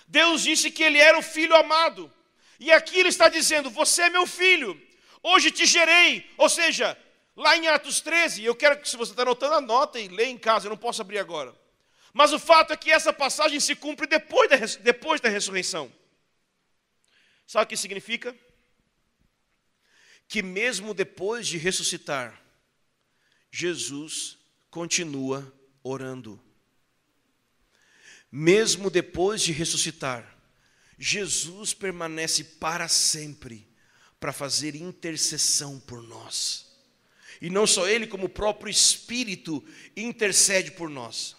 Deus 0.07 0.41
disse 0.43 0.69
que 0.69 0.83
ele 0.83 0.97
era 0.97 1.17
o 1.17 1.23
filho 1.23 1.55
amado. 1.55 2.11
E 2.59 2.71
aqui 2.71 2.99
ele 2.99 3.09
está 3.09 3.29
dizendo: 3.29 3.69
Você 3.69 4.03
é 4.03 4.09
meu 4.09 4.25
filho, 4.25 4.81
hoje 5.33 5.51
te 5.51 5.65
gerei. 5.65 6.29
Ou 6.37 6.49
seja, 6.49 6.97
lá 7.35 7.57
em 7.57 7.67
Atos 7.67 8.01
13, 8.01 8.43
eu 8.43 8.55
quero 8.55 8.79
que, 8.79 8.89
se 8.89 8.97
você 8.97 9.11
está 9.11 9.23
anotando, 9.23 9.55
anota 9.55 9.99
e 9.99 10.07
lê 10.07 10.25
em 10.25 10.37
casa, 10.37 10.67
eu 10.67 10.69
não 10.69 10.77
posso 10.77 11.01
abrir 11.01 11.19
agora. 11.19 11.53
Mas 12.13 12.31
o 12.31 12.39
fato 12.39 12.73
é 12.73 12.77
que 12.77 12.91
essa 12.91 13.11
passagem 13.11 13.59
se 13.59 13.75
cumpre 13.75 14.07
depois 14.07 14.49
da, 14.49 14.57
depois 14.81 15.19
da 15.19 15.29
ressurreição. 15.29 15.91
Sabe 17.45 17.65
o 17.65 17.67
que 17.67 17.77
significa? 17.77 18.35
que 20.27 20.41
mesmo 20.41 20.93
depois 20.93 21.47
de 21.47 21.57
ressuscitar, 21.57 22.41
Jesus 23.51 24.37
continua 24.69 25.53
orando. 25.83 26.41
Mesmo 28.31 28.89
depois 28.89 29.41
de 29.41 29.51
ressuscitar, 29.51 30.35
Jesus 30.97 31.73
permanece 31.73 32.43
para 32.43 32.87
sempre 32.87 33.67
para 34.25 34.33
fazer 34.33 34.75
intercessão 34.75 35.79
por 35.79 36.01
nós. 36.01 36.65
E 37.39 37.47
não 37.47 37.67
só 37.67 37.87
Ele, 37.87 38.07
como 38.07 38.25
o 38.25 38.29
próprio 38.29 38.71
Espírito 38.71 39.63
intercede 39.95 40.71
por 40.71 40.89
nós. 40.89 41.35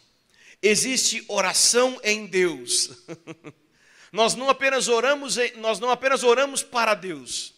Existe 0.63 1.25
oração 1.27 2.01
em 2.05 2.27
Deus. 2.27 2.93
nós 4.13 4.37
não 4.37 4.49
apenas 4.49 4.87
oramos, 4.87 5.35
nós 5.57 5.81
não 5.81 5.91
apenas 5.91 6.23
oramos 6.23 6.63
para 6.63 6.95
Deus, 6.95 7.55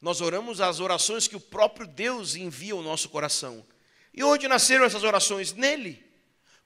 nós 0.00 0.22
oramos 0.22 0.58
as 0.58 0.80
orações 0.80 1.28
que 1.28 1.36
o 1.36 1.40
próprio 1.40 1.86
Deus 1.86 2.34
envia 2.34 2.72
ao 2.72 2.82
nosso 2.82 3.10
coração. 3.10 3.62
E 4.14 4.24
onde 4.24 4.48
nasceram 4.48 4.86
essas 4.86 5.04
orações? 5.04 5.52
Nele. 5.52 6.02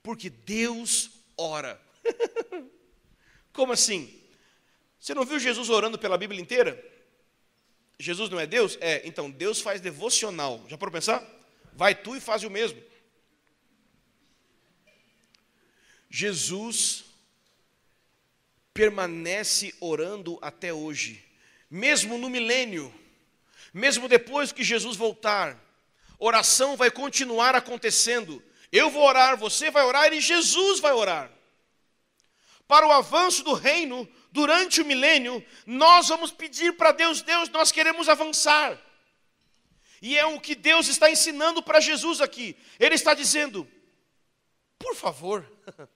Porque 0.00 0.30
Deus 0.30 1.10
ora. 1.36 1.82
Como 3.52 3.72
assim? 3.72 4.16
Você 5.00 5.12
não 5.12 5.24
viu 5.24 5.40
Jesus 5.40 5.68
orando 5.68 5.98
pela 5.98 6.16
Bíblia 6.16 6.40
inteira? 6.40 6.89
Jesus 8.00 8.30
não 8.30 8.40
é 8.40 8.46
Deus? 8.46 8.78
É, 8.80 9.02
então 9.06 9.30
Deus 9.30 9.60
faz 9.60 9.80
devocional. 9.80 10.64
Já 10.68 10.78
para 10.78 10.90
pensar? 10.90 11.22
Vai 11.74 11.94
tu 11.94 12.16
e 12.16 12.20
faz 12.20 12.42
o 12.42 12.50
mesmo. 12.50 12.82
Jesus 16.08 17.04
permanece 18.72 19.74
orando 19.80 20.38
até 20.40 20.72
hoje, 20.72 21.22
mesmo 21.70 22.16
no 22.16 22.30
milênio. 22.30 22.92
Mesmo 23.72 24.08
depois 24.08 24.50
que 24.50 24.64
Jesus 24.64 24.96
voltar, 24.96 25.62
oração 26.18 26.76
vai 26.76 26.90
continuar 26.90 27.54
acontecendo. 27.54 28.42
Eu 28.72 28.90
vou 28.90 29.06
orar, 29.06 29.36
você 29.36 29.70
vai 29.70 29.84
orar 29.84 30.12
e 30.12 30.20
Jesus 30.20 30.80
vai 30.80 30.92
orar. 30.92 31.30
Para 32.70 32.86
o 32.86 32.92
avanço 32.92 33.42
do 33.42 33.52
reino, 33.52 34.08
durante 34.30 34.80
o 34.80 34.84
milênio, 34.84 35.44
nós 35.66 36.06
vamos 36.06 36.30
pedir 36.30 36.76
para 36.76 36.92
Deus: 36.92 37.20
Deus, 37.20 37.48
nós 37.48 37.72
queremos 37.72 38.08
avançar. 38.08 38.80
E 40.00 40.16
é 40.16 40.24
o 40.24 40.40
que 40.40 40.54
Deus 40.54 40.86
está 40.86 41.10
ensinando 41.10 41.60
para 41.64 41.80
Jesus 41.80 42.20
aqui. 42.20 42.56
Ele 42.78 42.94
está 42.94 43.12
dizendo: 43.12 43.68
por 44.78 44.94
favor, 44.94 45.44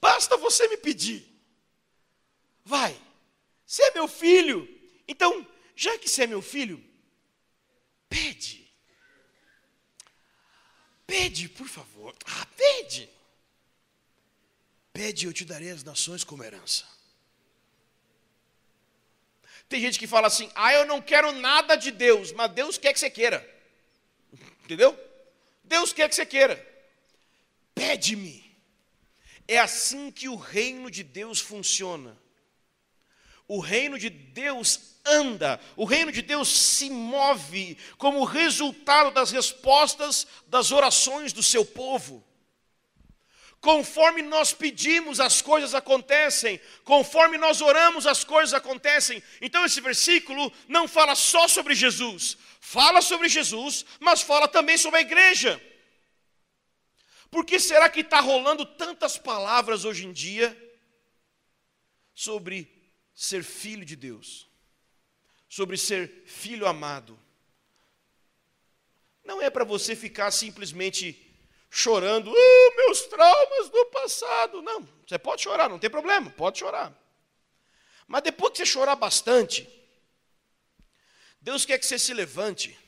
basta 0.00 0.36
você 0.36 0.66
me 0.66 0.76
pedir. 0.78 1.24
Vai, 2.64 3.00
você 3.64 3.84
é 3.84 3.94
meu 3.94 4.08
filho, 4.08 4.68
então 5.06 5.46
já 5.76 5.96
que 5.96 6.08
você 6.08 6.24
é 6.24 6.26
meu 6.26 6.42
filho, 6.42 6.84
pede. 8.08 8.68
Pede, 11.06 11.48
por 11.48 11.68
favor. 11.68 12.16
Ah, 12.24 12.46
pede. 12.56 13.15
Pede, 14.96 15.26
eu 15.26 15.32
te 15.32 15.44
darei 15.44 15.70
as 15.70 15.84
nações 15.84 16.24
como 16.24 16.42
herança. 16.42 16.84
Tem 19.68 19.78
gente 19.78 19.98
que 19.98 20.06
fala 20.06 20.26
assim: 20.26 20.50
ah, 20.54 20.72
eu 20.72 20.86
não 20.86 21.02
quero 21.02 21.32
nada 21.32 21.76
de 21.76 21.90
Deus, 21.90 22.32
mas 22.32 22.50
Deus 22.52 22.78
quer 22.78 22.94
que 22.94 22.98
você 22.98 23.10
queira. 23.10 23.46
Entendeu? 24.64 24.98
Deus 25.62 25.92
quer 25.92 26.08
que 26.08 26.14
você 26.14 26.24
queira. 26.24 26.56
Pede-me. 27.74 28.42
É 29.46 29.58
assim 29.58 30.10
que 30.10 30.30
o 30.30 30.34
reino 30.34 30.90
de 30.90 31.02
Deus 31.02 31.40
funciona. 31.40 32.16
O 33.46 33.60
reino 33.60 33.98
de 33.98 34.08
Deus 34.08 34.96
anda, 35.04 35.60
o 35.76 35.84
reino 35.84 36.10
de 36.10 36.22
Deus 36.22 36.48
se 36.48 36.88
move 36.90 37.76
como 37.98 38.24
resultado 38.24 39.12
das 39.12 39.30
respostas 39.30 40.26
das 40.48 40.72
orações 40.72 41.34
do 41.34 41.42
seu 41.42 41.66
povo. 41.66 42.25
Conforme 43.70 44.22
nós 44.22 44.52
pedimos, 44.52 45.18
as 45.18 45.42
coisas 45.42 45.74
acontecem. 45.74 46.60
Conforme 46.84 47.36
nós 47.36 47.60
oramos, 47.60 48.06
as 48.06 48.22
coisas 48.22 48.54
acontecem. 48.54 49.22
Então, 49.40 49.64
esse 49.64 49.80
versículo 49.80 50.52
não 50.68 50.86
fala 50.86 51.14
só 51.14 51.48
sobre 51.48 51.74
Jesus, 51.74 52.38
fala 52.60 53.00
sobre 53.02 53.28
Jesus, 53.28 53.84
mas 53.98 54.22
fala 54.22 54.46
também 54.46 54.78
sobre 54.78 54.98
a 55.00 55.02
igreja. 55.02 55.52
Por 57.30 57.44
que 57.44 57.58
será 57.58 57.88
que 57.88 58.00
está 58.00 58.20
rolando 58.20 58.64
tantas 58.64 59.18
palavras 59.18 59.84
hoje 59.84 60.06
em 60.06 60.12
dia 60.12 60.48
sobre 62.14 62.70
ser 63.14 63.42
filho 63.42 63.84
de 63.84 63.96
Deus? 63.96 64.46
sobre 65.48 65.76
ser 65.76 66.24
filho 66.26 66.66
amado. 66.66 67.18
Não 69.24 69.40
é 69.40 69.48
para 69.48 69.64
você 69.64 69.96
ficar 69.96 70.30
simplesmente 70.30 71.25
chorando, 71.70 72.30
uh, 72.30 72.76
meus 72.76 73.02
traumas 73.02 73.68
do 73.70 73.84
passado. 73.86 74.62
Não, 74.62 74.88
você 75.06 75.18
pode 75.18 75.42
chorar, 75.42 75.68
não 75.68 75.78
tem 75.78 75.90
problema, 75.90 76.30
pode 76.30 76.58
chorar. 76.58 76.92
Mas 78.06 78.22
depois 78.22 78.52
que 78.52 78.58
você 78.58 78.66
chorar 78.66 78.96
bastante, 78.96 79.68
Deus 81.40 81.64
quer 81.64 81.78
que 81.78 81.86
você 81.86 81.98
se 81.98 82.14
levante 82.14 82.78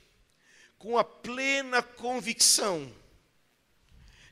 com 0.79 0.97
a 0.97 1.05
plena 1.05 1.83
convicção 1.83 2.93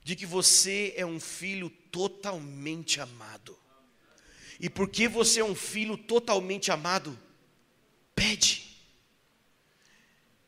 de 0.03 0.15
que 0.15 0.25
você 0.25 0.95
é 0.97 1.05
um 1.05 1.19
filho 1.19 1.69
totalmente 1.91 3.01
amado. 3.01 3.59
E 4.61 4.71
porque 4.71 5.09
você 5.09 5.41
é 5.41 5.45
um 5.45 5.55
filho 5.55 5.99
totalmente 5.99 6.71
amado, 6.71 7.19
pede. 8.15 8.65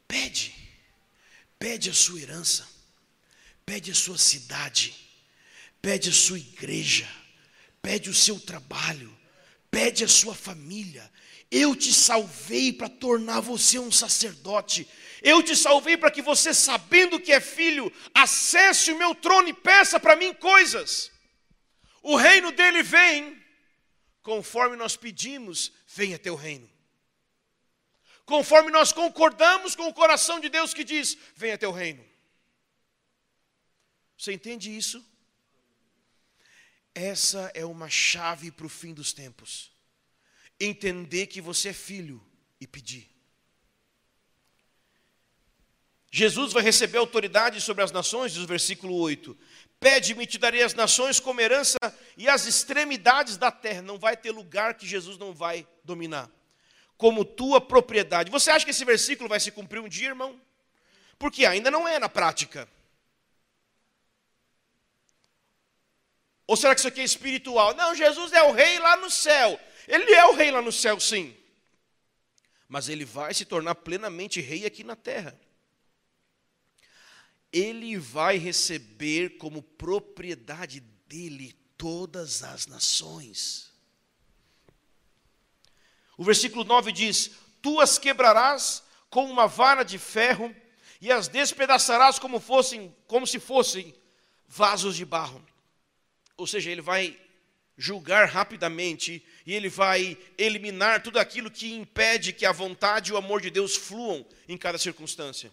Pede. 0.06 0.54
Pede 1.58 1.90
a 1.90 1.94
sua 1.94 2.20
herança. 2.20 2.77
Pede 3.68 3.90
a 3.90 3.94
sua 3.94 4.16
cidade. 4.16 4.96
Pede 5.82 6.08
a 6.08 6.12
sua 6.12 6.38
igreja. 6.38 7.06
Pede 7.82 8.08
o 8.08 8.14
seu 8.14 8.40
trabalho. 8.40 9.14
Pede 9.70 10.02
a 10.04 10.08
sua 10.08 10.34
família. 10.34 11.12
Eu 11.50 11.76
te 11.76 11.92
salvei 11.92 12.72
para 12.72 12.88
tornar 12.88 13.40
você 13.40 13.78
um 13.78 13.92
sacerdote. 13.92 14.88
Eu 15.20 15.42
te 15.42 15.54
salvei 15.54 15.98
para 15.98 16.10
que 16.10 16.22
você, 16.22 16.54
sabendo 16.54 17.20
que 17.20 17.30
é 17.30 17.40
filho, 17.40 17.92
acesse 18.14 18.90
o 18.90 18.96
meu 18.96 19.14
trono 19.14 19.48
e 19.48 19.52
peça 19.52 20.00
para 20.00 20.16
mim 20.16 20.32
coisas. 20.32 21.12
O 22.02 22.16
reino 22.16 22.50
dele 22.50 22.82
vem 22.82 23.36
conforme 24.22 24.76
nós 24.76 24.96
pedimos, 24.96 25.72
venha 25.86 26.18
teu 26.18 26.34
reino. 26.34 26.70
Conforme 28.24 28.70
nós 28.70 28.94
concordamos 28.94 29.76
com 29.76 29.88
o 29.88 29.92
coração 29.92 30.40
de 30.40 30.48
Deus 30.48 30.72
que 30.72 30.84
diz, 30.84 31.18
venha 31.36 31.58
teu 31.58 31.70
reino. 31.70 32.07
Você 34.18 34.32
entende 34.32 34.76
isso? 34.76 35.04
Essa 36.92 37.52
é 37.54 37.64
uma 37.64 37.88
chave 37.88 38.50
para 38.50 38.66
o 38.66 38.68
fim 38.68 38.92
dos 38.92 39.12
tempos. 39.12 39.70
Entender 40.58 41.28
que 41.28 41.40
você 41.40 41.68
é 41.68 41.72
filho 41.72 42.20
e 42.60 42.66
pedir. 42.66 43.08
Jesus 46.10 46.52
vai 46.52 46.62
receber 46.62 46.98
autoridade 46.98 47.60
sobre 47.60 47.84
as 47.84 47.92
nações, 47.92 48.32
diz 48.32 48.42
o 48.42 48.46
versículo 48.46 48.96
8. 48.96 49.38
Pede-me, 49.78 50.26
te 50.26 50.38
darei 50.38 50.64
as 50.64 50.74
nações 50.74 51.20
como 51.20 51.40
herança 51.40 51.78
e 52.16 52.28
as 52.28 52.46
extremidades 52.46 53.36
da 53.36 53.52
terra. 53.52 53.82
Não 53.82 53.98
vai 53.98 54.16
ter 54.16 54.32
lugar 54.32 54.74
que 54.74 54.86
Jesus 54.86 55.16
não 55.16 55.32
vai 55.32 55.64
dominar. 55.84 56.28
Como 56.96 57.24
tua 57.24 57.60
propriedade. 57.60 58.32
Você 58.32 58.50
acha 58.50 58.64
que 58.64 58.72
esse 58.72 58.84
versículo 58.84 59.28
vai 59.28 59.38
se 59.38 59.52
cumprir 59.52 59.80
um 59.80 59.88
dia, 59.88 60.08
irmão? 60.08 60.40
Porque 61.16 61.46
ainda 61.46 61.70
não 61.70 61.86
é 61.86 62.00
na 62.00 62.08
prática. 62.08 62.68
Ou 66.48 66.56
será 66.56 66.74
que 66.74 66.80
isso 66.80 66.88
aqui 66.88 67.00
é 67.00 67.04
espiritual? 67.04 67.74
Não, 67.74 67.94
Jesus 67.94 68.32
é 68.32 68.42
o 68.42 68.50
rei 68.50 68.80
lá 68.80 68.96
no 68.96 69.08
céu. 69.08 69.60
Ele 69.86 70.12
é 70.12 70.26
o 70.26 70.34
rei 70.34 70.50
lá 70.50 70.60
no 70.60 70.72
céu, 70.72 70.98
sim. 70.98 71.36
Mas 72.66 72.88
ele 72.88 73.04
vai 73.04 73.32
se 73.32 73.44
tornar 73.44 73.76
plenamente 73.76 74.40
rei 74.40 74.66
aqui 74.66 74.82
na 74.82 74.96
terra 74.96 75.38
ele 77.52 77.96
vai 77.96 78.36
receber 78.36 79.38
como 79.38 79.62
propriedade 79.62 80.80
dele 81.08 81.52
todas 81.76 82.42
as 82.42 82.66
nações. 82.66 83.72
O 86.16 86.24
versículo 86.24 86.64
9 86.64 86.92
diz: 86.92 87.30
Tu 87.62 87.80
as 87.80 87.98
quebrarás 87.98 88.82
com 89.08 89.30
uma 89.30 89.46
vara 89.46 89.82
de 89.82 89.98
ferro 89.98 90.54
e 91.00 91.10
as 91.10 91.28
despedaçarás 91.28 92.18
como 92.18 92.40
fossem, 92.40 92.94
como 93.06 93.26
se 93.26 93.38
fossem 93.38 93.94
vasos 94.46 94.96
de 94.96 95.04
barro. 95.04 95.44
Ou 96.38 96.46
seja, 96.46 96.70
ele 96.70 96.80
vai 96.80 97.20
julgar 97.76 98.26
rapidamente 98.26 99.22
e 99.44 99.52
ele 99.52 99.68
vai 99.68 100.16
eliminar 100.38 101.02
tudo 101.02 101.18
aquilo 101.18 101.50
que 101.50 101.74
impede 101.74 102.32
que 102.32 102.46
a 102.46 102.52
vontade 102.52 103.10
e 103.10 103.14
o 103.14 103.18
amor 103.18 103.42
de 103.42 103.50
Deus 103.50 103.76
fluam 103.76 104.26
em 104.48 104.56
cada 104.56 104.78
circunstância. 104.78 105.52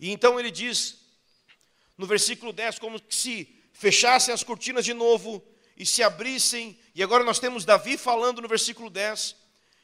E 0.00 0.10
então 0.10 0.40
ele 0.40 0.50
diz 0.50 0.98
no 1.96 2.06
versículo 2.06 2.52
10, 2.52 2.78
como 2.78 3.00
se 3.10 3.54
fechassem 3.72 4.32
as 4.32 4.44
cortinas 4.44 4.84
de 4.84 4.94
novo 4.94 5.44
e 5.76 5.84
se 5.84 6.02
abrissem. 6.02 6.78
E 6.94 7.02
agora 7.02 7.24
nós 7.24 7.38
temos 7.38 7.64
Davi 7.64 7.96
falando 7.96 8.40
no 8.40 8.48
versículo 8.48 8.88
10, 8.88 9.34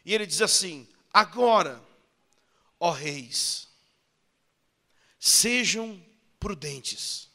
e 0.04 0.14
ele 0.14 0.26
diz 0.26 0.40
assim: 0.40 0.88
Agora, 1.12 1.82
ó 2.78 2.90
reis, 2.90 3.68
sejam 5.18 6.00
prudentes, 6.38 7.28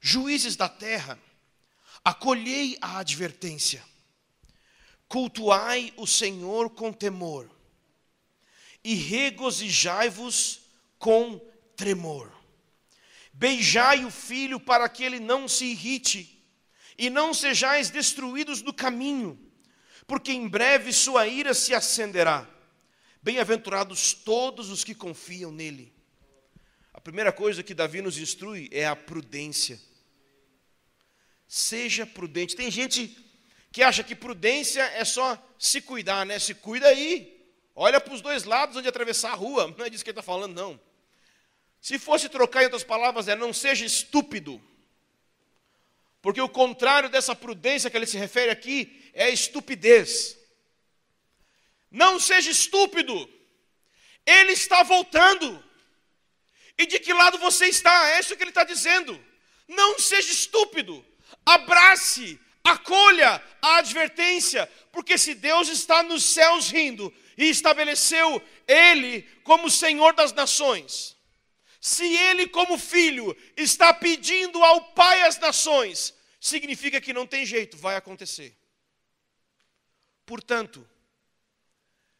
juízes 0.00 0.56
da 0.56 0.68
terra, 0.68 1.18
acolhei 2.04 2.76
a 2.80 2.98
advertência, 2.98 3.82
cultuai 5.08 5.92
o 5.96 6.06
Senhor 6.06 6.70
com 6.70 6.92
temor, 6.92 7.50
e 8.82 8.94
regozijai-vos 8.94 10.60
com 10.98 11.40
tremor. 11.74 12.30
Beijai 13.32 14.04
o 14.04 14.10
filho 14.10 14.60
para 14.60 14.88
que 14.88 15.02
ele 15.02 15.18
não 15.18 15.48
se 15.48 15.64
irrite, 15.64 16.30
e 16.96 17.10
não 17.10 17.34
sejais 17.34 17.90
destruídos 17.90 18.62
no 18.62 18.72
caminho, 18.72 19.40
porque 20.06 20.30
em 20.32 20.46
breve 20.46 20.92
sua 20.92 21.26
ira 21.26 21.54
se 21.54 21.74
acenderá. 21.74 22.48
Bem-aventurados 23.22 24.12
todos 24.12 24.70
os 24.70 24.84
que 24.84 24.94
confiam 24.94 25.50
nele. 25.50 25.92
A 26.92 27.00
primeira 27.00 27.32
coisa 27.32 27.62
que 27.62 27.74
Davi 27.74 28.02
nos 28.02 28.18
instrui 28.18 28.68
é 28.70 28.86
a 28.86 28.94
prudência. 28.94 29.80
Seja 31.46 32.06
prudente. 32.06 32.56
Tem 32.56 32.70
gente 32.70 33.16
que 33.72 33.82
acha 33.82 34.04
que 34.04 34.14
prudência 34.14 34.82
é 34.82 35.04
só 35.04 35.36
se 35.58 35.80
cuidar, 35.80 36.24
né? 36.24 36.38
Se 36.38 36.54
cuida 36.54 36.86
aí. 36.88 37.34
Olha 37.74 38.00
para 38.00 38.14
os 38.14 38.20
dois 38.20 38.44
lados 38.44 38.76
onde 38.76 38.88
atravessar 38.88 39.32
a 39.32 39.34
rua. 39.34 39.72
Não 39.76 39.84
é 39.84 39.90
disso 39.90 40.04
que 40.04 40.10
ele 40.10 40.18
está 40.18 40.22
falando, 40.22 40.54
não. 40.54 40.80
Se 41.80 41.98
fosse 41.98 42.28
trocar 42.28 42.62
em 42.62 42.64
outras 42.64 42.84
palavras, 42.84 43.28
é 43.28 43.34
não 43.34 43.52
seja 43.52 43.84
estúpido. 43.84 44.62
Porque 46.22 46.40
o 46.40 46.48
contrário 46.48 47.10
dessa 47.10 47.34
prudência 47.34 47.90
que 47.90 47.96
ele 47.96 48.06
se 48.06 48.16
refere 48.16 48.50
aqui 48.50 49.10
é 49.12 49.28
estupidez. 49.28 50.38
Não 51.90 52.18
seja 52.18 52.50
estúpido. 52.50 53.28
Ele 54.24 54.52
está 54.52 54.82
voltando. 54.82 55.62
E 56.78 56.86
de 56.86 56.98
que 56.98 57.12
lado 57.12 57.36
você 57.38 57.66
está? 57.66 58.10
É 58.12 58.20
isso 58.20 58.34
que 58.34 58.42
ele 58.42 58.50
está 58.50 58.64
dizendo. 58.64 59.22
Não 59.68 59.98
seja 59.98 60.32
estúpido. 60.32 61.04
Abrace, 61.44 62.40
acolha 62.62 63.42
a 63.60 63.76
advertência, 63.76 64.66
porque 64.92 65.18
se 65.18 65.34
Deus 65.34 65.68
está 65.68 66.02
nos 66.02 66.24
céus 66.24 66.70
rindo 66.70 67.12
e 67.36 67.48
estabeleceu 67.48 68.42
Ele 68.66 69.22
como 69.42 69.70
Senhor 69.70 70.14
das 70.14 70.32
nações, 70.32 71.14
se 71.84 72.06
ele, 72.16 72.48
como 72.48 72.78
filho, 72.78 73.36
está 73.54 73.92
pedindo 73.92 74.64
ao 74.64 74.94
Pai 74.94 75.20
as 75.20 75.38
nações, 75.38 76.14
significa 76.40 76.98
que 76.98 77.12
não 77.12 77.26
tem 77.26 77.44
jeito, 77.44 77.76
vai 77.76 77.94
acontecer. 77.94 78.56
Portanto, 80.24 80.88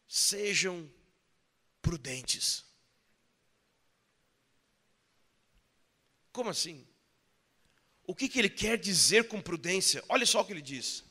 sejam 0.07 0.87
prudentes. 1.81 2.63
Como 6.31 6.51
assim? 6.51 6.87
O 8.07 8.13
que, 8.15 8.29
que 8.29 8.39
ele 8.39 8.49
quer 8.49 8.77
dizer 8.77 9.27
com 9.27 9.41
prudência? 9.41 10.03
Olha 10.07 10.25
só 10.25 10.41
o 10.41 10.45
que 10.45 10.53
ele 10.53 10.61
diz. 10.61 11.03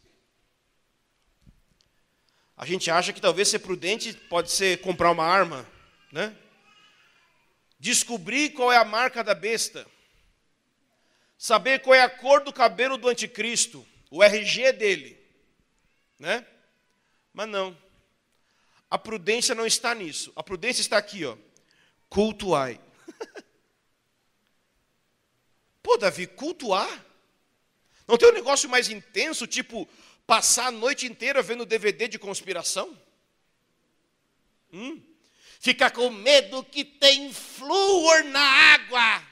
A 2.57 2.64
gente 2.64 2.90
acha 2.90 3.12
que 3.12 3.20
talvez 3.20 3.49
ser 3.49 3.59
prudente 3.59 4.14
pode 4.14 4.51
ser 4.51 4.80
comprar 4.80 5.11
uma 5.11 5.24
arma, 5.24 5.66
né? 6.12 6.36
descobrir 7.84 8.51
qual 8.55 8.72
é 8.72 8.78
a 8.78 8.84
marca 8.84 9.22
da 9.22 9.34
besta, 9.34 9.86
saber 11.36 11.80
qual 11.80 11.95
é 11.95 12.01
a 12.01 12.09
cor 12.09 12.42
do 12.42 12.51
cabelo 12.51 12.97
do 12.97 13.09
anticristo, 13.09 13.86
o 14.11 14.22
RG 14.22 14.72
dele, 14.72 15.18
né? 16.18 16.47
Mas 17.30 17.47
não. 17.47 17.76
A 18.88 18.97
prudência 18.97 19.55
não 19.55 19.66
está 19.66 19.95
nisso. 19.95 20.32
A 20.34 20.42
prudência 20.42 20.80
está 20.80 20.97
aqui, 20.97 21.26
ó. 21.26 21.36
Cultuai. 22.09 22.80
Pô, 25.85 25.97
Davi, 25.97 26.26
cultuar? 26.26 27.07
Não 28.09 28.18
tem 28.18 28.30
um 28.30 28.35
negócio 28.35 28.68
mais 28.68 28.89
intenso, 28.89 29.47
tipo 29.47 29.89
passar 30.26 30.66
a 30.66 30.72
noite 30.72 31.07
inteira 31.07 31.41
vendo 31.41 31.64
DVD 31.64 32.09
de 32.09 32.18
conspiração? 32.18 32.99
Hum? 34.72 35.01
fica 35.64 35.91
com 35.91 36.11
medo 36.11 36.62
que 36.62 36.85
tem 36.85 37.32
flúor 37.32 38.22
na 38.24 38.45
água. 38.74 39.24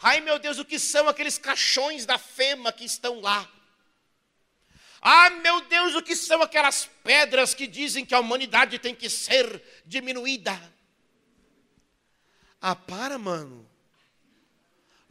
Ai 0.00 0.20
meu 0.20 0.38
Deus, 0.38 0.58
o 0.58 0.66
que 0.66 0.78
são 0.78 1.08
aqueles 1.08 1.38
caixões 1.38 2.04
da 2.04 2.18
fema 2.18 2.70
que 2.70 2.84
estão 2.84 3.22
lá? 3.22 3.50
Ah, 5.00 5.30
meu 5.30 5.62
Deus, 5.62 5.94
o 5.94 6.02
que 6.02 6.14
são 6.14 6.42
aquelas 6.42 6.84
pedras 7.02 7.54
que 7.54 7.66
dizem 7.66 8.04
que 8.04 8.14
a 8.14 8.20
humanidade 8.20 8.78
tem 8.78 8.94
que 8.94 9.08
ser 9.08 9.62
diminuída? 9.86 10.60
Ah, 12.60 12.76
para, 12.76 13.18
mano. 13.18 13.66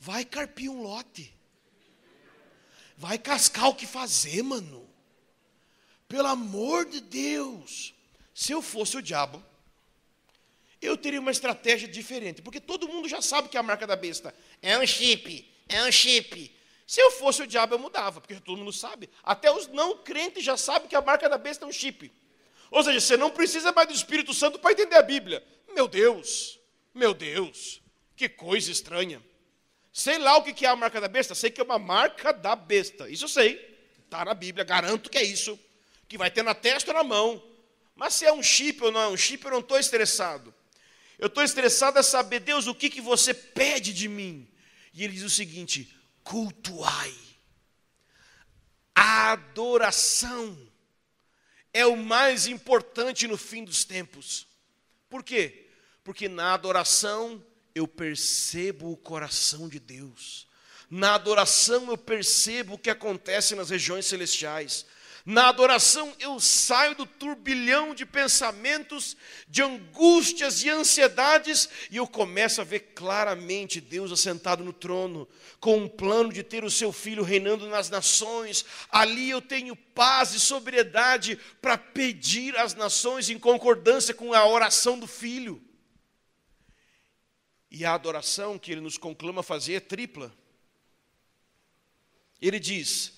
Vai 0.01 0.25
carpir 0.25 0.69
um 0.69 0.81
lote. 0.81 1.31
Vai 2.97 3.19
cascar 3.19 3.69
o 3.69 3.75
que 3.75 3.85
fazer, 3.85 4.41
mano. 4.41 4.89
Pelo 6.07 6.27
amor 6.27 6.85
de 6.85 6.99
Deus. 6.99 7.93
Se 8.33 8.51
eu 8.51 8.63
fosse 8.63 8.97
o 8.97 9.01
diabo, 9.01 9.43
eu 10.81 10.97
teria 10.97 11.19
uma 11.19 11.29
estratégia 11.29 11.87
diferente, 11.87 12.41
porque 12.41 12.59
todo 12.59 12.87
mundo 12.87 13.07
já 13.07 13.21
sabe 13.21 13.47
que 13.47 13.55
é 13.55 13.59
a 13.59 13.63
marca 13.63 13.85
da 13.85 13.95
besta 13.95 14.33
é 14.59 14.79
um 14.79 14.87
chip, 14.87 15.47
é 15.69 15.83
um 15.83 15.91
chip. 15.91 16.51
Se 16.87 16.99
eu 16.99 17.11
fosse 17.11 17.43
o 17.43 17.47
diabo, 17.47 17.75
eu 17.75 17.79
mudava, 17.79 18.19
porque 18.19 18.39
todo 18.39 18.57
mundo 18.57 18.73
sabe. 18.73 19.07
Até 19.23 19.51
os 19.51 19.67
não 19.67 19.99
crentes 19.99 20.43
já 20.43 20.57
sabem 20.57 20.89
que 20.89 20.95
a 20.95 21.01
marca 21.01 21.29
da 21.29 21.37
besta 21.37 21.63
é 21.63 21.67
um 21.67 21.71
chip. 21.71 22.11
Ou 22.71 22.83
seja, 22.83 22.99
você 22.99 23.15
não 23.15 23.29
precisa 23.29 23.71
mais 23.71 23.87
do 23.87 23.93
Espírito 23.93 24.33
Santo 24.33 24.57
para 24.57 24.71
entender 24.71 24.95
a 24.95 25.03
Bíblia. 25.03 25.45
Meu 25.75 25.87
Deus, 25.87 26.59
meu 26.91 27.13
Deus, 27.13 27.79
que 28.15 28.27
coisa 28.27 28.71
estranha. 28.71 29.21
Sei 29.93 30.17
lá 30.17 30.37
o 30.37 30.43
que 30.43 30.65
é 30.65 30.69
a 30.69 30.75
marca 30.75 31.01
da 31.01 31.07
besta, 31.07 31.35
sei 31.35 31.51
que 31.51 31.59
é 31.59 31.63
uma 31.63 31.79
marca 31.79 32.31
da 32.31 32.55
besta. 32.55 33.09
Isso 33.09 33.25
eu 33.25 33.29
sei. 33.29 33.71
Está 34.05 34.23
na 34.23 34.33
Bíblia, 34.33 34.63
garanto 34.63 35.09
que 35.09 35.17
é 35.17 35.23
isso. 35.23 35.59
Que 36.07 36.17
vai 36.17 36.31
ter 36.31 36.43
na 36.43 36.53
testa 36.53 36.91
ou 36.91 36.97
na 36.97 37.03
mão. 37.03 37.43
Mas 37.95 38.13
se 38.15 38.25
é 38.25 38.31
um 38.31 38.41
chip 38.41 38.83
ou 38.83 38.91
não 38.91 39.01
é 39.01 39.07
um 39.07 39.17
chip, 39.17 39.43
eu 39.45 39.51
não 39.51 39.59
estou 39.59 39.77
estressado. 39.77 40.53
Eu 41.19 41.27
estou 41.27 41.43
estressado 41.43 41.99
a 41.99 42.03
saber, 42.03 42.39
Deus, 42.39 42.67
o 42.67 42.73
que, 42.73 42.89
que 42.89 43.01
você 43.01 43.33
pede 43.33 43.93
de 43.93 44.07
mim? 44.07 44.47
E 44.93 45.03
ele 45.03 45.13
diz 45.13 45.23
o 45.23 45.29
seguinte: 45.29 45.93
cultuai. 46.23 47.13
A 48.95 49.31
adoração 49.31 50.57
é 51.73 51.85
o 51.85 51.95
mais 51.95 52.47
importante 52.47 53.27
no 53.27 53.37
fim 53.37 53.63
dos 53.63 53.83
tempos. 53.83 54.47
Por 55.09 55.23
quê? 55.23 55.67
Porque 56.03 56.27
na 56.27 56.53
adoração 56.53 57.43
eu 57.73 57.87
percebo 57.87 58.91
o 58.91 58.97
coração 58.97 59.67
de 59.67 59.79
Deus. 59.79 60.47
Na 60.89 61.15
adoração 61.15 61.89
eu 61.89 61.97
percebo 61.97 62.73
o 62.73 62.77
que 62.77 62.89
acontece 62.89 63.55
nas 63.55 63.69
regiões 63.69 64.05
celestiais. 64.05 64.85
Na 65.25 65.49
adoração 65.49 66.13
eu 66.19 66.39
saio 66.39 66.95
do 66.95 67.05
turbilhão 67.05 67.93
de 67.93 68.05
pensamentos, 68.05 69.15
de 69.47 69.61
angústias 69.61 70.63
e 70.63 70.69
ansiedades, 70.69 71.69
e 71.91 71.97
eu 71.97 72.07
começo 72.07 72.59
a 72.59 72.63
ver 72.63 72.79
claramente 72.95 73.79
Deus 73.79 74.11
assentado 74.11 74.63
no 74.63 74.73
trono, 74.73 75.27
com 75.59 75.77
um 75.77 75.87
plano 75.87 76.33
de 76.33 76.41
ter 76.41 76.63
o 76.63 76.71
seu 76.71 76.91
filho 76.91 77.23
reinando 77.23 77.67
nas 77.69 77.89
nações. 77.89 78.65
Ali 78.89 79.29
eu 79.29 79.41
tenho 79.41 79.75
paz 79.75 80.33
e 80.33 80.39
sobriedade 80.39 81.37
para 81.61 81.77
pedir 81.77 82.57
às 82.57 82.73
nações 82.73 83.29
em 83.29 83.37
concordância 83.37 84.13
com 84.13 84.33
a 84.33 84.45
oração 84.47 84.97
do 84.97 85.07
filho. 85.07 85.61
E 87.71 87.85
a 87.85 87.93
adoração 87.93 88.59
que 88.59 88.69
ele 88.69 88.81
nos 88.81 88.97
conclama 88.97 89.41
fazer 89.41 89.75
é 89.75 89.79
tripla. 89.79 90.31
Ele 92.41 92.59
diz: 92.59 93.13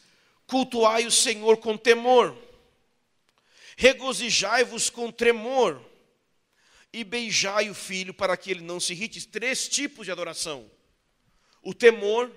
Cultuai 0.45 1.07
o 1.07 1.11
Senhor 1.11 1.57
com 1.57 1.75
temor, 1.75 2.37
regozijai-vos 3.75 4.91
com 4.91 5.11
tremor, 5.11 5.83
e 6.93 7.03
beijai 7.03 7.67
o 7.71 7.73
filho 7.73 8.13
para 8.13 8.37
que 8.37 8.51
ele 8.51 8.61
não 8.61 8.79
se 8.79 8.93
irrite. 8.93 9.27
Três 9.27 9.67
tipos 9.67 10.05
de 10.05 10.11
adoração: 10.11 10.69
o 11.63 11.73
temor, 11.73 12.31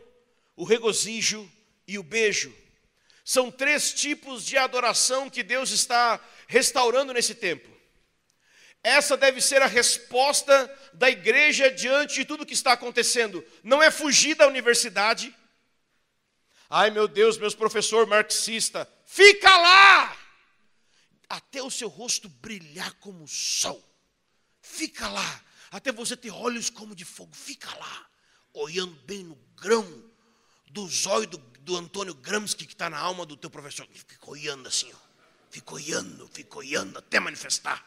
o 0.57 0.65
regozijo 0.65 1.47
e 1.87 1.99
o 1.99 2.03
beijo. 2.03 2.55
São 3.23 3.51
três 3.51 3.93
tipos 3.93 4.47
de 4.47 4.57
adoração 4.57 5.29
que 5.29 5.43
Deus 5.43 5.71
está 5.71 6.19
restaurando 6.47 7.13
nesse 7.13 7.35
tempo. 7.35 7.76
Essa 8.87 9.17
deve 9.17 9.41
ser 9.41 9.63
a 9.63 9.67
resposta 9.67 10.73
da 10.93 11.11
igreja 11.11 11.71
diante 11.71 12.15
de 12.15 12.25
tudo 12.25 12.47
que 12.47 12.55
está 12.55 12.73
acontecendo. 12.73 13.45
Não 13.63 13.83
é 13.83 13.91
fugir 13.91 14.35
da 14.37 14.47
universidade, 14.47 15.35
Ai 16.69 16.91
meu 16.91 17.07
Deus, 17.07 17.39
meus 17.39 17.55
professor 17.55 18.07
marxista, 18.07 18.91
fica 19.05 19.57
lá! 19.57 20.17
Até 21.29 21.63
o 21.63 21.71
seu 21.71 21.89
rosto 21.89 22.29
brilhar 22.29 22.93
como 22.95 23.25
o 23.25 23.29
sol. 23.29 23.83
Fica 24.61 25.09
lá. 25.09 25.45
Até 25.71 25.91
você 25.91 26.17
ter 26.17 26.31
olhos 26.31 26.71
como 26.71 26.95
de 26.95 27.05
fogo. 27.05 27.35
Fica 27.35 27.73
lá. 27.77 28.07
Olhando 28.53 28.95
bem 29.05 29.25
no 29.25 29.35
grão 29.57 29.85
do 30.71 30.87
zóio 30.87 31.27
do, 31.27 31.39
do 31.39 31.77
Antônio 31.77 32.15
Gramsci 32.15 32.57
que 32.57 32.65
está 32.65 32.89
na 32.89 32.99
alma 32.99 33.27
do 33.27 33.37
teu 33.37 33.51
professor. 33.51 33.89
Fica 33.93 34.31
olhando 34.31 34.69
assim, 34.69 34.93
ó. 34.93 35.07
Fica 35.51 35.75
olhando, 35.75 36.29
fica 36.29 36.59
olhando 36.59 36.99
até 36.99 37.19
manifestar. 37.19 37.85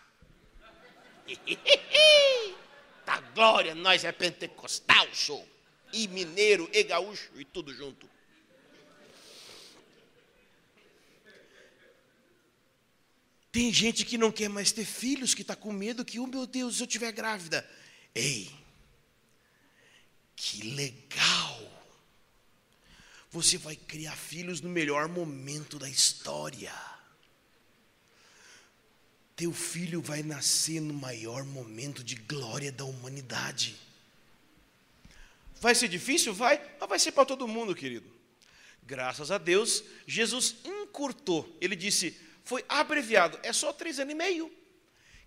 tá 3.05 3.19
glória, 3.33 3.75
nós 3.75 4.03
é 4.03 4.11
pentecostal, 4.11 5.07
show. 5.13 5.47
E 5.91 6.07
mineiro, 6.07 6.69
e 6.71 6.83
gaúcho, 6.83 7.31
e 7.35 7.43
tudo 7.43 7.73
junto. 7.73 8.07
Tem 13.51 13.73
gente 13.73 14.05
que 14.05 14.17
não 14.17 14.31
quer 14.31 14.47
mais 14.47 14.71
ter 14.71 14.85
filhos, 14.85 15.33
que 15.33 15.41
está 15.41 15.55
com 15.55 15.73
medo 15.73 16.05
que, 16.05 16.19
oh 16.19 16.27
meu 16.27 16.45
Deus, 16.45 16.77
se 16.77 16.83
eu 16.83 16.87
estiver 16.87 17.11
grávida. 17.11 17.67
Ei, 18.13 18.51
que 20.35 20.71
legal! 20.71 21.59
Você 23.31 23.57
vai 23.57 23.75
criar 23.75 24.15
filhos 24.15 24.61
no 24.61 24.69
melhor 24.69 25.07
momento 25.07 25.77
da 25.77 25.89
história. 25.89 26.73
Teu 29.39 29.53
filho 29.53 30.01
vai 30.01 30.21
nascer 30.21 30.81
no 30.81 30.93
maior 30.93 31.45
momento 31.45 32.03
de 32.03 32.15
glória 32.15 32.73
da 32.73 32.83
humanidade. 32.83 33.73
Vai 35.61 35.73
ser 35.73 35.87
difícil? 35.87 36.33
Vai, 36.33 36.61
mas 36.77 36.89
vai 36.89 36.99
ser 36.99 37.13
para 37.13 37.23
todo 37.23 37.47
mundo, 37.47 37.73
querido. 37.73 38.05
Graças 38.83 39.31
a 39.31 39.37
Deus, 39.37 39.81
Jesus 40.05 40.57
encurtou. 40.65 41.49
Ele 41.61 41.73
disse: 41.73 42.19
foi 42.43 42.65
abreviado. 42.67 43.39
É 43.41 43.53
só 43.53 43.71
três 43.71 43.97
anos 43.97 44.11
e 44.11 44.17
meio. 44.17 44.51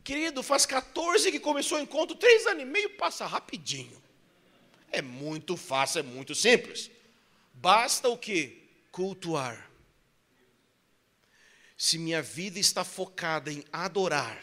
Querido, 0.04 0.42
faz 0.42 0.66
14 0.66 1.32
que 1.32 1.40
começou 1.40 1.78
o 1.78 1.80
encontro, 1.80 2.14
três 2.14 2.46
anos 2.46 2.64
e 2.64 2.66
meio 2.66 2.90
passa 2.98 3.24
rapidinho. 3.24 3.96
É 4.90 5.00
muito 5.00 5.56
fácil, 5.56 6.00
é 6.00 6.02
muito 6.02 6.34
simples. 6.34 6.90
Basta 7.54 8.10
o 8.10 8.18
que? 8.18 8.62
Cultuar. 8.90 9.71
Se 11.82 11.98
minha 11.98 12.22
vida 12.22 12.60
está 12.60 12.84
focada 12.84 13.50
em 13.50 13.64
adorar. 13.72 14.40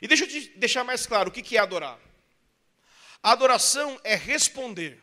E 0.00 0.08
deixa 0.08 0.24
eu 0.24 0.28
te 0.28 0.48
deixar 0.56 0.82
mais 0.82 1.04
claro 1.04 1.28
o 1.28 1.30
que 1.30 1.54
é 1.54 1.60
adorar. 1.60 2.00
Adoração 3.22 4.00
é 4.02 4.14
responder. 4.14 4.98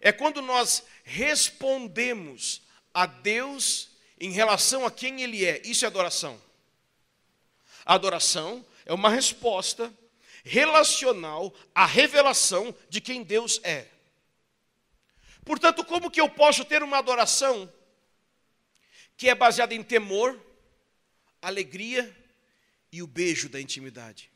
É 0.00 0.10
quando 0.10 0.42
nós 0.42 0.82
respondemos 1.04 2.60
a 2.92 3.06
Deus 3.06 3.90
em 4.18 4.32
relação 4.32 4.84
a 4.84 4.90
quem 4.90 5.22
Ele 5.22 5.44
é. 5.44 5.62
Isso 5.64 5.84
é 5.84 5.86
adoração. 5.86 6.42
A 7.84 7.94
adoração 7.94 8.66
é 8.84 8.92
uma 8.92 9.10
resposta 9.10 9.94
relacional 10.42 11.54
à 11.72 11.86
revelação 11.86 12.74
de 12.88 13.00
quem 13.00 13.22
Deus 13.22 13.60
é. 13.62 13.86
Portanto, 15.44 15.84
como 15.84 16.10
que 16.10 16.20
eu 16.20 16.28
posso 16.28 16.64
ter 16.64 16.82
uma 16.82 16.98
adoração 16.98 17.72
que 19.16 19.28
é 19.28 19.34
baseada 19.34 19.74
em 19.74 19.82
temor, 19.82 20.38
alegria 21.40 22.14
e 22.92 23.02
o 23.02 23.06
beijo 23.06 23.48
da 23.48 23.60
intimidade? 23.60 24.30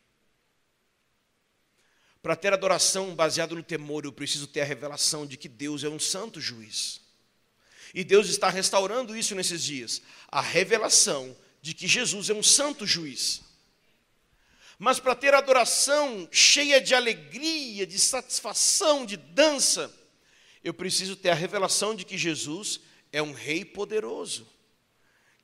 Para 2.22 2.37
ter 2.37 2.53
adoração 2.53 3.14
baseada 3.14 3.55
no 3.55 3.62
temor, 3.62 4.05
eu 4.05 4.12
preciso 4.12 4.47
ter 4.47 4.61
a 4.61 4.64
revelação 4.64 5.26
de 5.26 5.37
que 5.37 5.49
Deus 5.49 5.85
é 5.85 5.89
um 5.89 5.99
santo 5.99 6.41
juiz. 6.41 7.01
E 7.95 8.05
Deus 8.05 8.28
está 8.28 8.49
restaurando 8.49 9.16
isso 9.16 9.35
nesses 9.35 9.64
dias 9.64 10.03
a 10.28 10.41
revelação 10.41 11.37
de 11.61 11.74
que 11.74 11.87
Jesus 11.87 12.31
é 12.31 12.35
um 12.35 12.43
santo 12.43 12.87
juiz. 12.87 13.43
Mas 14.78 14.99
para 14.99 15.14
ter 15.14 15.35
adoração 15.35 16.28
cheia 16.31 16.81
de 16.81 16.95
alegria, 16.95 17.87
de 17.87 17.99
satisfação, 17.99 19.05
de 19.05 19.16
dança, 19.16 19.93
eu 20.64 20.72
preciso 20.72 21.16
ter 21.16 21.31
a 21.31 21.35
revelação 21.35 21.95
de 21.95 22.05
que 22.05 22.16
Jesus 22.16 22.81
é 23.12 23.20
um 23.22 23.33
rei 23.33 23.64
poderoso, 23.64 24.47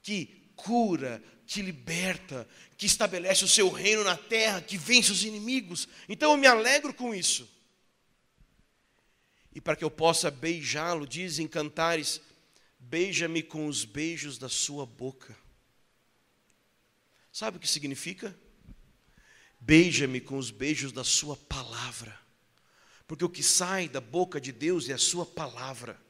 que 0.06 0.52
cura, 0.54 1.20
que 1.48 1.60
liberta, 1.60 2.48
que 2.78 2.86
estabelece 2.86 3.42
o 3.44 3.48
seu 3.48 3.68
reino 3.68 4.04
na 4.04 4.16
terra, 4.16 4.60
que 4.60 4.78
vence 4.78 5.10
os 5.10 5.24
inimigos. 5.24 5.88
Então 6.08 6.30
eu 6.30 6.36
me 6.36 6.46
alegro 6.46 6.94
com 6.94 7.12
isso. 7.12 7.50
E 9.52 9.60
para 9.60 9.74
que 9.74 9.82
eu 9.82 9.90
possa 9.90 10.30
beijá-lo, 10.30 11.08
dizem 11.08 11.48
cantares, 11.48 12.20
Beija-me 12.78 13.42
com 13.42 13.66
os 13.66 13.84
beijos 13.84 14.38
da 14.38 14.48
sua 14.48 14.86
boca. 14.86 15.36
Sabe 17.32 17.56
o 17.56 17.60
que 17.60 17.66
significa? 17.66 18.38
Beija-me 19.58 20.20
com 20.20 20.38
os 20.38 20.52
beijos 20.52 20.92
da 20.92 21.02
sua 21.02 21.36
palavra. 21.36 22.16
Porque 23.08 23.24
o 23.24 23.28
que 23.28 23.42
sai 23.42 23.88
da 23.88 24.00
boca 24.00 24.40
de 24.40 24.52
Deus 24.52 24.88
é 24.88 24.92
a 24.92 24.98
sua 24.98 25.26
palavra. 25.26 26.00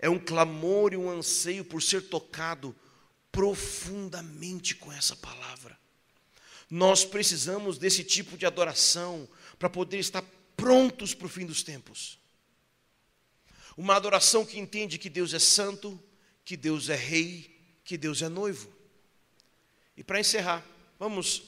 É 0.00 0.10
um 0.10 0.18
clamor 0.18 0.92
e 0.92 0.96
um 0.96 1.08
anseio 1.08 1.64
por 1.64 1.80
ser 1.80 2.08
tocado 2.08 2.74
profundamente 3.32 4.74
com 4.74 4.92
essa 4.92 5.14
palavra. 5.16 5.78
Nós 6.68 7.04
precisamos 7.04 7.78
desse 7.78 8.04
tipo 8.04 8.36
de 8.36 8.46
adoração 8.46 9.28
para 9.58 9.68
poder 9.68 9.98
estar 9.98 10.22
prontos 10.56 11.14
para 11.14 11.26
o 11.26 11.30
fim 11.30 11.46
dos 11.46 11.62
tempos. 11.62 12.18
Uma 13.76 13.96
adoração 13.96 14.44
que 14.44 14.58
entende 14.58 14.98
que 14.98 15.08
Deus 15.08 15.32
é 15.32 15.38
santo, 15.38 15.98
que 16.44 16.56
Deus 16.56 16.88
é 16.88 16.96
rei, 16.96 17.58
que 17.84 17.96
Deus 17.96 18.22
é 18.22 18.28
noivo. 18.28 18.70
E 19.96 20.04
para 20.04 20.20
encerrar, 20.20 20.64
vamos 20.98 21.42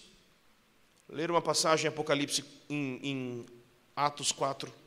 ler 1.09 1.30
uma 1.30 1.43
passagem 1.43 1.87
em 1.87 1.89
Apocalipse 1.89 2.45
em, 2.68 3.01
em 3.03 3.47
Atos 3.95 4.33
4. 4.33 4.82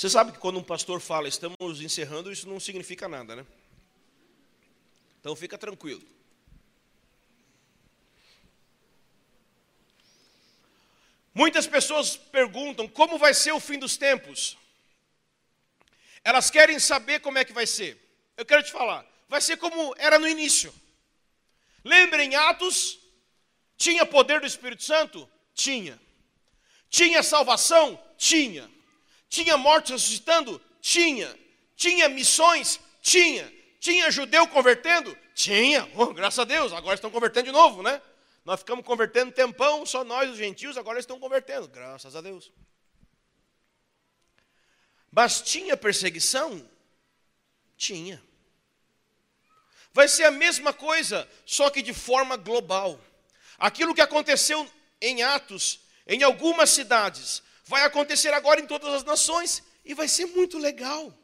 Você 0.00 0.08
sabe 0.08 0.32
que 0.32 0.38
quando 0.38 0.58
um 0.58 0.62
pastor 0.62 0.98
fala, 0.98 1.28
estamos 1.28 1.82
encerrando, 1.82 2.32
isso 2.32 2.48
não 2.48 2.58
significa 2.58 3.06
nada, 3.06 3.36
né? 3.36 3.44
Então 5.20 5.36
fica 5.36 5.58
tranquilo. 5.58 6.02
Muitas 11.34 11.66
pessoas 11.66 12.16
perguntam 12.16 12.88
como 12.88 13.18
vai 13.18 13.34
ser 13.34 13.52
o 13.52 13.60
fim 13.60 13.78
dos 13.78 13.98
tempos. 13.98 14.56
Elas 16.24 16.50
querem 16.50 16.78
saber 16.78 17.20
como 17.20 17.36
é 17.36 17.44
que 17.44 17.52
vai 17.52 17.66
ser. 17.66 18.00
Eu 18.38 18.46
quero 18.46 18.62
te 18.62 18.72
falar, 18.72 19.04
vai 19.28 19.42
ser 19.42 19.58
como 19.58 19.94
era 19.98 20.18
no 20.18 20.26
início. 20.26 20.72
Lembrem, 21.84 22.34
Atos 22.34 22.98
tinha 23.76 24.06
poder 24.06 24.40
do 24.40 24.46
Espírito 24.46 24.82
Santo? 24.82 25.28
Tinha. 25.54 26.00
Tinha 26.88 27.22
salvação? 27.22 28.02
Tinha. 28.16 28.79
Tinha 29.30 29.56
morte 29.56 29.92
ressuscitando? 29.92 30.60
Tinha. 30.82 31.34
Tinha 31.76 32.08
missões? 32.08 32.80
Tinha. 33.00 33.50
Tinha 33.78 34.10
judeu 34.10 34.46
convertendo? 34.48 35.16
Tinha. 35.34 35.88
Oh, 35.94 36.12
graças 36.12 36.40
a 36.40 36.44
Deus, 36.44 36.72
agora 36.72 36.96
estão 36.96 37.10
convertendo 37.10 37.46
de 37.46 37.52
novo, 37.52 37.82
né? 37.82 38.02
Nós 38.44 38.60
ficamos 38.60 38.84
convertendo 38.84 39.30
tempão, 39.30 39.86
só 39.86 40.02
nós, 40.02 40.28
os 40.28 40.36
gentios, 40.36 40.76
agora 40.76 40.98
estão 40.98 41.20
convertendo, 41.20 41.68
graças 41.68 42.16
a 42.16 42.20
Deus. 42.20 42.50
Mas 45.12 45.40
tinha 45.40 45.76
perseguição? 45.76 46.68
Tinha. 47.76 48.20
Vai 49.92 50.08
ser 50.08 50.24
a 50.24 50.30
mesma 50.30 50.72
coisa, 50.72 51.28
só 51.46 51.70
que 51.70 51.82
de 51.82 51.94
forma 51.94 52.36
global. 52.36 53.00
Aquilo 53.58 53.94
que 53.94 54.00
aconteceu 54.00 54.68
em 55.00 55.22
Atos, 55.22 55.80
em 56.06 56.22
algumas 56.24 56.70
cidades, 56.70 57.42
vai 57.70 57.84
acontecer 57.84 58.34
agora 58.34 58.60
em 58.60 58.66
todas 58.66 58.92
as 58.92 59.04
nações 59.04 59.62
e 59.84 59.94
vai 59.94 60.08
ser 60.08 60.26
muito 60.26 60.58
legal. 60.58 61.16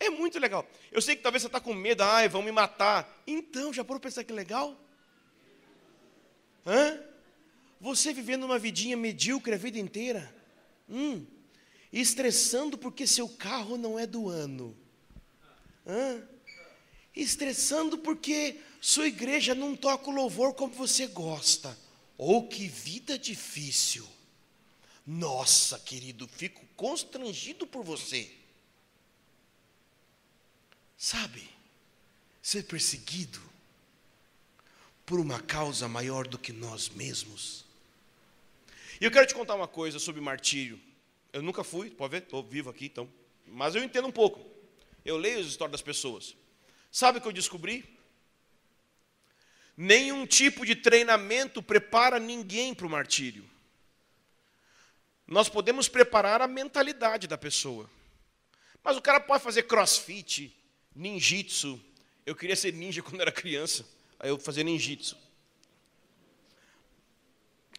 É 0.00 0.10
muito 0.10 0.36
legal. 0.40 0.68
Eu 0.90 1.00
sei 1.00 1.14
que 1.14 1.22
talvez 1.22 1.42
você 1.42 1.46
está 1.46 1.60
com 1.60 1.72
medo, 1.72 2.02
ai, 2.02 2.28
vão 2.28 2.42
me 2.42 2.50
matar. 2.50 3.22
Então, 3.24 3.72
já 3.72 3.84
por 3.84 4.00
pensar 4.00 4.24
que 4.24 4.32
legal? 4.32 4.76
Hã? 6.66 7.00
Você 7.80 8.12
vivendo 8.12 8.42
uma 8.42 8.58
vidinha 8.58 8.96
medíocre 8.96 9.54
a 9.54 9.56
vida 9.56 9.78
inteira? 9.78 10.34
Hum, 10.90 11.24
estressando 11.92 12.76
porque 12.76 13.06
seu 13.06 13.28
carro 13.28 13.76
não 13.76 13.96
é 13.96 14.08
do 14.08 14.28
ano. 14.28 14.76
Hã? 15.86 16.20
Estressando 17.14 17.96
porque 17.96 18.60
sua 18.80 19.06
igreja 19.06 19.54
não 19.54 19.76
toca 19.76 20.10
o 20.10 20.12
louvor 20.12 20.54
como 20.54 20.74
você 20.74 21.06
gosta. 21.06 21.78
Oh, 22.18 22.42
que 22.42 22.66
vida 22.66 23.16
difícil. 23.16 24.04
Nossa, 25.06 25.78
querido, 25.80 26.28
fico 26.28 26.64
constrangido 26.76 27.66
por 27.66 27.82
você. 27.82 28.30
Sabe, 30.96 31.48
ser 32.40 32.64
perseguido 32.64 33.42
por 35.04 35.18
uma 35.18 35.40
causa 35.40 35.88
maior 35.88 36.28
do 36.28 36.38
que 36.38 36.52
nós 36.52 36.88
mesmos. 36.88 37.64
E 39.00 39.04
eu 39.04 39.10
quero 39.10 39.26
te 39.26 39.34
contar 39.34 39.56
uma 39.56 39.66
coisa 39.66 39.98
sobre 39.98 40.20
martírio. 40.20 40.80
Eu 41.32 41.42
nunca 41.42 41.64
fui, 41.64 41.90
pode 41.90 42.12
ver, 42.12 42.22
estou 42.22 42.42
vivo 42.42 42.70
aqui, 42.70 42.86
então. 42.86 43.10
Mas 43.48 43.74
eu 43.74 43.82
entendo 43.82 44.06
um 44.06 44.12
pouco. 44.12 44.48
Eu 45.04 45.16
leio 45.16 45.40
as 45.40 45.46
histórias 45.46 45.72
das 45.72 45.82
pessoas. 45.82 46.36
Sabe 46.92 47.18
o 47.18 47.20
que 47.20 47.26
eu 47.26 47.32
descobri? 47.32 47.84
Nenhum 49.76 50.24
tipo 50.24 50.64
de 50.64 50.76
treinamento 50.76 51.60
prepara 51.60 52.20
ninguém 52.20 52.72
para 52.72 52.86
o 52.86 52.90
martírio 52.90 53.44
nós 55.26 55.48
podemos 55.48 55.88
preparar 55.88 56.42
a 56.42 56.48
mentalidade 56.48 57.26
da 57.26 57.38
pessoa. 57.38 57.88
Mas 58.82 58.96
o 58.96 59.02
cara 59.02 59.20
pode 59.20 59.42
fazer 59.42 59.62
crossfit, 59.64 60.54
ninjitsu. 60.94 61.80
Eu 62.26 62.34
queria 62.34 62.56
ser 62.56 62.72
ninja 62.72 63.02
quando 63.02 63.20
era 63.20 63.32
criança, 63.32 63.86
aí 64.18 64.28
eu 64.30 64.38
fazia 64.38 64.64
ninjitsu. 64.64 65.16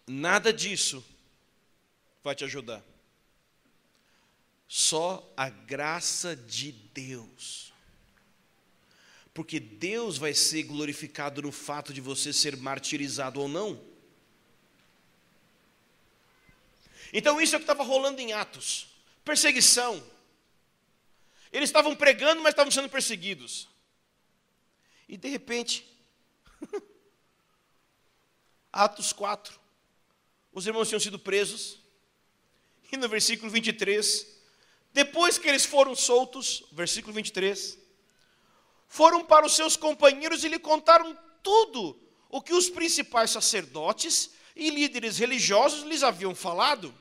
Nada 0.07 0.51
disso 0.51 1.03
vai 2.23 2.35
te 2.35 2.43
ajudar. 2.43 2.83
Só 4.67 5.31
a 5.37 5.49
graça 5.49 6.35
de 6.35 6.71
Deus. 6.71 7.71
Porque 9.33 9.59
Deus 9.59 10.17
vai 10.17 10.33
ser 10.33 10.63
glorificado 10.63 11.41
no 11.41 11.51
fato 11.51 11.93
de 11.93 12.01
você 12.01 12.31
ser 12.31 12.55
martirizado 12.57 13.41
ou 13.41 13.47
não. 13.47 13.92
Então 17.13 17.39
isso 17.39 17.55
é 17.55 17.57
o 17.57 17.59
que 17.59 17.63
estava 17.63 17.83
rolando 17.83 18.19
em 18.19 18.33
Atos: 18.33 18.87
perseguição. 19.23 20.03
Eles 21.51 21.69
estavam 21.69 21.95
pregando, 21.95 22.41
mas 22.41 22.53
estavam 22.53 22.71
sendo 22.71 22.89
perseguidos. 22.89 23.69
E 25.07 25.15
de 25.15 25.29
repente, 25.29 25.85
Atos 28.73 29.13
4, 29.13 29.59
os 30.51 30.65
irmãos 30.65 30.89
tinham 30.89 30.99
sido 30.99 31.19
presos, 31.19 31.77
e 32.91 32.97
no 32.97 33.07
versículo 33.07 33.51
23, 33.51 34.27
depois 34.91 35.37
que 35.37 35.47
eles 35.47 35.65
foram 35.65 35.95
soltos, 35.95 36.63
versículo 36.71 37.13
23, 37.13 37.77
foram 38.87 39.25
para 39.25 39.45
os 39.45 39.55
seus 39.55 39.75
companheiros 39.75 40.43
e 40.43 40.47
lhe 40.47 40.59
contaram 40.59 41.17
tudo 41.41 41.99
o 42.29 42.41
que 42.41 42.53
os 42.53 42.69
principais 42.69 43.31
sacerdotes 43.31 44.31
e 44.55 44.69
líderes 44.69 45.17
religiosos 45.17 45.83
lhes 45.83 46.03
haviam 46.03 46.33
falado. 46.33 46.93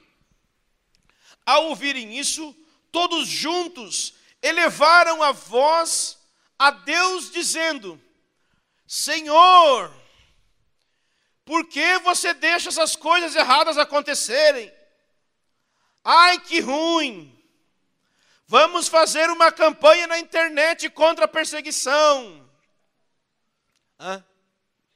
Ao 1.45 1.66
ouvirem 1.66 2.18
isso, 2.18 2.55
todos 2.90 3.28
juntos 3.28 4.14
elevaram 4.40 5.22
a 5.22 5.32
voz 5.32 6.18
a 6.59 6.70
Deus, 6.70 7.30
dizendo: 7.30 8.01
Senhor, 8.86 9.93
por 11.45 11.66
que 11.66 11.99
você 11.99 12.32
deixa 12.32 12.68
essas 12.68 12.95
coisas 12.95 13.34
erradas 13.34 13.78
acontecerem? 13.78 14.72
Ai, 16.05 16.38
que 16.40 16.61
ruim! 16.61 17.28
Vamos 18.47 18.86
fazer 18.86 19.30
uma 19.30 19.51
campanha 19.51 20.07
na 20.07 20.18
internet 20.18 20.90
contra 20.90 21.24
a 21.24 21.28
perseguição. 21.28 22.49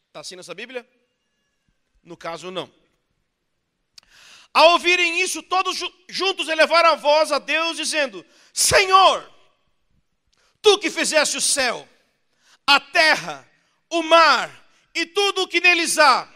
Está 0.08 0.20
assim 0.20 0.36
nessa 0.36 0.54
Bíblia? 0.54 0.86
No 2.02 2.16
caso, 2.16 2.50
não. 2.50 2.70
Ao 4.56 4.70
ouvirem 4.70 5.20
isso, 5.20 5.42
todos 5.42 5.78
juntos 6.08 6.48
elevaram 6.48 6.92
a 6.92 6.94
voz 6.94 7.30
a 7.30 7.38
Deus, 7.38 7.76
dizendo: 7.76 8.24
Senhor, 8.54 9.30
tu 10.62 10.78
que 10.78 10.90
fizeste 10.90 11.36
o 11.36 11.42
céu, 11.42 11.86
a 12.66 12.80
terra, 12.80 13.46
o 13.90 14.02
mar 14.02 14.48
e 14.94 15.04
tudo 15.04 15.42
o 15.42 15.46
que 15.46 15.60
neles 15.60 15.98
há, 15.98 16.26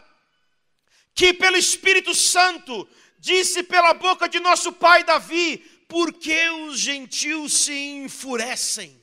que 1.14 1.32
pelo 1.32 1.56
Espírito 1.56 2.14
Santo 2.14 2.86
disse 3.18 3.62
pela 3.62 3.94
boca 3.94 4.28
de 4.28 4.38
nosso 4.38 4.70
pai 4.70 5.02
Davi: 5.02 5.56
Por 5.88 6.12
que 6.12 6.50
os 6.50 6.78
gentios 6.78 7.54
se 7.54 7.72
enfurecem? 7.72 9.00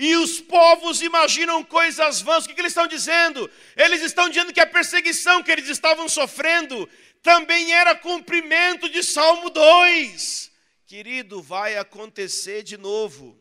E 0.00 0.14
os 0.14 0.40
povos 0.40 1.02
imaginam 1.02 1.64
coisas 1.64 2.22
vãs. 2.22 2.44
O 2.44 2.48
que, 2.48 2.54
que 2.54 2.60
eles 2.60 2.70
estão 2.70 2.86
dizendo? 2.86 3.50
Eles 3.76 4.00
estão 4.00 4.28
dizendo 4.28 4.52
que 4.52 4.60
a 4.60 4.66
perseguição 4.66 5.42
que 5.42 5.50
eles 5.50 5.68
estavam 5.68 6.08
sofrendo 6.08 6.88
também 7.22 7.72
era 7.72 7.94
cumprimento 7.94 8.88
de 8.88 9.02
Salmo 9.02 9.50
2. 9.50 10.50
Querido, 10.86 11.42
vai 11.42 11.76
acontecer 11.76 12.62
de 12.62 12.76
novo. 12.76 13.38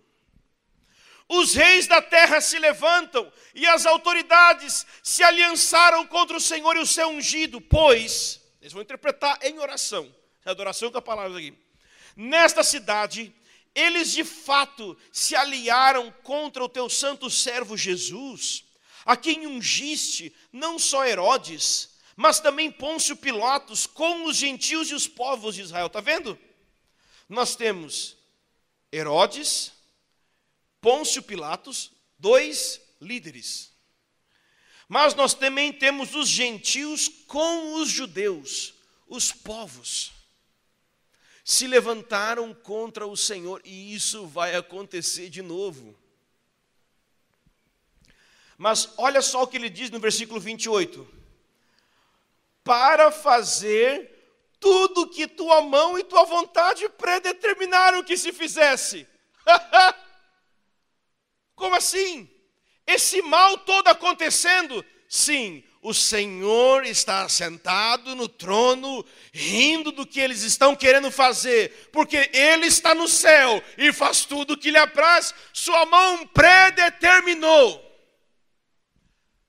Os 1.30 1.56
reis 1.56 1.88
da 1.88 2.02
terra 2.02 2.40
se 2.40 2.58
levantam 2.58 3.32
e 3.54 3.66
as 3.66 3.86
autoridades 3.86 4.86
se 5.04 5.24
aliançaram 5.24 6.06
contra 6.08 6.38
o 6.38 6.42
Senhor 6.42 6.76
e 6.78 6.80
o 6.80 6.86
seu 6.86 7.10
ungido, 7.10 7.60
pois, 7.60 8.42
eles 8.62 8.72
vão 8.72 8.82
interpretar 8.82 9.38
em 9.42 9.60
oração, 9.60 10.14
é 10.46 10.50
adoração 10.50 10.90
com 10.90 10.98
a 10.98 11.02
palavra 11.02 11.38
aqui. 11.38 11.54
Nesta 12.16 12.64
cidade, 12.64 13.34
eles 13.76 14.12
de 14.12 14.24
fato 14.24 14.98
se 15.12 15.36
aliaram 15.36 16.12
contra 16.24 16.64
o 16.64 16.70
teu 16.70 16.90
santo 16.90 17.30
servo 17.30 17.78
Jesus, 17.78 18.64
a 19.06 19.16
quem 19.16 19.46
ungiste 19.46 20.36
não 20.52 20.80
só 20.80 21.06
Herodes, 21.06 21.97
mas 22.18 22.40
também 22.40 22.72
Pôncio 22.72 23.16
Pilatos 23.16 23.86
com 23.86 24.26
os 24.26 24.36
gentios 24.36 24.90
e 24.90 24.96
os 24.96 25.08
povos 25.08 25.54
de 25.54 25.62
Israel. 25.62 25.86
Está 25.86 26.02
vendo? 26.02 26.38
Nós 27.30 27.56
temos 27.56 28.18
Herodes, 28.92 29.72
Pôncio 30.82 31.22
Pilatos, 31.22 31.92
dois 32.18 32.82
líderes. 33.00 33.72
Mas 34.90 35.14
nós 35.14 35.36
também 35.36 35.72
temos 35.72 36.16
os 36.16 36.28
gentios 36.28 37.08
com 37.08 37.76
os 37.76 37.88
judeus, 37.88 38.74
os 39.08 39.32
povos. 39.32 40.12
Se 41.44 41.68
levantaram 41.68 42.52
contra 42.52 43.06
o 43.06 43.16
Senhor 43.16 43.62
e 43.64 43.94
isso 43.94 44.26
vai 44.26 44.56
acontecer 44.56 45.30
de 45.30 45.44
novo. 45.44 45.96
Mas 48.58 48.90
olha 48.98 49.22
só 49.22 49.44
o 49.44 49.48
que 49.48 49.58
ele 49.58 49.70
diz 49.70 49.92
no 49.92 50.00
versículo 50.00 50.40
28. 50.40 51.17
Para 52.68 53.10
fazer 53.10 54.14
tudo 54.60 55.08
que 55.08 55.28
tua 55.28 55.62
mão 55.62 55.98
e 55.98 56.04
tua 56.04 56.26
vontade 56.26 56.88
predeterminaram 56.90 58.04
que 58.04 58.18
se 58.18 58.32
fizesse. 58.34 59.08
Como 61.56 61.76
assim? 61.76 62.30
Esse 62.86 63.22
mal 63.22 63.58
todo 63.60 63.88
acontecendo? 63.88 64.86
Sim, 65.10 65.64
o 65.82 65.94
Senhor 65.94 66.86
está 66.86 67.30
sentado 67.30 68.14
no 68.14 68.28
trono, 68.28 69.06
rindo 69.32 69.92
do 69.92 70.06
que 70.06 70.20
eles 70.20 70.42
estão 70.42 70.76
querendo 70.76 71.10
fazer, 71.10 71.90
porque 71.94 72.30
Ele 72.34 72.68
está 72.68 72.94
no 72.94 73.08
céu 73.08 73.64
e 73.78 73.94
faz 73.94 74.26
tudo 74.26 74.54
o 74.54 74.58
que 74.58 74.72
lhe 74.72 74.78
apraz, 74.78 75.34
Sua 75.54 75.86
mão 75.86 76.28
predeterminou. 76.28 77.87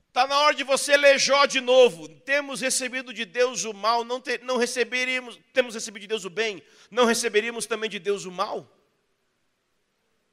Está 0.09 0.27
na 0.27 0.39
hora 0.41 0.55
de 0.55 0.65
você 0.65 0.97
ler 0.97 1.19
Jó 1.19 1.47
de 1.47 1.61
novo. 1.61 2.09
Temos 2.09 2.61
recebido 2.61 3.13
de 3.13 3.25
Deus 3.25 3.65
o 3.65 3.73
mal, 3.73 4.05
não, 4.05 4.21
ter, 4.21 4.43
não 4.43 4.57
receberíamos, 4.57 5.39
temos 5.53 5.75
recebido 5.75 6.03
de 6.03 6.09
Deus 6.09 6.25
o 6.25 6.31
bem, 6.31 6.63
não 6.91 7.05
receberíamos 7.05 7.67
também 7.67 7.89
de 7.89 7.99
Deus 7.99 8.25
o 8.25 8.33
mal? 8.33 8.69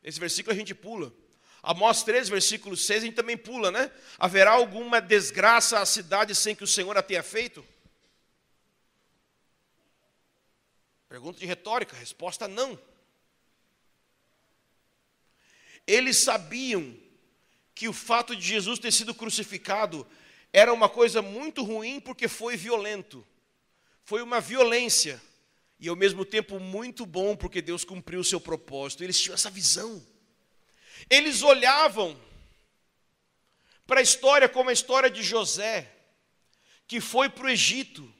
Esse 0.03 0.19
versículo 0.19 0.53
a 0.53 0.57
gente 0.57 0.73
pula. 0.73 1.13
Amós 1.61 2.03
3, 2.03 2.29
versículo 2.29 2.77
6, 2.77 3.03
a 3.03 3.05
gente 3.07 3.15
também 3.15 3.35
pula, 3.35 3.71
né? 3.71 3.91
Haverá 4.19 4.51
alguma 4.51 5.01
desgraça 5.01 5.79
à 5.79 5.85
cidade 5.85 6.33
sem 6.35 6.55
que 6.55 6.63
o 6.63 6.67
Senhor 6.67 6.95
a 6.95 7.01
tenha 7.01 7.23
feito? 7.23 7.65
Pergunta 11.09 11.39
de 11.39 11.45
retórica, 11.45 11.95
resposta 11.95 12.47
não. 12.47 12.79
Eles 15.87 16.17
sabiam 16.17 16.95
que 17.75 17.89
o 17.89 17.93
fato 17.93 18.33
de 18.33 18.47
Jesus 18.47 18.79
ter 18.79 18.91
sido 18.91 19.13
crucificado 19.13 20.07
era 20.53 20.73
uma 20.73 20.87
coisa 20.87 21.21
muito 21.21 21.61
ruim 21.61 21.99
porque 21.99 22.29
foi 22.29 22.55
violento. 22.55 23.27
Foi 24.05 24.21
uma 24.21 24.39
violência. 24.39 25.21
E 25.77 25.89
ao 25.89 25.95
mesmo 25.95 26.23
tempo 26.23 26.57
muito 26.57 27.05
bom 27.05 27.35
porque 27.35 27.61
Deus 27.61 27.83
cumpriu 27.83 28.21
o 28.21 28.23
seu 28.23 28.39
propósito. 28.39 29.03
Eles 29.03 29.19
tinham 29.19 29.33
essa 29.33 29.49
visão. 29.49 30.01
Eles 31.09 31.43
olhavam 31.43 32.17
para 33.85 33.99
a 33.99 34.03
história 34.03 34.47
como 34.47 34.69
a 34.69 34.73
história 34.73 35.09
de 35.09 35.21
José, 35.21 35.91
que 36.87 37.01
foi 37.01 37.27
para 37.27 37.47
o 37.47 37.49
Egito, 37.49 38.11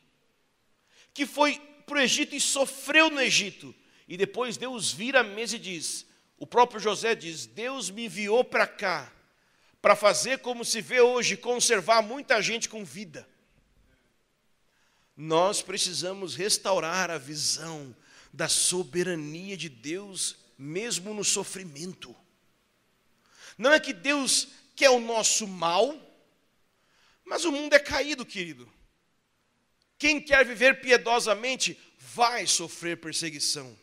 que 1.14 1.26
foi 1.26 1.58
para 1.86 1.98
o 1.98 2.02
Egito 2.02 2.36
e 2.36 2.42
sofreu 2.42 3.10
no 3.10 3.22
Egito. 3.22 3.74
E 4.06 4.18
depois 4.18 4.58
Deus 4.58 4.92
vira 4.92 5.22
a 5.22 5.24
mesa 5.24 5.56
e 5.56 5.60
diz: 5.60 6.06
o 6.38 6.46
próprio 6.46 6.82
José 6.82 7.16
diz: 7.16 7.46
Deus 7.46 7.90
me 7.90 8.06
enviou 8.06 8.44
para 8.44 8.68
cá 8.68 9.15
para 9.86 9.96
fazer 9.96 10.40
como 10.40 10.66
se 10.66 10.82
vê 10.82 11.00
hoje, 11.00 11.38
conservar 11.38 12.02
muita 12.02 12.42
gente 12.42 12.68
com 12.68 12.84
vida. 12.84 13.30
Nós 15.16 15.62
precisamos 15.62 16.34
restaurar 16.34 17.12
a 17.12 17.20
visão 17.20 17.96
da 18.34 18.50
soberania 18.50 19.56
de 19.56 19.70
Deus, 19.70 20.38
mesmo 20.58 21.14
no 21.14 21.24
sofrimento. 21.24 22.16
Não 23.60 23.72
é 23.72 23.80
que 23.80 23.94
Deus 23.94 24.48
quer 24.76 24.90
o 24.90 25.00
nosso 25.00 25.48
mal, 25.48 25.96
mas 27.24 27.46
o 27.46 27.52
mundo 27.52 27.76
é 27.76 27.80
caído, 27.80 28.26
querido. 28.26 28.68
Quem 30.00 30.20
quer 30.20 30.44
viver 30.44 30.82
piedosamente 30.82 31.80
vai 32.00 32.48
sofrer 32.48 32.98
perseguição. 32.98 33.78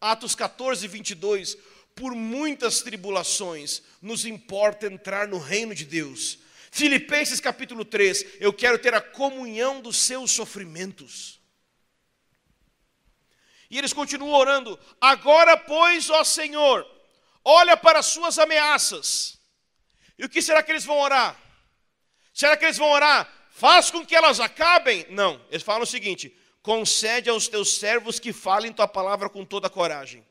Atos 0.00 0.36
14, 0.36 0.86
22 0.86 1.58
por 1.94 2.14
muitas 2.14 2.82
tribulações, 2.82 3.82
nos 4.02 4.24
importa 4.24 4.86
entrar 4.86 5.28
no 5.28 5.38
reino 5.38 5.74
de 5.74 5.84
Deus. 5.84 6.38
Filipenses 6.70 7.40
capítulo 7.40 7.84
3, 7.84 8.38
eu 8.40 8.52
quero 8.52 8.78
ter 8.78 8.94
a 8.94 9.00
comunhão 9.00 9.80
dos 9.80 9.96
seus 9.96 10.32
sofrimentos. 10.32 11.40
E 13.70 13.78
eles 13.78 13.92
continuam 13.92 14.32
orando: 14.32 14.78
agora, 15.00 15.56
pois, 15.56 16.10
ó 16.10 16.24
Senhor, 16.24 16.84
olha 17.44 17.76
para 17.76 18.00
as 18.00 18.06
suas 18.06 18.38
ameaças. 18.38 19.38
E 20.18 20.24
o 20.24 20.28
que 20.28 20.42
será 20.42 20.62
que 20.62 20.72
eles 20.72 20.84
vão 20.84 20.98
orar? 20.98 21.40
Será 22.32 22.56
que 22.56 22.64
eles 22.64 22.78
vão 22.78 22.90
orar? 22.90 23.32
Faz 23.50 23.90
com 23.90 24.04
que 24.04 24.16
elas 24.16 24.40
acabem? 24.40 25.06
Não, 25.10 25.40
eles 25.50 25.62
falam 25.62 25.82
o 25.82 25.86
seguinte: 25.86 26.36
concede 26.60 27.30
aos 27.30 27.46
teus 27.46 27.76
servos 27.76 28.18
que 28.18 28.32
falem 28.32 28.72
tua 28.72 28.88
palavra 28.88 29.28
com 29.28 29.44
toda 29.44 29.70
coragem. 29.70 30.26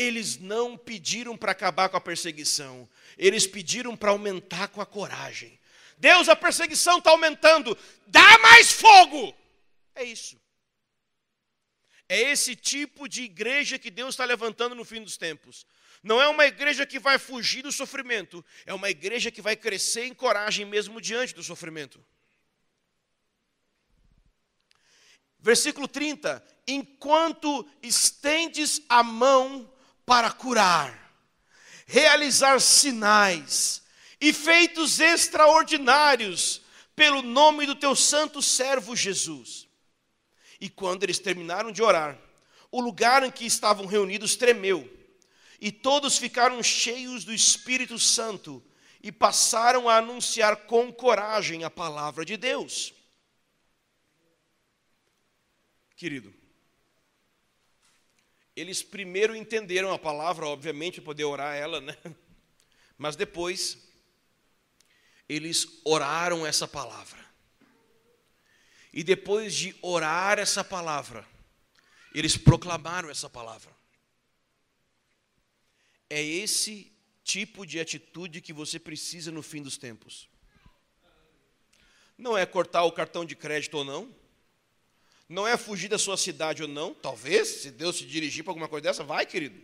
Eles 0.00 0.38
não 0.38 0.78
pediram 0.78 1.36
para 1.36 1.52
acabar 1.52 1.90
com 1.90 1.96
a 1.98 2.00
perseguição, 2.00 2.88
eles 3.18 3.46
pediram 3.46 3.94
para 3.94 4.12
aumentar 4.12 4.68
com 4.68 4.80
a 4.80 4.86
coragem. 4.86 5.60
Deus, 5.98 6.26
a 6.26 6.34
perseguição 6.34 6.96
está 6.96 7.10
aumentando, 7.10 7.76
dá 8.06 8.38
mais 8.38 8.72
fogo! 8.72 9.36
É 9.94 10.02
isso. 10.02 10.40
É 12.08 12.18
esse 12.18 12.56
tipo 12.56 13.06
de 13.06 13.24
igreja 13.24 13.78
que 13.78 13.90
Deus 13.90 14.14
está 14.14 14.24
levantando 14.24 14.74
no 14.74 14.86
fim 14.86 15.02
dos 15.02 15.18
tempos. 15.18 15.66
Não 16.02 16.20
é 16.20 16.26
uma 16.28 16.46
igreja 16.46 16.86
que 16.86 16.98
vai 16.98 17.18
fugir 17.18 17.62
do 17.62 17.70
sofrimento, 17.70 18.42
é 18.64 18.72
uma 18.72 18.88
igreja 18.88 19.30
que 19.30 19.42
vai 19.42 19.54
crescer 19.54 20.06
em 20.06 20.14
coragem 20.14 20.64
mesmo 20.64 20.98
diante 20.98 21.34
do 21.34 21.42
sofrimento. 21.42 22.02
Versículo 25.38 25.86
30: 25.86 26.42
Enquanto 26.66 27.68
estendes 27.82 28.80
a 28.88 29.02
mão 29.02 29.69
para 30.10 30.32
curar, 30.32 31.14
realizar 31.86 32.60
sinais 32.60 33.80
e 34.20 34.32
feitos 34.32 34.98
extraordinários 34.98 36.62
pelo 36.96 37.22
nome 37.22 37.64
do 37.64 37.76
teu 37.76 37.94
santo 37.94 38.42
servo 38.42 38.96
Jesus. 38.96 39.68
E 40.60 40.68
quando 40.68 41.04
eles 41.04 41.20
terminaram 41.20 41.70
de 41.70 41.80
orar, 41.80 42.18
o 42.72 42.80
lugar 42.80 43.22
em 43.22 43.30
que 43.30 43.46
estavam 43.46 43.86
reunidos 43.86 44.34
tremeu, 44.34 44.90
e 45.60 45.70
todos 45.70 46.18
ficaram 46.18 46.60
cheios 46.60 47.22
do 47.22 47.32
Espírito 47.32 47.96
Santo 47.96 48.60
e 49.00 49.12
passaram 49.12 49.88
a 49.88 49.98
anunciar 49.98 50.56
com 50.66 50.92
coragem 50.92 51.62
a 51.62 51.70
palavra 51.70 52.24
de 52.24 52.36
Deus. 52.36 52.92
Querido, 55.94 56.39
eles 58.60 58.82
primeiro 58.82 59.34
entenderam 59.34 59.92
a 59.92 59.98
palavra, 59.98 60.46
obviamente, 60.46 61.00
poder 61.00 61.24
orar 61.24 61.56
ela, 61.56 61.80
né? 61.80 61.96
Mas 62.98 63.16
depois, 63.16 63.78
eles 65.28 65.80
oraram 65.84 66.46
essa 66.46 66.68
palavra. 66.68 67.18
E 68.92 69.02
depois 69.02 69.54
de 69.54 69.74
orar 69.80 70.38
essa 70.38 70.62
palavra, 70.62 71.26
eles 72.14 72.36
proclamaram 72.36 73.08
essa 73.08 73.30
palavra. 73.30 73.70
É 76.08 76.20
esse 76.20 76.92
tipo 77.22 77.64
de 77.64 77.78
atitude 77.78 78.40
que 78.40 78.52
você 78.52 78.78
precisa 78.78 79.30
no 79.30 79.42
fim 79.42 79.62
dos 79.62 79.78
tempos. 79.78 80.28
Não 82.18 82.36
é 82.36 82.44
cortar 82.44 82.82
o 82.82 82.92
cartão 82.92 83.24
de 83.24 83.34
crédito 83.36 83.78
ou 83.78 83.84
não, 83.84 84.14
não 85.30 85.46
é 85.46 85.56
fugir 85.56 85.86
da 85.86 85.96
sua 85.96 86.16
cidade 86.16 86.60
ou 86.60 86.68
não, 86.68 86.92
talvez, 86.92 87.46
se 87.46 87.70
Deus 87.70 87.96
te 87.96 88.04
dirigir 88.04 88.42
para 88.42 88.50
alguma 88.50 88.66
coisa 88.66 88.82
dessa, 88.82 89.04
vai, 89.04 89.24
querido. 89.24 89.56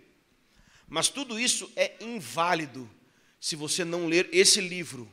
Mas 0.88 1.08
tudo 1.08 1.40
isso 1.40 1.68
é 1.74 1.96
inválido 2.00 2.88
se 3.40 3.56
você 3.56 3.84
não 3.84 4.06
ler 4.06 4.28
esse 4.32 4.60
livro, 4.60 5.12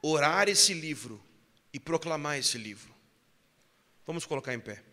orar 0.00 0.48
esse 0.48 0.72
livro 0.72 1.20
e 1.72 1.80
proclamar 1.80 2.38
esse 2.38 2.56
livro. 2.56 2.94
Vamos 4.06 4.24
colocar 4.24 4.54
em 4.54 4.60
pé. 4.60 4.84